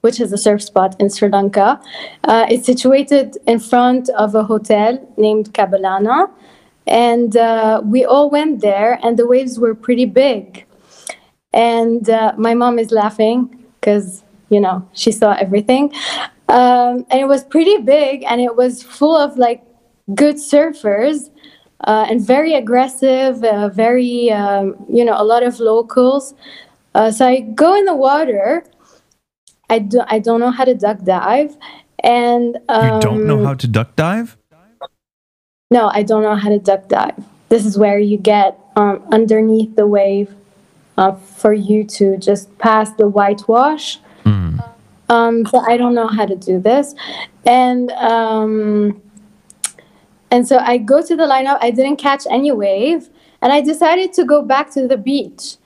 which 0.00 0.20
is 0.20 0.32
a 0.32 0.38
surf 0.38 0.62
spot 0.62 0.94
in 1.00 1.10
Sri 1.10 1.28
Lanka. 1.28 1.80
Uh, 2.24 2.46
it's 2.48 2.66
situated 2.66 3.36
in 3.46 3.58
front 3.58 4.08
of 4.10 4.34
a 4.34 4.42
hotel 4.44 4.98
named 5.16 5.52
Kabalana. 5.52 6.30
And 6.86 7.36
uh, 7.36 7.82
we 7.84 8.04
all 8.04 8.30
went 8.30 8.60
there, 8.62 8.98
and 9.02 9.16
the 9.16 9.26
waves 9.26 9.58
were 9.58 9.74
pretty 9.74 10.06
big. 10.06 10.64
And 11.52 12.08
uh, 12.08 12.32
my 12.36 12.54
mom 12.54 12.78
is 12.78 12.90
laughing 12.90 13.64
because, 13.80 14.22
you 14.48 14.60
know, 14.60 14.88
she 14.92 15.12
saw 15.12 15.32
everything. 15.32 15.92
Um, 16.48 17.06
and 17.10 17.20
it 17.20 17.28
was 17.28 17.44
pretty 17.44 17.76
big, 17.78 18.24
and 18.24 18.40
it 18.40 18.56
was 18.56 18.82
full 18.82 19.16
of 19.16 19.36
like 19.38 19.62
good 20.14 20.36
surfers. 20.36 21.30
uh, 21.84 22.06
and 22.08 22.20
very 22.20 22.54
aggressive, 22.54 23.42
uh, 23.42 23.68
very, 23.68 24.30
um, 24.30 24.76
you 24.88 25.04
know, 25.04 25.14
a 25.16 25.24
lot 25.24 25.42
of 25.42 25.58
locals. 25.60 26.34
Uh, 26.94 27.10
so 27.10 27.26
I 27.26 27.40
go 27.40 27.74
in 27.74 27.84
the 27.84 27.94
water. 27.94 28.64
I, 29.70 29.78
do, 29.78 30.02
I 30.06 30.18
don't 30.18 30.40
know 30.40 30.50
how 30.50 30.64
to 30.64 30.74
duck 30.74 31.02
dive. 31.04 31.56
And 32.02 32.58
um, 32.68 32.94
you 32.94 33.00
don't 33.00 33.26
know 33.26 33.44
how 33.44 33.54
to 33.54 33.68
duck 33.68 33.96
dive? 33.96 34.36
No, 35.70 35.90
I 35.92 36.02
don't 36.02 36.22
know 36.22 36.34
how 36.34 36.48
to 36.48 36.58
duck 36.58 36.88
dive. 36.88 37.24
This 37.48 37.64
is 37.64 37.78
where 37.78 37.98
you 37.98 38.16
get 38.16 38.58
um, 38.76 39.02
underneath 39.12 39.76
the 39.76 39.86
wave 39.86 40.34
uh, 40.98 41.12
for 41.14 41.52
you 41.52 41.84
to 41.84 42.16
just 42.16 42.56
pass 42.58 42.92
the 42.94 43.08
whitewash. 43.08 43.98
Mm. 44.24 44.64
Um, 45.08 45.46
so 45.46 45.58
I 45.58 45.76
don't 45.76 45.94
know 45.94 46.06
how 46.06 46.26
to 46.26 46.36
do 46.36 46.60
this, 46.60 46.94
and 47.44 47.90
um, 47.92 49.02
and 50.30 50.46
so 50.46 50.58
I 50.58 50.78
go 50.78 51.02
to 51.02 51.16
the 51.16 51.24
lineup. 51.24 51.58
I 51.60 51.70
didn't 51.70 51.96
catch 51.96 52.24
any 52.30 52.52
wave, 52.52 53.08
and 53.42 53.52
I 53.52 53.60
decided 53.60 54.12
to 54.14 54.24
go 54.24 54.42
back 54.42 54.70
to 54.74 54.86
the 54.86 54.96
beach. 54.96 55.56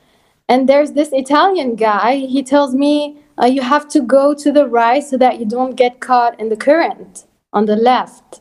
And 0.48 0.68
there's 0.68 0.92
this 0.92 1.10
Italian 1.12 1.76
guy. 1.76 2.16
He 2.16 2.42
tells 2.42 2.74
me 2.74 3.18
uh, 3.40 3.46
you 3.46 3.62
have 3.62 3.88
to 3.88 4.00
go 4.00 4.34
to 4.34 4.52
the 4.52 4.66
right 4.66 5.02
so 5.02 5.16
that 5.18 5.38
you 5.38 5.46
don't 5.46 5.76
get 5.76 6.00
caught 6.00 6.38
in 6.38 6.48
the 6.48 6.56
current 6.56 7.24
on 7.52 7.66
the 7.66 7.76
left. 7.76 8.40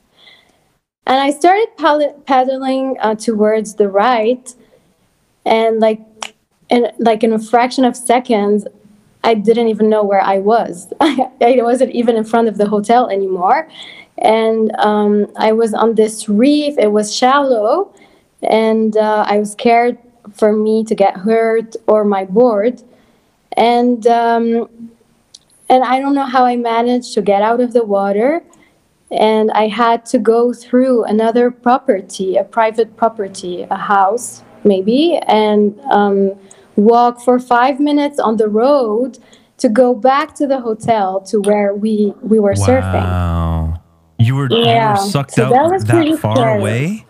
And 1.05 1.19
I 1.19 1.31
started 1.31 1.67
paddling 2.25 2.97
uh, 2.99 3.15
towards 3.15 3.75
the 3.75 3.89
right, 3.89 4.53
and 5.45 5.79
like, 5.79 5.99
in 6.69 6.87
like 6.97 7.23
in 7.23 7.33
a 7.33 7.39
fraction 7.39 7.83
of 7.83 7.97
seconds, 7.97 8.65
I 9.23 9.33
didn't 9.33 9.67
even 9.67 9.89
know 9.89 10.03
where 10.03 10.21
I 10.21 10.39
was. 10.39 10.93
I, 11.01 11.29
I 11.41 11.61
wasn't 11.61 11.91
even 11.91 12.15
in 12.15 12.23
front 12.23 12.47
of 12.47 12.57
the 12.57 12.69
hotel 12.69 13.09
anymore, 13.09 13.67
and 14.17 14.73
um, 14.77 15.27
I 15.35 15.51
was 15.51 15.73
on 15.73 15.95
this 15.95 16.29
reef. 16.29 16.77
It 16.77 16.93
was 16.93 17.13
shallow, 17.13 17.93
and 18.41 18.95
uh, 18.95 19.25
I 19.27 19.39
was 19.39 19.51
scared 19.51 19.97
for 20.31 20.53
me 20.53 20.85
to 20.85 20.95
get 20.95 21.17
hurt 21.17 21.75
or 21.87 22.05
my 22.05 22.23
board, 22.23 22.81
and 23.57 24.05
um, 24.07 24.69
and 25.69 25.83
I 25.83 25.99
don't 25.99 26.15
know 26.15 26.25
how 26.25 26.45
I 26.45 26.55
managed 26.55 27.13
to 27.15 27.21
get 27.21 27.41
out 27.41 27.59
of 27.61 27.73
the 27.73 27.83
water 27.83 28.43
and 29.11 29.51
I 29.51 29.67
had 29.67 30.05
to 30.07 30.17
go 30.17 30.53
through 30.53 31.03
another 31.05 31.51
property, 31.51 32.35
a 32.35 32.43
private 32.43 32.97
property, 32.97 33.61
a 33.69 33.75
house 33.77 34.43
maybe, 34.63 35.19
and 35.27 35.79
um, 35.91 36.33
walk 36.75 37.21
for 37.21 37.37
five 37.39 37.79
minutes 37.79 38.19
on 38.19 38.37
the 38.37 38.47
road 38.47 39.19
to 39.57 39.69
go 39.69 39.93
back 39.93 40.33
to 40.35 40.47
the 40.47 40.59
hotel 40.59 41.21
to 41.21 41.39
where 41.41 41.75
we 41.75 42.13
we 42.21 42.39
were 42.39 42.53
surfing. 42.53 42.93
Wow. 42.93 43.81
You 44.17 44.35
were, 44.35 44.47
Yeah, 44.49 44.95
you 44.95 45.03
were 45.03 45.09
sucked 45.09 45.31
so 45.31 45.45
out 45.53 45.69
that 45.69 45.87
that 45.87 46.19
far 46.19 46.35
scary. 46.35 46.59
away 46.59 47.05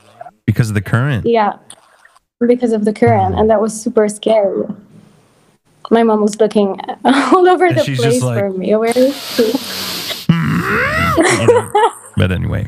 because 0.45 0.69
of 0.69 0.75
the 0.75 0.81
current. 0.81 1.25
Yeah, 1.25 1.57
because 2.39 2.73
of 2.73 2.85
the 2.85 2.93
current, 2.93 3.35
and 3.35 3.49
that 3.49 3.61
was 3.61 3.79
super 3.79 4.09
scary. 4.09 4.65
My 5.93 6.01
mom 6.03 6.21
was 6.21 6.39
looking 6.39 6.79
all 7.05 7.47
over 7.47 7.65
And 7.65 7.77
the 7.77 7.83
place 7.95 8.21
like- 8.21 8.39
for 8.39 8.49
me. 8.49 8.75
Where 8.75 8.91
is 8.95 9.15
she? 9.35 9.53
But 12.17 12.31
anyway. 12.31 12.65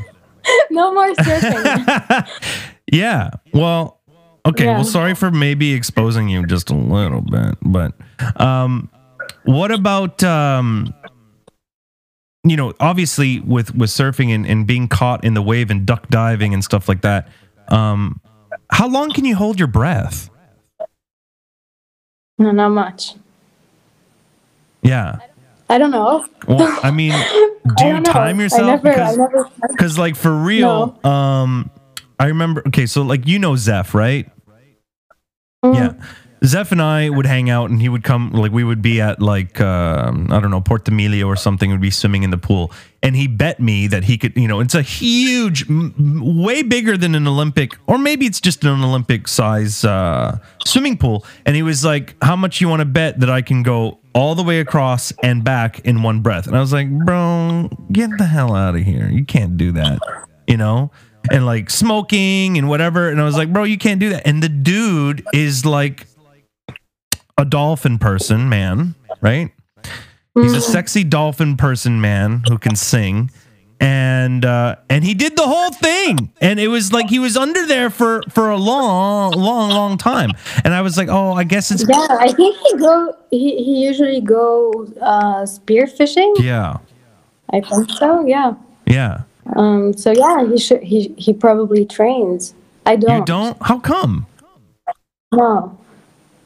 no 0.70 0.94
more 0.94 1.12
surfing. 1.16 2.28
Yeah. 2.92 3.32
Well, 3.52 4.00
okay. 4.46 4.66
Yeah. 4.66 4.76
Well, 4.76 4.84
sorry 4.86 5.16
for 5.16 5.32
maybe 5.32 5.74
exposing 5.74 6.30
you 6.30 6.46
just 6.46 6.70
a 6.70 6.76
little 6.76 7.22
bit, 7.22 7.56
but 7.64 7.94
um, 8.40 8.90
what 9.44 9.72
about 9.72 10.24
um, 10.24 10.94
you 12.44 12.56
know, 12.56 12.74
obviously 12.80 13.40
with 13.40 13.74
with 13.76 13.90
surfing 13.90 14.30
and, 14.30 14.46
and 14.46 14.68
being 14.68 14.88
caught 14.88 15.26
in 15.26 15.34
the 15.34 15.42
wave 15.42 15.72
and 15.72 15.86
duck 15.86 16.08
diving 16.10 16.54
and 16.54 16.64
stuff 16.64 16.88
like 16.88 17.02
that. 17.02 17.28
Um, 17.70 18.22
how 18.70 18.88
long 18.88 19.12
can 19.12 19.26
you 19.26 19.36
hold 19.36 19.58
your 19.58 19.68
breath? 19.68 20.30
No, 22.38 22.52
not 22.52 22.70
much. 22.70 23.16
Yeah. 24.82 25.20
I 25.70 25.78
don't 25.78 25.92
know. 25.92 26.26
Well, 26.48 26.80
I 26.84 26.92
mean, 26.92 27.12
do 27.78 27.88
you 27.88 28.02
time 28.02 28.40
yourself? 28.40 28.82
because 28.84 29.98
like 29.98 30.16
for 30.16 30.32
real, 30.32 30.98
um, 31.04 31.72
I 32.20 32.28
remember. 32.28 32.62
Okay, 32.68 32.86
so 32.86 33.02
like 33.02 33.28
you 33.28 33.40
know 33.40 33.56
Zeph, 33.56 33.96
right? 33.96 34.30
Mm. 35.64 35.76
Yeah. 35.76 36.06
Zeph 36.44 36.72
and 36.72 36.82
I 36.82 37.10
would 37.10 37.26
hang 37.26 37.50
out 37.50 37.70
and 37.70 37.82
he 37.82 37.90
would 37.90 38.04
come, 38.04 38.32
like, 38.32 38.52
we 38.52 38.64
would 38.64 38.82
be 38.82 39.02
at, 39.02 39.22
like, 39.22 39.60
um, 39.62 40.28
I 40.32 40.40
don't 40.40 40.52
know, 40.52 40.62
Port 40.62 40.88
Emilio 40.88 41.28
or 41.28 41.36
something, 41.36 41.72
would 41.72 41.82
be 41.82 41.90
swimming 41.90 42.24
in 42.24 42.30
the 42.30 42.38
pool. 42.38 42.72
And 43.02 43.16
he 43.16 43.28
bet 43.28 43.60
me 43.60 43.88
that 43.88 44.04
he 44.04 44.18
could, 44.18 44.36
you 44.36 44.48
know, 44.48 44.60
it's 44.60 44.76
a 44.76 44.82
huge, 44.82 45.70
m- 45.70 46.44
way 46.44 46.62
bigger 46.64 46.98
than 46.98 47.16
an 47.16 47.28
Olympic, 47.28 47.74
or 47.88 47.98
maybe 47.98 48.26
it's 48.26 48.42
just 48.42 48.64
an 48.64 48.84
Olympic 48.84 49.28
size 49.28 49.86
uh, 49.86 50.38
swimming 50.66 50.98
pool. 50.98 51.26
And 51.46 51.56
he 51.56 51.64
was 51.64 51.86
like, 51.86 52.16
How 52.24 52.36
much 52.36 52.62
you 52.62 52.68
want 52.68 52.82
to 52.82 52.86
bet 52.86 53.20
that 53.20 53.30
I 53.30 53.42
can 53.42 53.64
go 53.64 54.00
all 54.14 54.34
the 54.36 54.44
way 54.44 54.60
across 54.60 55.14
and 55.24 55.44
back 55.44 55.80
in 55.82 56.04
one 56.04 56.22
breath? 56.22 56.48
And 56.48 56.56
I 56.56 56.60
was 56.60 56.74
like, 56.74 56.90
Bro, 56.90 57.70
get 57.92 58.10
the 58.18 58.26
hell 58.26 58.56
out 58.56 58.76
of 58.76 58.82
here. 58.82 59.08
You 59.10 59.24
can't 59.26 59.56
do 59.58 59.72
that, 59.74 60.00
you 60.48 60.58
know? 60.58 60.92
And 61.32 61.46
like 61.46 61.70
smoking 61.70 62.58
and 62.58 62.70
whatever. 62.70 63.10
And 63.10 63.22
I 63.22 63.24
was 63.24 63.36
like, 63.38 63.52
Bro, 63.54 63.64
you 63.66 63.78
can't 63.78 64.00
do 64.00 64.10
that. 64.10 64.28
And 64.28 64.42
the 64.44 64.50
dude 64.50 65.24
is 65.34 65.66
like, 65.66 66.08
a 67.38 67.46
dolphin 67.46 67.98
person 67.98 68.50
man, 68.50 68.96
right? 69.22 69.52
He's 70.36 70.54
a 70.54 70.62
sexy 70.62 71.04
dolphin 71.04 71.56
person 71.56 72.02
man 72.02 72.44
who 72.48 72.58
can 72.58 72.76
sing. 72.76 73.32
And 73.80 74.46
uh 74.46 74.78
and 74.90 75.04
he 75.04 75.14
did 75.14 75.36
the 75.36 75.46
whole 75.46 75.72
thing. 75.72 76.32
And 76.42 76.60
it 76.60 76.70
was 76.70 76.92
like 76.94 77.10
he 77.10 77.20
was 77.20 77.36
under 77.38 77.66
there 77.68 77.90
for 77.90 78.22
for 78.30 78.50
a 78.50 78.58
long, 78.58 79.34
long, 79.34 79.70
long 79.70 79.98
time. 79.98 80.32
And 80.64 80.74
I 80.74 80.82
was 80.82 80.98
like, 80.98 81.10
oh, 81.10 81.34
I 81.34 81.44
guess 81.44 81.72
it's 81.72 81.86
Yeah, 81.88 82.08
I 82.20 82.32
think 82.32 82.58
he 82.58 82.78
go. 82.78 83.16
He, 83.32 83.64
he 83.64 83.86
usually 83.86 84.22
go 84.22 84.88
uh, 85.02 85.46
spear 85.46 85.88
fishing. 85.88 86.34
yeah. 86.40 86.78
I 87.54 87.62
think 87.62 87.92
so. 87.92 88.26
Yeah. 88.26 88.56
Yeah. 88.88 89.22
Um. 89.56 89.94
So 89.94 90.12
yeah, 90.12 90.48
he 90.50 90.58
should. 90.58 90.82
He 90.82 91.14
he 91.18 91.32
probably 91.34 91.86
trains. 91.86 92.54
I 92.86 92.96
don't. 92.96 93.20
You 93.20 93.26
don't? 93.26 93.58
How 93.62 93.80
come? 93.80 94.26
No. 95.34 95.78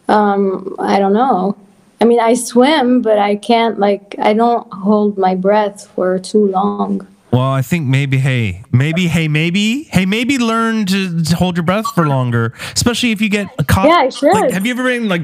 Um. 0.09 0.75
I 0.79 0.99
don't 0.99 1.13
know. 1.13 1.55
I 2.01 2.05
mean, 2.05 2.19
I 2.19 2.33
swim, 2.33 3.01
but 3.01 3.17
I 3.17 3.35
can't 3.35 3.79
like. 3.79 4.15
I 4.19 4.33
don't 4.33 4.67
hold 4.73 5.17
my 5.17 5.35
breath 5.35 5.87
for 5.95 6.19
too 6.19 6.47
long. 6.47 7.07
Well, 7.31 7.51
I 7.51 7.61
think 7.61 7.85
maybe, 7.85 8.17
hey, 8.17 8.63
maybe, 8.71 9.07
hey, 9.07 9.27
maybe, 9.27 9.83
hey, 9.83 10.07
maybe 10.07 10.39
learn 10.39 10.87
to, 10.87 11.23
to 11.23 11.35
hold 11.35 11.57
your 11.57 11.63
breath 11.63 11.85
for 11.93 12.07
longer, 12.07 12.55
especially 12.75 13.11
if 13.11 13.21
you 13.21 13.29
get 13.29 13.47
caught. 13.67 13.87
Yeah, 13.87 13.97
I 13.97 14.09
should. 14.09 14.33
Like, 14.33 14.49
have 14.49 14.65
you 14.65 14.71
ever 14.71 14.85
been 14.85 15.07
like, 15.07 15.21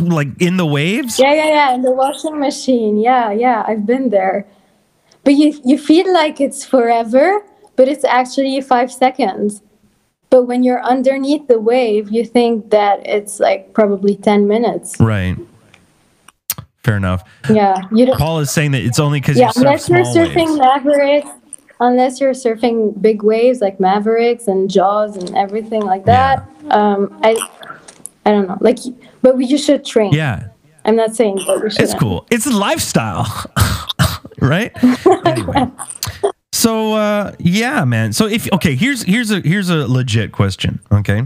like 0.00 0.40
in 0.40 0.56
the 0.56 0.64
waves? 0.64 1.18
Yeah, 1.18 1.34
yeah, 1.34 1.48
yeah. 1.48 1.74
In 1.74 1.82
the 1.82 1.90
washing 1.90 2.40
machine. 2.40 2.96
Yeah, 2.96 3.30
yeah. 3.30 3.62
I've 3.68 3.84
been 3.84 4.08
there. 4.08 4.46
But 5.22 5.34
you 5.34 5.60
you 5.66 5.76
feel 5.76 6.10
like 6.14 6.40
it's 6.40 6.64
forever, 6.64 7.44
but 7.76 7.86
it's 7.86 8.04
actually 8.04 8.58
five 8.62 8.90
seconds. 8.90 9.60
But 10.30 10.44
when 10.44 10.62
you're 10.62 10.82
underneath 10.82 11.48
the 11.48 11.58
wave, 11.58 12.10
you 12.10 12.24
think 12.24 12.70
that 12.70 13.06
it's 13.06 13.40
like 13.40 13.72
probably 13.72 14.16
ten 14.16 14.46
minutes. 14.46 15.00
Right. 15.00 15.36
Fair 16.84 16.96
enough. 16.96 17.22
Yeah, 17.50 17.82
you 17.92 18.06
don't. 18.06 18.18
Paul 18.18 18.38
is 18.40 18.50
saying 18.50 18.70
that 18.72 18.82
it's 18.82 18.98
only 18.98 19.20
because 19.20 19.36
Yeah, 19.36 19.50
you 19.56 19.62
unless 19.62 19.88
you're 19.88 20.04
surfing 20.04 20.48
waves. 20.48 20.58
Mavericks, 20.58 21.28
unless 21.80 22.20
you're 22.20 22.32
surfing 22.32 23.00
big 23.00 23.22
waves 23.22 23.60
like 23.60 23.78
Mavericks 23.80 24.48
and 24.48 24.70
Jaws 24.70 25.16
and 25.16 25.36
everything 25.36 25.82
like 25.82 26.04
that. 26.06 26.48
Yeah. 26.64 26.68
Um, 26.74 27.20
I, 27.22 27.36
I 28.24 28.30
don't 28.30 28.48
know. 28.48 28.58
Like, 28.60 28.78
but 29.22 29.36
we, 29.36 29.46
you 29.46 29.58
should 29.58 29.84
train. 29.84 30.12
Yeah, 30.12 30.48
I'm 30.84 30.96
not 30.96 31.14
saying 31.14 31.36
that 31.46 31.60
we 31.62 31.70
should. 31.70 31.82
it's 31.82 31.94
cool. 31.94 32.26
It's 32.30 32.46
a 32.46 32.50
lifestyle, 32.56 33.26
right? 34.40 34.72
anyway, 35.26 35.66
so 36.58 36.94
uh, 36.94 37.34
yeah, 37.38 37.84
man. 37.84 38.12
So 38.12 38.26
if 38.26 38.52
okay, 38.52 38.74
here's 38.74 39.02
here's 39.02 39.30
a 39.30 39.40
here's 39.40 39.70
a 39.70 39.86
legit 39.86 40.32
question. 40.32 40.80
Okay, 40.90 41.22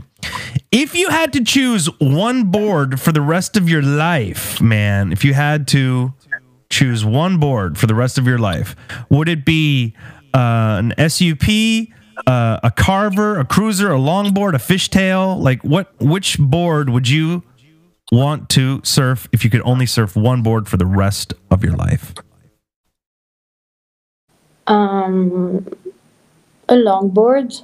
if 0.71 0.95
you 0.95 1.09
had 1.09 1.33
to 1.33 1.43
choose 1.43 1.87
one 1.99 2.51
board 2.51 3.01
for 3.01 3.13
the 3.13 3.23
rest 3.23 3.57
of 3.57 3.69
your 3.69 3.83
life, 3.83 4.61
man, 4.61 5.11
if 5.11 5.25
you 5.25 5.33
had 5.33 5.67
to 5.69 6.13
choose 6.69 7.05
one 7.05 7.39
board 7.39 7.79
for 7.79 7.87
the 7.87 7.95
rest 7.95 8.19
of 8.19 8.27
your 8.27 8.39
life, 8.39 8.77
would 9.09 9.29
it 9.29 9.45
be 9.45 9.95
uh, 10.35 10.83
an 10.83 11.11
SUP? 11.11 11.49
Uh, 12.27 12.61
a 12.63 12.71
carver, 12.71 13.41
a 13.41 13.45
cruiser, 13.45 13.91
a 13.91 13.97
longboard, 13.99 14.53
a 14.55 14.59
fishtail. 14.59 15.41
Like 15.41 15.63
what? 15.63 15.93
Which 15.99 16.39
board 16.39 16.91
would 16.91 17.09
you 17.09 17.43
want 18.13 18.51
to 18.51 18.83
surf 18.85 19.29
if 19.33 19.45
you 19.45 19.51
could 19.51 19.63
only 19.65 19.87
surf 19.87 20.15
one 20.15 20.43
board 20.43 20.69
for 20.69 20.77
the 20.77 20.87
rest 20.87 21.33
of 21.51 21.65
your 21.65 21.75
life? 21.75 22.13
Um, 24.67 25.67
a 26.69 26.75
longboard. 26.75 27.63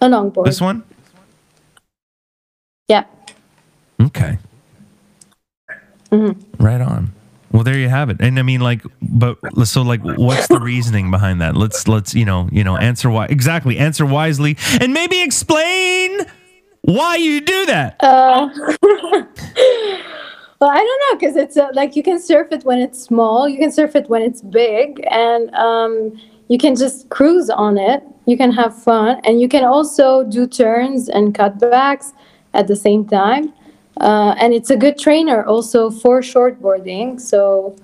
A 0.00 0.06
longboard. 0.06 0.44
This 0.44 0.60
one? 0.60 0.82
Yeah. 2.88 3.04
Okay. 4.00 4.38
Mhm. 6.10 6.42
Right 6.58 6.80
on. 6.80 7.12
Well, 7.52 7.64
there 7.64 7.78
you 7.78 7.88
have 7.88 8.10
it. 8.10 8.18
And 8.20 8.38
I 8.38 8.42
mean, 8.42 8.60
like, 8.60 8.82
but 9.00 9.38
so, 9.64 9.82
like, 9.82 10.02
what's 10.02 10.48
the 10.48 10.60
reasoning 10.60 11.10
behind 11.10 11.40
that? 11.40 11.56
Let's, 11.56 11.88
let's, 11.88 12.14
you 12.14 12.24
know, 12.24 12.48
you 12.52 12.62
know, 12.62 12.76
answer 12.76 13.08
why 13.10 13.26
exactly, 13.26 13.78
answer 13.78 14.04
wisely, 14.04 14.56
and 14.80 14.92
maybe 14.92 15.22
explain 15.22 16.20
why 16.82 17.16
you 17.16 17.40
do 17.40 17.66
that. 17.66 17.96
Uh, 18.00 18.48
well, 20.60 20.70
I 20.70 20.76
don't 20.76 21.02
know 21.04 21.18
because 21.18 21.36
it's 21.36 21.56
uh, 21.56 21.68
like 21.72 21.94
you 21.96 22.02
can 22.02 22.18
surf 22.18 22.48
it 22.50 22.64
when 22.64 22.78
it's 22.78 23.00
small, 23.00 23.48
you 23.48 23.58
can 23.58 23.70
surf 23.70 23.94
it 23.94 24.08
when 24.08 24.22
it's 24.22 24.42
big, 24.42 25.04
and 25.10 25.54
um, 25.54 26.20
you 26.48 26.58
can 26.58 26.74
just 26.74 27.08
cruise 27.10 27.48
on 27.50 27.78
it. 27.78 28.02
You 28.26 28.36
can 28.36 28.52
have 28.52 28.76
fun, 28.76 29.20
and 29.24 29.40
you 29.40 29.48
can 29.48 29.64
also 29.64 30.24
do 30.24 30.46
turns 30.46 31.08
and 31.08 31.34
cutbacks 31.34 32.12
at 32.54 32.66
the 32.66 32.76
same 32.76 33.06
time. 33.06 33.52
Uh, 34.00 34.34
and 34.38 34.52
it's 34.52 34.70
a 34.70 34.76
good 34.76 34.98
trainer 34.98 35.44
also 35.44 35.90
for 35.90 36.20
shortboarding. 36.20 37.20
So 37.20 37.74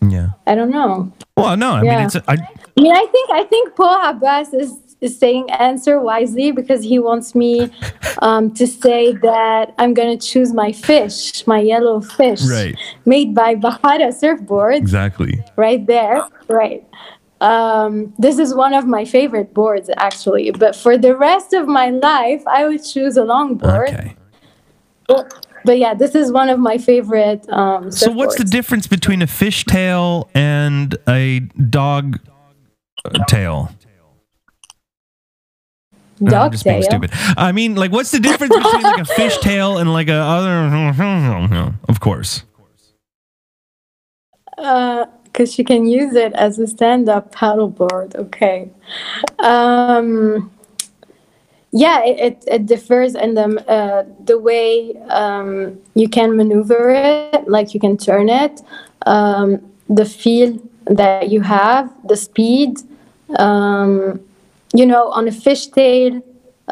Yeah. 0.00 0.30
I 0.46 0.54
don't 0.54 0.70
know. 0.70 1.12
Well, 1.36 1.56
no, 1.56 1.72
I 1.72 1.82
mean, 1.82 2.00
it's, 2.06 2.16
I, 2.16 2.22
I 2.28 2.80
mean, 2.80 2.92
I 2.92 3.06
think 3.06 3.30
I 3.30 3.44
think 3.44 3.74
Paul 3.76 4.10
Abbas 4.10 4.52
is, 4.52 4.78
is 5.02 5.18
saying 5.18 5.50
answer 5.50 5.98
wisely 6.00 6.52
because 6.52 6.82
he 6.82 6.98
wants 6.98 7.34
me 7.34 7.70
um, 8.22 8.52
to 8.54 8.66
say 8.66 9.12
that 9.12 9.74
I'm 9.78 9.92
gonna 9.94 10.16
choose 10.16 10.52
my 10.54 10.72
fish, 10.72 11.46
my 11.46 11.60
yellow 11.60 12.00
fish, 12.00 12.42
Right. 12.48 12.76
made 13.04 13.34
by 13.34 13.54
Bahara 13.56 14.08
Surfboards, 14.22 14.76
exactly. 14.78 15.44
right 15.56 15.84
there, 15.86 16.22
right. 16.48 16.84
Um, 17.40 18.14
this 18.18 18.38
is 18.38 18.54
one 18.54 18.72
of 18.72 18.86
my 18.86 19.04
favorite 19.04 19.52
boards 19.52 19.90
actually, 19.96 20.52
but 20.52 20.76
for 20.76 20.96
the 20.96 21.16
rest 21.16 21.52
of 21.52 21.66
my 21.66 21.90
life, 21.90 22.42
I 22.46 22.66
would 22.68 22.84
choose 22.84 23.16
a 23.16 23.22
longboard. 23.22 23.88
Okay. 23.88 24.16
But, 25.08 25.46
but 25.64 25.78
yeah, 25.78 25.94
this 25.94 26.14
is 26.14 26.30
one 26.30 26.48
of 26.48 26.60
my 26.60 26.78
favorite. 26.78 27.48
Um, 27.50 27.90
So, 27.90 28.12
what's 28.12 28.36
the 28.36 28.44
difference 28.44 28.86
between 28.86 29.22
a 29.22 29.26
fishtail 29.26 30.28
and 30.34 30.96
a 31.08 31.40
dog 31.40 32.20
uh, 33.04 33.24
tail? 33.26 33.70
No, 36.22 36.28
I'm 36.28 36.32
dog 36.32 36.52
just 36.52 36.64
being 36.64 36.82
stupid. 36.84 37.10
I 37.36 37.50
mean, 37.50 37.74
like, 37.74 37.90
what's 37.90 38.12
the 38.12 38.20
difference 38.20 38.54
between 38.54 38.82
like 38.82 39.00
a 39.00 39.10
fishtail 39.14 39.80
and 39.80 39.92
like 39.92 40.08
a 40.08 40.14
other? 40.14 41.74
Of 41.88 41.98
course. 41.98 42.44
because 44.56 45.52
she 45.52 45.64
can 45.64 45.86
use 45.86 46.14
it 46.14 46.32
as 46.34 46.60
a 46.60 46.66
stand-up 46.68 47.34
paddleboard. 47.34 48.14
Okay. 48.14 48.70
Um, 49.40 50.52
yeah, 51.72 52.04
it, 52.04 52.20
it, 52.20 52.44
it 52.46 52.66
differs 52.66 53.16
in 53.16 53.34
the 53.34 53.68
uh, 53.68 54.04
the 54.24 54.38
way 54.38 54.94
um, 55.08 55.80
you 55.94 56.08
can 56.08 56.36
maneuver 56.36 56.90
it, 56.90 57.48
like 57.48 57.74
you 57.74 57.80
can 57.80 57.96
turn 57.96 58.28
it, 58.28 58.60
um, 59.06 59.60
the 59.88 60.04
feel 60.04 60.56
that 60.86 61.30
you 61.30 61.40
have, 61.40 61.90
the 62.06 62.16
speed. 62.16 62.78
Um, 63.38 64.20
you 64.72 64.86
know, 64.86 65.08
on 65.08 65.28
a 65.28 65.30
fishtail, 65.30 66.22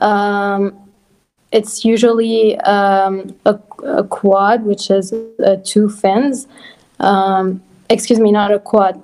um, 0.03 0.91
it's 1.53 1.85
usually 1.85 2.59
um, 2.61 3.37
a, 3.45 3.59
a 3.85 4.05
quad, 4.05 4.65
which 4.65 4.91
is 4.91 5.13
uh, 5.13 5.57
two 5.65 5.89
fins. 5.89 6.47
Um, 7.01 7.63
excuse 7.89 8.21
me, 8.21 8.31
not 8.31 8.53
a 8.53 8.59
quad, 8.59 9.03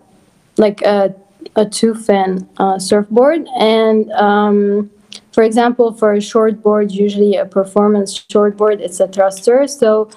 like 0.56 0.82
a, 0.82 1.14
a 1.56 1.66
two 1.66 1.94
fin 1.94 2.48
uh, 2.58 2.78
surfboard. 2.78 3.46
And 3.58 4.10
um, 4.12 4.90
for 5.32 5.42
example, 5.42 5.92
for 5.92 6.12
a 6.14 6.18
shortboard, 6.18 6.92
usually 6.92 7.36
a 7.36 7.44
performance 7.44 8.18
shortboard, 8.18 8.80
it's 8.80 9.00
a 9.00 9.08
thruster. 9.08 9.66
So 9.66 10.08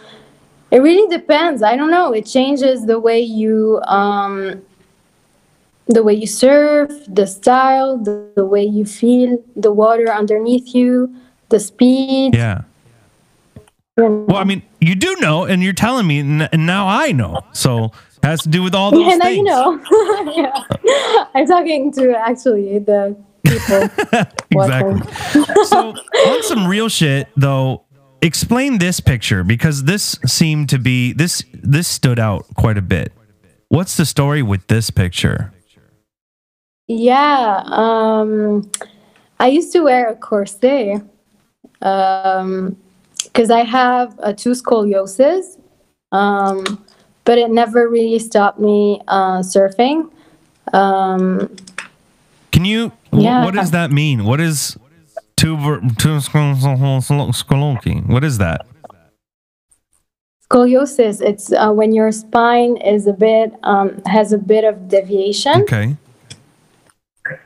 it 0.71 0.79
really 0.79 1.07
depends. 1.09 1.63
I 1.63 1.75
don't 1.75 1.91
know. 1.91 2.13
It 2.13 2.25
changes 2.25 2.85
the 2.85 2.99
way 2.99 3.19
you. 3.19 3.81
Um, 3.87 4.61
the 5.89 6.03
way 6.03 6.13
you 6.13 6.27
surf, 6.27 6.91
the 7.07 7.25
style, 7.25 7.97
the, 7.97 8.31
the 8.35 8.45
way 8.45 8.63
you 8.63 8.85
feel 8.85 9.43
the 9.55 9.71
water 9.73 10.09
underneath 10.11 10.73
you, 10.75 11.13
the 11.49 11.59
speed. 11.59 12.35
Yeah. 12.35 12.61
Well, 13.97 14.37
I 14.37 14.45
mean, 14.45 14.61
you 14.79 14.95
do 14.95 15.15
know, 15.19 15.43
and 15.43 15.61
you're 15.61 15.73
telling 15.73 16.07
me, 16.07 16.19
and 16.19 16.47
now 16.65 16.87
I 16.87 17.11
know. 17.11 17.41
So 17.51 17.85
it 17.85 18.23
has 18.23 18.41
to 18.43 18.49
do 18.49 18.63
with 18.63 18.73
all 18.75 18.91
those 18.95 19.01
Yeah, 19.05 19.15
now 19.15 19.25
things. 19.25 19.37
you 19.37 19.43
know. 19.43 19.81
yeah. 20.35 21.25
I'm 21.35 21.45
talking 21.47 21.91
to 21.93 22.15
actually 22.17 22.79
the 22.79 23.17
people. 23.43 23.89
exactly. 24.51 25.01
so 25.65 25.95
on 26.27 26.43
some 26.43 26.67
real 26.67 26.87
shit 26.87 27.27
though, 27.35 27.83
explain 28.21 28.77
this 28.77 28.99
picture 28.99 29.43
because 29.43 29.83
this 29.85 30.19
seemed 30.25 30.69
to 30.69 30.77
be 30.77 31.13
this 31.13 31.43
this 31.53 31.87
stood 31.87 32.19
out 32.19 32.45
quite 32.55 32.77
a 32.77 32.81
bit. 32.81 33.11
What's 33.69 33.97
the 33.97 34.05
story 34.05 34.43
with 34.43 34.67
this 34.67 34.91
picture? 34.91 35.51
Yeah, 36.89 37.61
um, 37.67 38.69
I 39.39 39.47
used 39.47 39.71
to 39.73 39.81
wear 39.81 40.09
a 40.09 40.15
corset 40.15 41.03
because 41.79 43.51
I 43.51 43.63
have 43.63 44.19
uh, 44.23 44.33
two 44.33 44.53
scoliosis, 44.53 45.59
um, 46.11 46.83
but 47.25 47.37
it 47.37 47.51
never 47.51 47.87
really 47.87 48.17
stopped 48.17 48.59
me 48.59 48.99
uh, 49.07 49.39
surfing. 49.39 50.11
Um, 50.73 51.55
Can 52.51 52.65
you? 52.65 52.91
Yeah. 53.13 53.45
what 53.45 53.53
does 53.53 53.69
that 53.69 53.91
mean? 53.91 54.25
What 54.25 54.41
is 54.41 54.75
two 55.35 55.57
two 55.99 56.17
scoloki? 56.17 58.03
What 58.07 58.23
is 58.23 58.39
that? 58.39 58.65
scoliosis, 60.49 61.21
it's 61.21 61.53
uh, 61.53 61.71
when 61.71 61.93
your 61.93 62.11
spine 62.11 62.77
is 62.77 63.05
a 63.05 63.13
bit 63.13 63.53
um, 63.61 64.01
has 64.07 64.33
a 64.33 64.39
bit 64.39 64.63
of 64.63 64.87
deviation. 64.87 65.61
Okay. 65.61 65.95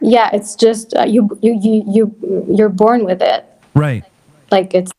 Yeah, 0.02 0.30
it's 0.34 0.56
just 0.56 0.96
uh, 0.96 1.04
you, 1.04 1.30
you 1.42 1.60
you 1.62 1.84
you 1.88 2.46
you're 2.50 2.70
born 2.70 3.06
with 3.06 3.22
it. 3.22 3.46
Right. 3.74 4.04
Like 4.52 4.74
it's 4.74 4.92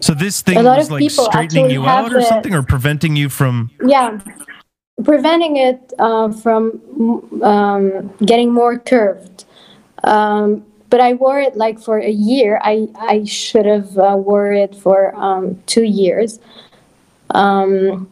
So 0.00 0.14
this 0.14 0.40
thing 0.42 0.56
A 0.58 0.62
lot 0.62 0.78
was 0.78 0.86
of 0.86 0.92
like 0.92 1.00
people 1.00 1.24
straightening 1.26 1.70
you 1.70 1.86
out 1.86 2.12
or 2.12 2.18
it. 2.18 2.26
something, 2.26 2.54
or 2.54 2.62
preventing 2.62 3.16
you 3.16 3.28
from. 3.28 3.70
yeah, 3.86 4.18
preventing 5.04 5.56
it 5.56 5.92
uh, 5.98 6.30
from 6.32 6.80
um, 7.42 8.10
getting 8.24 8.52
more 8.52 8.78
curved. 8.78 9.44
Um, 10.04 10.64
but 10.88 11.00
I 11.00 11.12
wore 11.14 11.38
it 11.40 11.56
like 11.56 11.78
for 11.78 11.98
a 11.98 12.10
year. 12.10 12.58
I 12.64 12.88
I 12.98 13.24
should 13.24 13.66
have 13.66 13.96
uh, 13.98 14.16
wore 14.16 14.52
it 14.52 14.74
for 14.74 15.14
um, 15.14 15.60
two 15.66 15.84
years. 15.84 16.40
Um, 17.34 18.08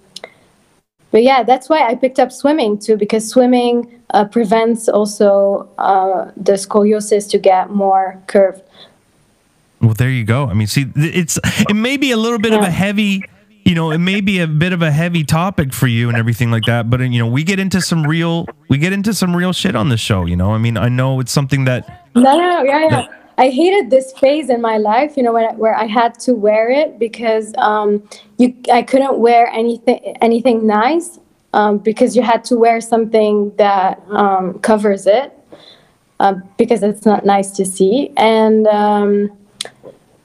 but 1.11 1.23
yeah, 1.23 1.43
that's 1.43 1.69
why 1.69 1.87
I 1.87 1.95
picked 1.95 2.19
up 2.19 2.31
swimming 2.33 2.79
too, 2.79 2.97
because 2.97 3.29
swimming 3.29 4.01
uh, 4.11 4.27
prevents 4.27 4.89
also 4.89 5.69
uh, 5.79 6.31
the 6.37 6.53
scoliosis 6.53 7.29
to 7.31 7.39
get 7.39 7.71
more 7.71 8.21
curved. 8.27 8.63
Well, 9.81 9.95
there 9.95 10.11
you 10.11 10.25
go. 10.25 10.47
I 10.47 10.55
mean, 10.55 10.67
see, 10.67 10.87
it's 10.97 11.39
it 11.69 11.75
may 11.75 11.97
be 11.97 12.11
a 12.11 12.17
little 12.17 12.39
bit 12.39 12.53
of 12.53 12.63
a 12.63 12.71
heavy, 12.71 13.23
you 13.65 13.75
know, 13.75 13.93
it 13.93 13.99
may 13.99 14.21
be 14.21 14.41
a 14.41 14.47
bit 14.47 14.73
of 14.73 14.83
a 14.83 14.91
heavy 14.91 15.23
topic 15.23 15.73
for 15.73 15.87
you 15.87 16.09
and 16.09 16.19
everything 16.19 16.51
like 16.51 16.65
that. 16.65 16.91
But 16.91 17.01
you 17.01 17.19
know, 17.19 17.29
we 17.29 17.45
get 17.45 17.61
into 17.61 17.81
some 17.81 18.05
real, 18.05 18.47
we 18.69 18.79
get 18.79 18.93
into 18.93 19.15
some 19.15 19.37
real 19.37 19.53
shit 19.53 19.77
on 19.77 19.89
the 19.89 19.97
show. 19.97 20.27
You 20.27 20.37
know, 20.37 20.53
I 20.53 20.59
mean, 20.59 20.77
I 20.77 20.89
know 20.89 21.21
it's 21.21 21.31
something 21.31 21.65
that 21.65 22.09
No, 22.15 22.23
no, 22.23 22.39
no, 22.39 22.63
yeah, 22.65 22.89
yeah. 22.91 23.07
I 23.39 23.51
hated 23.51 23.91
this 23.91 24.13
phase 24.15 24.51
in 24.51 24.61
my 24.61 24.79
life, 24.79 25.17
you 25.17 25.23
know, 25.23 25.33
when 25.33 25.57
where 25.57 25.75
I 25.75 25.87
had 25.87 26.19
to 26.21 26.35
wear 26.35 26.71
it 26.71 26.99
because 26.99 27.55
um, 27.57 28.07
you, 28.37 28.55
I 28.73 28.83
couldn't 28.83 29.19
wear 29.19 29.47
anything, 29.47 30.01
anything 30.21 30.67
nice 30.67 31.21
um, 31.55 31.79
because 31.79 32.17
you 32.17 32.23
had 32.23 32.43
to 32.45 32.59
wear 32.59 32.81
something 32.81 33.55
that 33.57 34.03
um, 34.11 34.59
covers 34.59 35.07
it 35.07 35.33
um, 36.19 36.43
because 36.59 36.83
it's 36.83 37.07
not 37.07 37.25
nice 37.25 37.53
to 37.53 37.65
see. 37.65 38.13
And 38.17 38.67
um, 38.67 39.31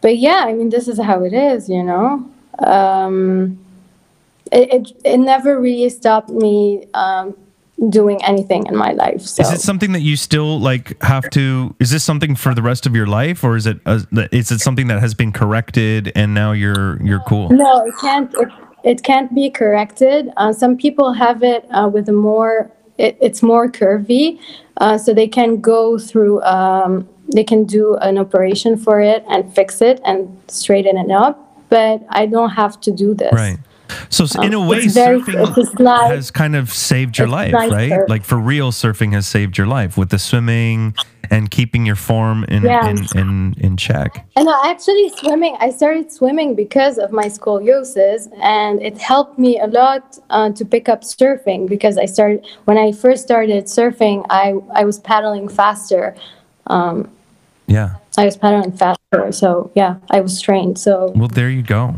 but 0.02 0.18
yeah, 0.18 0.46
I 0.48 0.54
mean, 0.54 0.70
this 0.70 0.88
is 0.88 1.00
how 1.00 1.24
it 1.24 1.34
is, 1.34 1.70
you 1.70 1.84
know. 1.84 2.28
Um, 2.60 3.60
it, 4.52 4.74
it 4.74 4.92
it 5.06 5.18
never 5.20 5.60
really 5.60 5.90
stopped 5.90 6.30
me 6.30 6.88
um, 6.96 7.38
doing 7.90 8.24
anything 8.24 8.66
in 8.68 8.76
my 8.76 8.92
life. 8.92 9.22
So. 9.22 9.44
is 9.44 9.52
it 9.52 9.62
something 9.62 9.92
that 9.94 10.02
you 10.02 10.16
still 10.16 10.60
like 10.60 11.02
have 11.04 11.30
to. 11.32 11.76
Is 11.80 11.92
this 11.92 12.04
something 12.04 12.36
for 12.36 12.54
the 12.54 12.62
rest 12.62 12.86
of 12.86 12.96
your 12.96 13.08
life, 13.08 13.44
or 13.44 13.56
is 13.56 13.66
it 13.66 13.80
uh, 13.86 14.00
is 14.32 14.52
it 14.52 14.60
something 14.60 14.88
that 14.88 15.00
has 15.00 15.14
been 15.14 15.32
corrected 15.32 16.12
and 16.16 16.34
now 16.34 16.52
you're 16.52 17.02
you're 17.04 17.22
cool? 17.28 17.50
No, 17.50 17.86
it 17.86 17.94
can't. 18.00 18.34
It, 18.36 18.50
it 18.84 19.04
can't 19.04 19.34
be 19.34 19.50
corrected. 19.50 20.30
Uh, 20.38 20.52
some 20.52 20.78
people 20.78 21.14
have 21.14 21.44
it 21.44 21.66
uh, 21.72 21.90
with 21.92 22.10
a 22.10 22.14
more. 22.14 22.72
It, 22.98 23.18
it's 23.20 23.42
more 23.42 23.68
curvy, 23.70 24.40
uh, 24.78 24.98
so 25.00 25.14
they 25.14 25.28
can 25.28 25.60
go 25.60 25.98
through. 25.98 26.42
Um, 26.44 27.10
they 27.34 27.44
can 27.44 27.64
do 27.66 27.96
an 27.98 28.18
operation 28.18 28.78
for 28.78 29.02
it 29.02 29.24
and 29.30 29.54
fix 29.56 29.82
it 29.82 30.00
and 30.06 30.38
straighten 30.48 30.98
it 30.98 31.10
up. 31.10 31.40
But 31.70 32.04
I 32.10 32.28
don't 32.28 32.52
have 32.52 32.80
to 32.82 32.92
do 32.92 33.16
this. 33.16 33.34
Right. 33.34 33.58
So 34.10 34.24
s- 34.26 34.36
in 34.36 34.54
a 34.54 34.60
Um, 34.60 34.68
way, 34.68 34.88
very- 34.88 35.22
surfing 35.22 35.80
nice. 35.80 36.12
has 36.12 36.32
kind 36.32 36.56
of 36.56 36.72
saved 36.74 37.18
your 37.18 37.28
It's 37.28 37.34
life, 37.34 37.52
nice 37.52 37.72
right? 37.72 38.10
Like 38.10 38.24
for 38.24 38.38
real, 38.38 38.72
surfing 38.72 39.14
has 39.14 39.26
saved 39.28 39.58
your 39.58 39.68
life 39.68 39.98
with 39.98 40.10
the 40.10 40.20
swimming 40.20 40.94
and 41.32 41.50
keeping 41.50 41.86
your 41.86 41.96
form 41.96 42.44
in 42.50 42.64
Yeah. 42.64 42.88
in, 42.90 42.98
in 43.16 43.56
in 43.60 43.78
check. 43.78 44.26
And 44.36 44.48
I 44.50 44.70
actually 44.70 45.10
swimming. 45.18 45.56
I 45.60 45.70
started 45.72 46.12
swimming 46.12 46.54
because 46.56 46.98
of 46.98 47.12
my 47.12 47.26
scoliosis, 47.28 48.28
and 48.42 48.82
it 48.82 48.98
helped 49.00 49.40
me 49.40 49.60
a 49.60 49.68
lot 49.68 50.04
uh, 50.30 50.50
to 50.52 50.64
pick 50.66 50.90
up 50.90 51.02
surfing. 51.04 51.68
Because 51.68 51.98
I 51.98 52.06
started 52.06 52.40
when 52.66 52.78
I 52.78 52.92
first 52.92 53.24
started 53.24 53.66
surfing, 53.66 54.26
I 54.30 54.56
I 54.74 54.84
was 54.86 55.00
paddling 55.00 55.48
faster. 55.50 56.14
Um, 56.68 57.08
Yeah. 57.68 57.90
I 58.18 58.26
was 58.26 58.36
paddling 58.38 58.74
faster, 58.74 59.32
so 59.32 59.72
yeah, 59.76 59.96
I 60.12 60.20
was 60.20 60.40
trained. 60.42 60.78
So 60.78 61.12
Well, 61.16 61.30
there 61.30 61.50
you 61.50 61.64
go. 61.64 61.96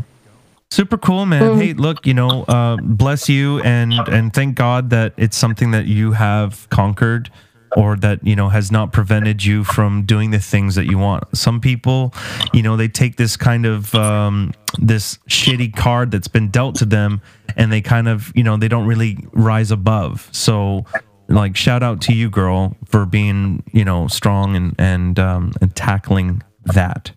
Super 0.76 0.98
cool, 0.98 1.24
man. 1.24 1.40
Mm. 1.40 1.56
Hey, 1.58 1.72
look, 1.72 2.06
you 2.06 2.12
know, 2.12 2.44
uh, 2.48 2.76
bless 2.82 3.30
you 3.30 3.60
and 3.60 3.94
and 3.94 4.30
thank 4.30 4.56
God 4.56 4.90
that 4.90 5.14
it's 5.16 5.34
something 5.34 5.70
that 5.70 5.86
you 5.86 6.12
have 6.12 6.68
conquered 6.68 7.30
or 7.74 7.96
that, 7.96 8.22
you 8.26 8.36
know, 8.36 8.50
has 8.50 8.70
not 8.70 8.92
prevented 8.92 9.42
you 9.42 9.64
from 9.64 10.02
doing 10.04 10.32
the 10.32 10.38
things 10.38 10.74
that 10.74 10.84
you 10.84 10.98
want. 10.98 11.24
Some 11.34 11.60
people, 11.62 12.12
you 12.52 12.60
know, 12.62 12.76
they 12.76 12.88
take 12.88 13.16
this 13.16 13.38
kind 13.38 13.64
of 13.64 13.94
um 13.94 14.52
this 14.78 15.16
shitty 15.30 15.74
card 15.74 16.10
that's 16.10 16.28
been 16.28 16.50
dealt 16.50 16.74
to 16.74 16.84
them 16.84 17.22
and 17.56 17.72
they 17.72 17.80
kind 17.80 18.06
of, 18.06 18.30
you 18.34 18.42
know, 18.42 18.58
they 18.58 18.68
don't 18.68 18.86
really 18.86 19.16
rise 19.32 19.70
above. 19.70 20.28
So 20.32 20.84
like 21.28 21.56
shout 21.56 21.82
out 21.82 22.02
to 22.02 22.12
you 22.12 22.28
girl 22.28 22.76
for 22.84 23.06
being, 23.06 23.62
you 23.72 23.86
know, 23.86 24.08
strong 24.08 24.54
and 24.54 24.74
and 24.78 25.18
um 25.18 25.52
and 25.62 25.74
tackling 25.74 26.42
that. 26.66 27.12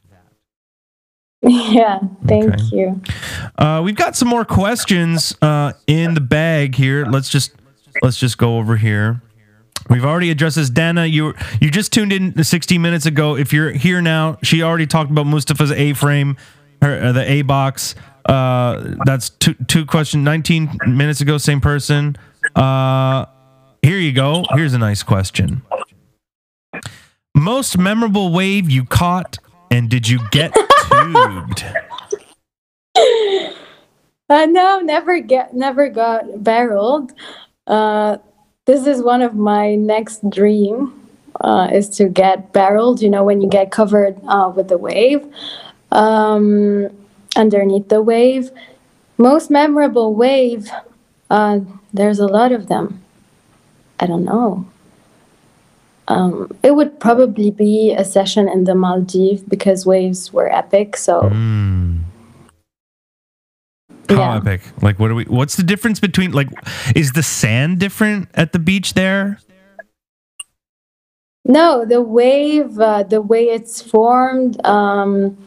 yeah, 1.48 2.00
thank 2.28 2.54
Okay. 2.54 2.64
you. 2.72 3.02
Uh, 3.58 3.82
we've 3.84 3.96
got 3.96 4.16
some 4.16 4.28
more 4.28 4.44
questions 4.46 5.34
uh, 5.42 5.74
in 5.88 6.14
the 6.14 6.22
bag 6.22 6.76
here. 6.76 7.06
Let's 7.06 7.30
just 7.30 7.54
let's 8.02 8.18
just 8.18 8.38
go 8.38 8.58
over 8.58 8.76
here. 8.76 9.22
We've 9.90 10.06
already 10.06 10.30
addressed 10.32 10.58
this. 10.58 10.70
Dana, 10.70 11.06
you 11.06 11.34
you 11.62 11.72
just 11.72 11.94
tuned 11.94 12.12
in 12.14 12.44
16 12.44 12.82
minutes 12.82 13.06
ago. 13.06 13.36
If 13.38 13.54
you're 13.54 13.72
here 13.72 14.02
now, 14.02 14.38
she 14.44 14.62
already 14.62 14.86
talked 14.86 15.10
about 15.12 15.26
Mustafa's 15.26 15.72
A 15.72 15.94
frame, 15.94 16.36
her 16.82 17.02
uh, 17.06 17.12
the 17.14 17.30
A 17.30 17.42
box. 17.44 17.96
Uh, 18.26 18.96
that's 19.06 19.30
two 19.30 19.54
two 19.68 19.86
question 19.86 20.24
19 20.26 20.70
minutes 20.88 21.22
ago. 21.22 21.38
Same 21.38 21.62
person. 21.62 22.18
Uh, 22.56 23.26
here 23.82 23.98
you 23.98 24.12
go. 24.12 24.44
Here's 24.52 24.74
a 24.74 24.78
nice 24.78 25.04
question. 25.04 25.62
Most 27.36 27.78
memorable 27.78 28.32
wave 28.34 28.70
you 28.70 28.84
caught, 28.84 29.40
and 29.72 29.90
did 29.90 30.08
you 30.10 30.20
get 30.32 30.54
Uh, 34.32 34.46
no, 34.46 34.80
never 34.80 35.20
get, 35.20 35.56
never 35.56 35.90
got 35.90 36.44
barreled. 36.44 37.12
Uh, 37.66 38.16
this 38.66 38.86
is 38.86 39.02
one 39.02 39.24
of 39.24 39.34
my 39.34 39.74
next 39.74 40.30
dream 40.30 40.94
uh, 41.42 41.68
is 41.74 41.90
to 41.90 42.08
get 42.08 42.54
barreled. 42.54 43.02
You 43.02 43.10
know, 43.10 43.24
when 43.24 43.42
you 43.42 43.50
get 43.50 43.72
covered 43.72 44.20
uh, 44.28 44.54
with 44.56 44.68
the 44.68 44.78
wave, 44.78 45.26
um, 45.92 46.90
underneath 47.36 47.90
the 47.90 48.02
wave. 48.02 48.52
Most 49.18 49.50
memorable 49.50 50.14
wave. 50.14 50.70
Uh, 51.30 51.60
there's 51.94 52.20
a 52.20 52.28
lot 52.28 52.52
of 52.52 52.68
them. 52.68 53.04
I 54.00 54.06
don't 54.06 54.24
know. 54.24 54.66
Um, 56.10 56.52
it 56.64 56.72
would 56.72 57.00
probably 57.00 57.52
be 57.52 57.94
a 57.94 58.04
session 58.04 58.50
in 58.50 58.64
the 58.64 58.74
Maldives 58.74 59.44
because 59.44 59.86
waves 59.86 60.34
were 60.34 60.52
epic. 60.52 60.98
So 60.98 61.22
Mm. 61.22 62.00
How 64.10 64.16
yeah. 64.16 64.38
epic! 64.38 64.62
Like, 64.82 64.98
what 65.00 65.12
are 65.12 65.16
we? 65.16 65.26
What's 65.26 65.56
the 65.56 65.62
difference 65.64 66.00
between 66.00 66.32
like? 66.32 66.50
Is 66.96 67.12
the 67.12 67.22
sand 67.22 67.80
different 67.80 68.28
at 68.34 68.54
the 68.54 68.60
beach 68.60 68.96
there? 68.96 69.38
No, 71.46 71.86
the 71.86 72.02
wave, 72.02 72.80
uh, 72.80 73.04
the 73.04 73.22
way 73.22 73.46
it's 73.50 73.82
formed, 73.82 74.64
um, 74.66 75.38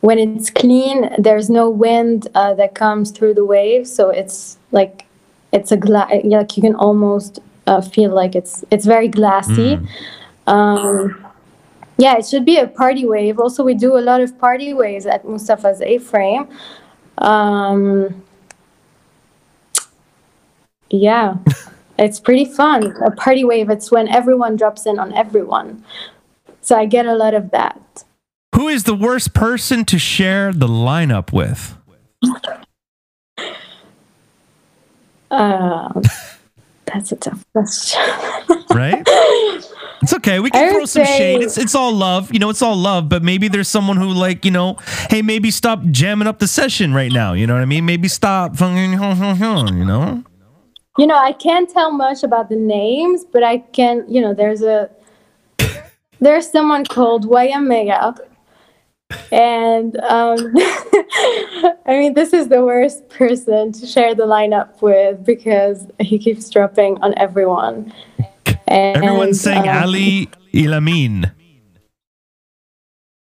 when 0.00 0.18
it's 0.18 0.50
clean, 0.50 1.10
there's 1.18 1.48
no 1.48 1.70
wind 1.70 2.28
uh, 2.34 2.54
that 2.54 2.74
comes 2.74 3.10
through 3.10 3.34
the 3.34 3.44
wave, 3.44 3.86
so 3.86 4.10
it's 4.10 4.58
like 4.72 5.06
it's 5.52 5.72
a 5.72 5.76
gla- 5.76 6.08
like 6.24 6.56
you 6.56 6.62
can 6.62 6.74
almost 6.74 7.38
uh, 7.68 7.80
feel 7.82 8.12
like 8.14 8.34
it's 8.34 8.64
it's 8.70 8.86
very 8.86 9.08
glassy. 9.08 9.76
Mm. 9.76 9.88
Um, 10.46 11.26
yeah, 11.98 12.16
it 12.16 12.26
should 12.26 12.44
be 12.44 12.56
a 12.56 12.66
party 12.66 13.04
wave. 13.04 13.38
Also, 13.38 13.62
we 13.62 13.74
do 13.74 13.98
a 13.98 14.00
lot 14.10 14.20
of 14.20 14.38
party 14.38 14.72
waves 14.72 15.04
at 15.04 15.24
Mustafa's 15.24 15.80
A-frame. 15.80 16.48
Um, 17.18 18.22
yeah, 20.90 21.34
it's 21.98 22.20
pretty 22.20 22.44
fun. 22.44 22.94
A 23.04 23.10
party 23.10 23.44
wave, 23.44 23.68
it's 23.68 23.90
when 23.90 24.08
everyone 24.08 24.56
drops 24.56 24.86
in 24.86 24.98
on 24.98 25.12
everyone. 25.12 25.84
So 26.62 26.76
I 26.76 26.86
get 26.86 27.06
a 27.06 27.14
lot 27.14 27.34
of 27.34 27.50
that. 27.50 28.04
Who 28.54 28.68
is 28.68 28.84
the 28.84 28.94
worst 28.94 29.34
person 29.34 29.84
to 29.86 29.98
share 29.98 30.52
the 30.52 30.68
lineup 30.68 31.32
with? 31.32 31.76
Uh, 35.30 36.00
that's 36.92 37.12
a 37.12 37.16
tough 37.16 37.44
question. 37.52 38.00
Right? 38.70 39.02
It's 40.02 40.12
okay. 40.12 40.40
We 40.40 40.50
can 40.50 40.70
throw 40.70 40.84
some 40.84 41.04
shade. 41.06 41.42
It's 41.42 41.56
it's 41.56 41.74
all 41.74 41.92
love. 41.92 42.32
You 42.32 42.38
know, 42.38 42.50
it's 42.50 42.60
all 42.60 42.76
love. 42.76 43.08
But 43.08 43.22
maybe 43.22 43.48
there's 43.48 43.66
someone 43.66 43.96
who 43.96 44.12
like 44.12 44.44
you 44.44 44.50
know, 44.50 44.76
hey, 45.08 45.22
maybe 45.22 45.50
stop 45.50 45.82
jamming 45.90 46.28
up 46.28 46.38
the 46.38 46.46
session 46.46 46.92
right 46.92 47.10
now. 47.10 47.32
You 47.32 47.46
know 47.46 47.54
what 47.54 47.62
I 47.62 47.64
mean? 47.64 47.86
Maybe 47.86 48.08
stop. 48.08 48.56
You 48.60 49.84
know? 49.84 50.22
You 50.98 51.06
know, 51.06 51.16
I 51.16 51.32
can't 51.32 51.68
tell 51.68 51.92
much 51.92 52.22
about 52.22 52.48
the 52.48 52.56
names, 52.56 53.24
but 53.24 53.42
I 53.42 53.58
can, 53.58 54.04
you 54.08 54.20
know, 54.20 54.34
there's 54.34 54.62
a 54.62 54.90
there's 56.20 56.50
someone 56.50 56.84
called 56.84 57.26
Wayamega. 57.26 58.18
And 59.32 59.96
um, 60.00 60.38
I 60.56 61.74
mean, 61.88 62.14
this 62.14 62.32
is 62.32 62.48
the 62.48 62.64
worst 62.64 63.08
person 63.08 63.72
to 63.72 63.86
share 63.86 64.14
the 64.14 64.24
lineup 64.24 64.82
with 64.82 65.24
because 65.24 65.86
he 66.00 66.18
keeps 66.18 66.48
dropping 66.50 66.98
on 67.02 67.14
everyone. 67.16 67.92
And, 68.66 68.96
Everyone's 68.96 69.40
saying 69.40 69.66
um, 69.68 69.82
Ali 69.82 70.28
Ilamin. 70.52 71.32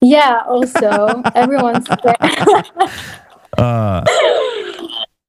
Yeah, 0.01 0.43
also, 0.47 1.23
everyone's 1.35 1.87
Uh, 3.59 4.05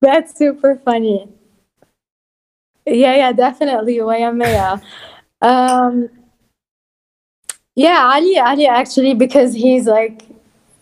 That's 0.01 0.37
super 0.37 0.75
funny. 0.83 1.29
Yeah, 2.85 3.15
yeah, 3.15 3.31
definitely. 3.31 3.97
Wayamea. 3.97 4.81
Um, 5.41 6.09
yeah, 7.75 8.11
Ali, 8.13 8.37
Ali, 8.37 8.67
actually, 8.67 9.13
because 9.13 9.53
he's 9.53 9.85
like, 9.85 10.23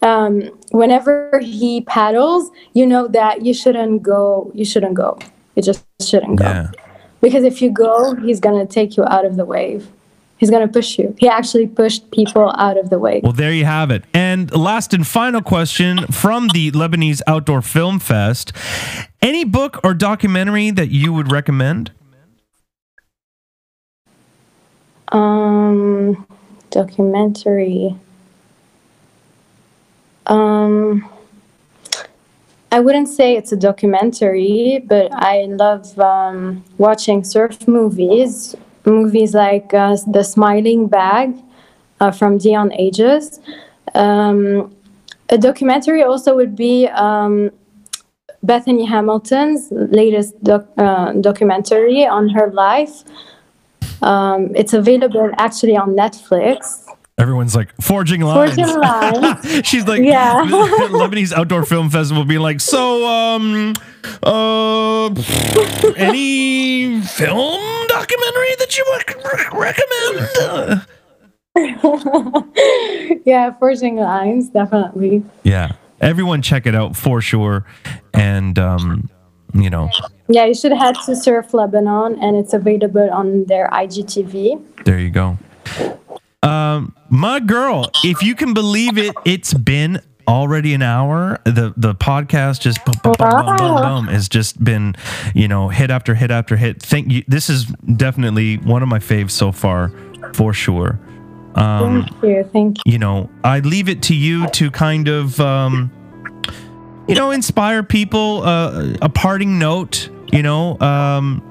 um, 0.05 0.43
whenever 0.69 1.39
he 1.39 1.81
paddles, 1.81 2.51
you 2.73 2.85
know 2.85 3.07
that 3.07 3.43
you 3.43 3.53
shouldn't 3.53 4.03
go. 4.03 4.51
You 4.53 4.63
shouldn't 4.63 4.93
go. 4.93 5.17
You 5.55 5.63
just 5.63 5.83
shouldn't 6.01 6.37
go. 6.37 6.45
yeah. 6.45 6.71
Because 7.21 7.43
if 7.43 7.59
you 7.61 7.71
go, 7.71 8.15
he's 8.15 8.39
gonna 8.39 8.67
take 8.67 8.97
you 8.97 9.03
out 9.05 9.25
of 9.25 9.35
the 9.35 9.45
wave. 9.45 9.91
He's 10.37 10.51
gonna 10.51 10.67
push 10.67 10.99
you. 10.99 11.15
He 11.17 11.27
actually 11.27 11.65
pushed 11.65 12.11
people 12.11 12.53
out 12.55 12.77
of 12.77 12.91
the 12.91 12.99
wave. 12.99 13.23
Well, 13.23 13.31
there 13.31 13.51
you 13.51 13.65
have 13.65 13.89
it. 13.89 14.03
And 14.13 14.55
last 14.55 14.93
and 14.93 15.07
final 15.07 15.41
question 15.41 16.05
from 16.07 16.49
the 16.49 16.69
Lebanese 16.71 17.21
Outdoor 17.25 17.63
Film 17.63 17.99
Fest. 17.99 18.53
Any 19.23 19.43
book 19.43 19.79
or 19.83 19.95
documentary 19.95 20.69
that 20.69 20.89
you 20.89 21.13
would 21.13 21.31
recommend? 21.31 21.91
Um, 25.11 26.27
documentary. 26.69 27.95
Um, 30.27 31.09
I 32.71 32.79
wouldn't 32.79 33.07
say 33.07 33.37
it's 33.37 33.51
a 33.51 33.55
documentary, 33.55 34.83
but 34.85 35.11
I 35.13 35.45
love 35.45 35.97
um, 35.99 36.63
watching 36.77 37.23
surf 37.23 37.67
movies. 37.67 38.55
Movies 38.85 39.33
like 39.33 39.73
uh, 39.73 39.97
The 40.07 40.23
Smiling 40.23 40.87
Bag 40.87 41.35
uh, 41.99 42.11
from 42.11 42.37
Dion 42.37 42.71
Agius. 42.71 43.39
Um, 43.93 44.75
a 45.29 45.37
documentary 45.37 46.03
also 46.03 46.35
would 46.35 46.55
be 46.55 46.87
um, 46.89 47.49
Bethany 48.43 48.85
Hamilton's 48.85 49.69
latest 49.71 50.41
doc- 50.43 50.67
uh, 50.77 51.13
documentary 51.13 52.05
on 52.05 52.29
her 52.29 52.51
life. 52.51 53.03
Um, 54.01 54.51
it's 54.55 54.73
available 54.73 55.31
actually 55.37 55.75
on 55.75 55.95
Netflix. 55.95 56.84
Everyone's 57.17 57.55
like 57.55 57.73
forging 57.81 58.19
lines. 58.21 58.55
Fortune 58.55 58.79
Lines. 58.81 59.65
She's 59.67 59.87
like 59.87 60.01
Yeah. 60.03 60.43
Lebanese 60.45 61.31
Outdoor 61.31 61.63
Film 61.63 61.89
Festival 61.89 62.25
being 62.25 62.41
like, 62.41 62.59
so 62.59 63.07
um 63.07 63.73
uh 64.21 65.05
any 65.95 66.99
film 67.01 67.87
documentary 67.87 68.55
that 68.59 68.77
you 68.77 68.85
rec- 68.97 69.53
recommend? 69.53 70.85
Yeah, 73.25 73.53
Forging 73.59 73.95
Lines, 73.95 74.49
definitely. 74.49 75.23
Yeah. 75.43 75.71
Everyone 76.01 76.41
check 76.41 76.67
it 76.67 76.75
out 76.75 76.97
for 76.97 77.21
sure. 77.21 77.65
And 78.13 78.59
um 78.59 79.09
you 79.53 79.69
know. 79.69 79.89
Yeah, 80.27 80.43
you 80.45 80.53
should 80.53 80.73
head 80.73 80.95
to 81.05 81.15
Surf 81.15 81.53
Lebanon, 81.53 82.19
and 82.21 82.35
it's 82.35 82.53
available 82.53 83.09
on 83.09 83.45
their 83.45 83.69
IGTV. 83.69 84.83
There 84.83 84.99
you 84.99 85.09
go. 85.11 85.37
Um, 86.45 86.95
my 87.09 87.39
girl, 87.39 87.89
if 88.03 88.21
you 88.21 88.35
can 88.35 88.53
believe 88.53 88.97
it, 88.97 89.15
it's 89.25 89.53
been 89.53 90.01
already 90.27 90.73
an 90.73 90.81
hour. 90.81 91.39
The 91.45 91.73
the 91.77 91.95
podcast 91.95 92.61
just 92.61 92.83
boom, 92.85 92.95
boom, 93.03 93.13
boom, 93.17 93.55
boom, 93.57 93.81
boom, 93.81 94.07
has 94.07 94.29
just 94.29 94.63
been, 94.63 94.95
you 95.33 95.47
know, 95.47 95.69
hit 95.69 95.89
after 95.89 96.13
hit 96.15 96.31
after 96.31 96.55
hit. 96.55 96.81
Thank 96.81 97.11
you. 97.11 97.23
This 97.27 97.49
is 97.49 97.65
definitely 97.65 98.57
one 98.57 98.83
of 98.83 98.89
my 98.89 98.99
faves 98.99 99.31
so 99.31 99.51
far, 99.51 99.91
for 100.33 100.53
sure. 100.53 100.99
Um, 101.55 102.03
Thank 102.03 102.23
you. 102.23 102.49
Thank 102.51 102.77
you. 102.85 102.93
you 102.93 102.99
know, 102.99 103.29
I 103.43 103.59
leave 103.59 103.87
it 103.89 104.03
to 104.03 104.15
you 104.15 104.47
to 104.49 104.69
kind 104.69 105.07
of, 105.07 105.39
um, 105.39 105.89
you 107.07 107.15
know, 107.15 107.31
inspire 107.31 107.81
people. 107.81 108.43
Uh, 108.43 108.97
a 109.01 109.09
parting 109.09 109.57
note, 109.57 110.09
you 110.33 110.43
know, 110.43 110.79
um, 110.79 111.41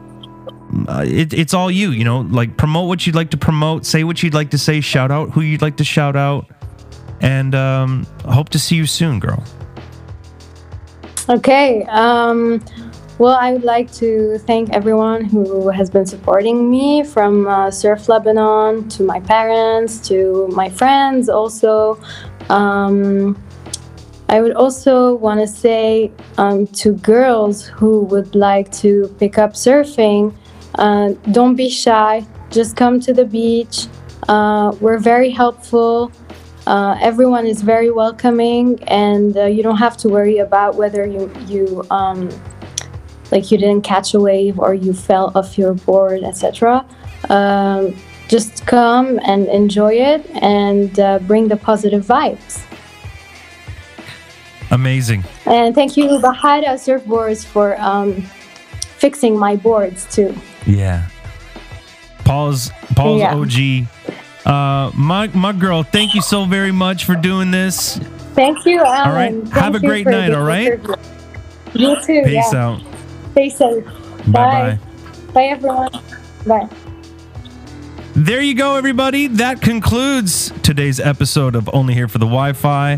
uh, 0.88 1.04
it, 1.06 1.32
it's 1.32 1.54
all 1.54 1.70
you, 1.70 1.90
you 1.90 2.04
know, 2.04 2.20
like 2.20 2.56
promote 2.56 2.88
what 2.88 3.06
you'd 3.06 3.16
like 3.16 3.30
to 3.30 3.36
promote, 3.36 3.86
say 3.86 4.04
what 4.04 4.22
you'd 4.22 4.34
like 4.34 4.50
to 4.50 4.58
say, 4.58 4.80
shout 4.80 5.10
out 5.10 5.30
who 5.30 5.40
you'd 5.40 5.62
like 5.62 5.76
to 5.78 5.84
shout 5.84 6.16
out, 6.16 6.46
and 7.20 7.54
um, 7.54 8.06
hope 8.24 8.48
to 8.50 8.58
see 8.58 8.76
you 8.76 8.86
soon, 8.86 9.20
girl. 9.20 9.42
Okay. 11.28 11.84
Um, 11.84 12.62
well, 13.18 13.36
I 13.36 13.52
would 13.52 13.62
like 13.62 13.92
to 13.94 14.38
thank 14.38 14.70
everyone 14.70 15.24
who 15.24 15.68
has 15.68 15.88
been 15.88 16.04
supporting 16.04 16.68
me 16.68 17.04
from 17.04 17.46
uh, 17.46 17.70
Surf 17.70 18.08
Lebanon 18.08 18.88
to 18.88 19.04
my 19.04 19.20
parents 19.20 20.06
to 20.08 20.48
my 20.48 20.68
friends 20.68 21.28
also. 21.28 22.00
Um, 22.48 23.40
I 24.28 24.40
would 24.40 24.54
also 24.54 25.14
want 25.14 25.40
to 25.40 25.46
say 25.46 26.10
um, 26.38 26.66
to 26.82 26.94
girls 26.94 27.66
who 27.66 28.00
would 28.06 28.34
like 28.34 28.72
to 28.82 29.14
pick 29.20 29.38
up 29.38 29.52
surfing, 29.52 30.34
uh, 30.76 31.10
don't 31.32 31.56
be 31.56 31.68
shy. 31.68 32.24
Just 32.50 32.76
come 32.76 33.00
to 33.00 33.12
the 33.12 33.24
beach. 33.24 33.86
Uh, 34.28 34.74
we're 34.80 34.98
very 34.98 35.30
helpful. 35.30 36.10
Uh, 36.66 36.96
everyone 37.00 37.46
is 37.46 37.60
very 37.60 37.90
welcoming, 37.90 38.82
and 38.84 39.36
uh, 39.36 39.44
you 39.44 39.62
don't 39.62 39.76
have 39.76 39.96
to 39.98 40.08
worry 40.08 40.38
about 40.38 40.76
whether 40.76 41.04
you 41.06 41.30
you 41.46 41.84
um, 41.90 42.30
like 43.30 43.50
you 43.50 43.58
didn't 43.58 43.82
catch 43.82 44.14
a 44.14 44.20
wave 44.20 44.58
or 44.58 44.74
you 44.74 44.94
fell 44.94 45.30
off 45.34 45.58
your 45.58 45.74
board, 45.74 46.22
etc. 46.22 46.86
Um, 47.28 47.94
just 48.28 48.66
come 48.66 49.20
and 49.24 49.46
enjoy 49.48 49.94
it 49.94 50.24
and 50.42 50.98
uh, 50.98 51.18
bring 51.20 51.48
the 51.48 51.56
positive 51.56 52.04
vibes. 52.06 52.64
Amazing. 54.70 55.24
And 55.44 55.74
thank 55.74 55.96
you, 55.96 56.08
Bahada 56.18 56.74
Surfboards, 56.74 57.44
for 57.44 57.78
um, 57.80 58.22
fixing 58.98 59.38
my 59.38 59.56
boards 59.56 60.06
too. 60.14 60.34
Yeah. 60.66 61.08
Paul's 62.24 62.70
Paul's 62.94 63.20
Yeah. 63.20 63.34
OG. 63.34 63.86
Uh, 64.46 64.90
my 64.94 65.28
my 65.28 65.52
girl, 65.52 65.82
thank 65.82 66.14
you 66.14 66.22
so 66.22 66.44
very 66.44 66.72
much 66.72 67.04
for 67.04 67.14
doing 67.14 67.50
this. 67.50 67.98
Thank 68.34 68.64
you, 68.66 68.82
Alan. 68.82 69.14
right. 69.14 69.32
Thank 69.32 69.52
Have 69.54 69.74
a 69.74 69.80
great 69.80 70.06
night, 70.06 70.32
all 70.32 70.42
right? 70.44 70.66
interview. 70.72 70.96
You 71.74 71.96
too. 72.04 72.22
Peace 72.24 72.52
yeah. 72.52 72.66
out. 72.66 72.80
Stay 73.32 73.48
safe. 73.48 73.84
Bye 73.84 74.32
bye. 74.32 74.78
Bye, 75.32 75.44
everyone. 75.46 75.88
Bye. 76.46 76.68
There 78.16 78.40
you 78.40 78.54
go, 78.54 78.76
everybody. 78.76 79.26
That 79.26 79.60
concludes 79.60 80.52
today's 80.62 81.00
episode 81.00 81.56
of 81.56 81.68
Only 81.72 81.94
Here 81.94 82.06
for 82.06 82.18
the 82.18 82.26
Wi 82.26 82.52
Fi. 82.52 82.96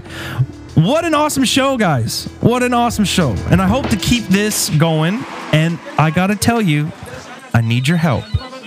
What 0.74 1.06
an 1.06 1.14
awesome 1.14 1.44
show, 1.44 1.78
guys. 1.78 2.26
What 2.42 2.62
an 2.62 2.74
awesome 2.74 3.06
show. 3.06 3.30
And 3.50 3.62
I 3.62 3.66
hope 3.66 3.88
to 3.88 3.96
keep 3.96 4.24
this 4.24 4.68
going. 4.70 5.24
And 5.52 5.78
I 5.96 6.10
got 6.10 6.26
to 6.26 6.36
tell 6.36 6.60
you, 6.60 6.92
I 7.56 7.62
need 7.62 7.88
your 7.88 7.96
help. 7.96 8.24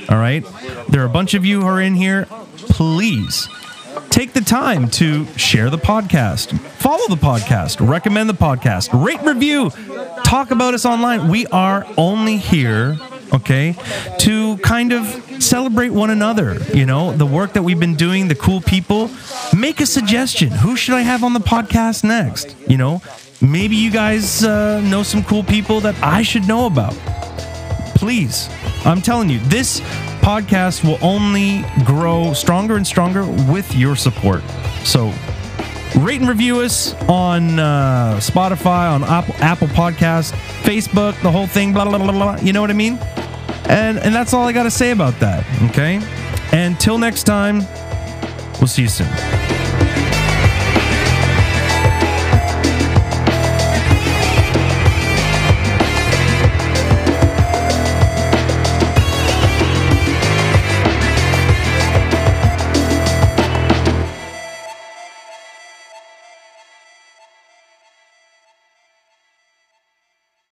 All 0.09 0.17
right. 0.17 0.43
There 0.87 1.03
are 1.03 1.05
a 1.05 1.09
bunch 1.09 1.35
of 1.35 1.45
you 1.45 1.61
who 1.61 1.67
are 1.67 1.79
in 1.79 1.93
here. 1.93 2.25
Please 2.57 3.47
take 4.09 4.33
the 4.33 4.41
time 4.41 4.89
to 4.89 5.27
share 5.37 5.69
the 5.69 5.77
podcast, 5.77 6.59
follow 6.59 7.07
the 7.07 7.21
podcast, 7.21 7.87
recommend 7.87 8.31
the 8.31 8.33
podcast, 8.33 8.89
rate, 9.05 9.21
review, 9.21 9.69
talk 10.23 10.49
about 10.49 10.73
us 10.73 10.87
online. 10.87 11.27
We 11.27 11.45
are 11.47 11.85
only 11.97 12.37
here, 12.37 12.97
okay, 13.31 13.75
to 14.21 14.57
kind 14.57 14.91
of 14.91 15.05
celebrate 15.37 15.89
one 15.89 16.09
another, 16.09 16.57
you 16.73 16.87
know, 16.87 17.11
the 17.11 17.27
work 17.27 17.53
that 17.53 17.61
we've 17.61 17.79
been 17.79 17.95
doing, 17.95 18.27
the 18.27 18.33
cool 18.33 18.59
people. 18.59 19.11
Make 19.55 19.81
a 19.81 19.85
suggestion. 19.85 20.49
Who 20.49 20.75
should 20.75 20.95
I 20.95 21.01
have 21.01 21.23
on 21.23 21.33
the 21.33 21.39
podcast 21.39 22.03
next? 22.03 22.55
You 22.67 22.77
know, 22.77 23.03
maybe 23.39 23.75
you 23.75 23.91
guys 23.91 24.43
uh, 24.43 24.81
know 24.81 25.03
some 25.03 25.23
cool 25.23 25.43
people 25.43 25.79
that 25.81 25.93
I 26.01 26.23
should 26.23 26.47
know 26.47 26.65
about 26.65 26.95
please 27.99 28.47
i'm 28.85 29.01
telling 29.01 29.29
you 29.29 29.39
this 29.39 29.81
podcast 30.19 30.83
will 30.83 30.99
only 31.01 31.63
grow 31.85 32.33
stronger 32.33 32.75
and 32.75 32.85
stronger 32.85 33.25
with 33.51 33.73
your 33.75 33.95
support. 33.95 34.43
So 34.83 35.13
rate 35.99 36.19
and 36.19 36.29
review 36.29 36.59
us 36.59 36.93
on 37.09 37.57
uh, 37.57 38.17
spotify 38.17 38.91
on 38.93 39.03
apple, 39.03 39.33
apple 39.39 39.67
podcast 39.69 40.33
facebook 40.61 41.19
the 41.23 41.31
whole 41.31 41.47
thing 41.47 41.73
blah, 41.73 41.83
blah 41.83 41.97
blah 41.97 42.11
blah 42.11 42.37
you 42.37 42.53
know 42.53 42.61
what 42.61 42.69
i 42.69 42.73
mean? 42.73 42.99
And 43.65 43.97
and 43.97 44.13
that's 44.13 44.33
all 44.33 44.47
i 44.47 44.51
got 44.51 44.63
to 44.63 44.71
say 44.71 44.91
about 44.91 45.19
that 45.19 45.43
okay? 45.69 45.99
Until 46.51 46.99
next 46.99 47.23
time 47.23 47.59
we'll 48.59 48.67
see 48.67 48.83
you 48.83 48.87
soon 48.89 49.07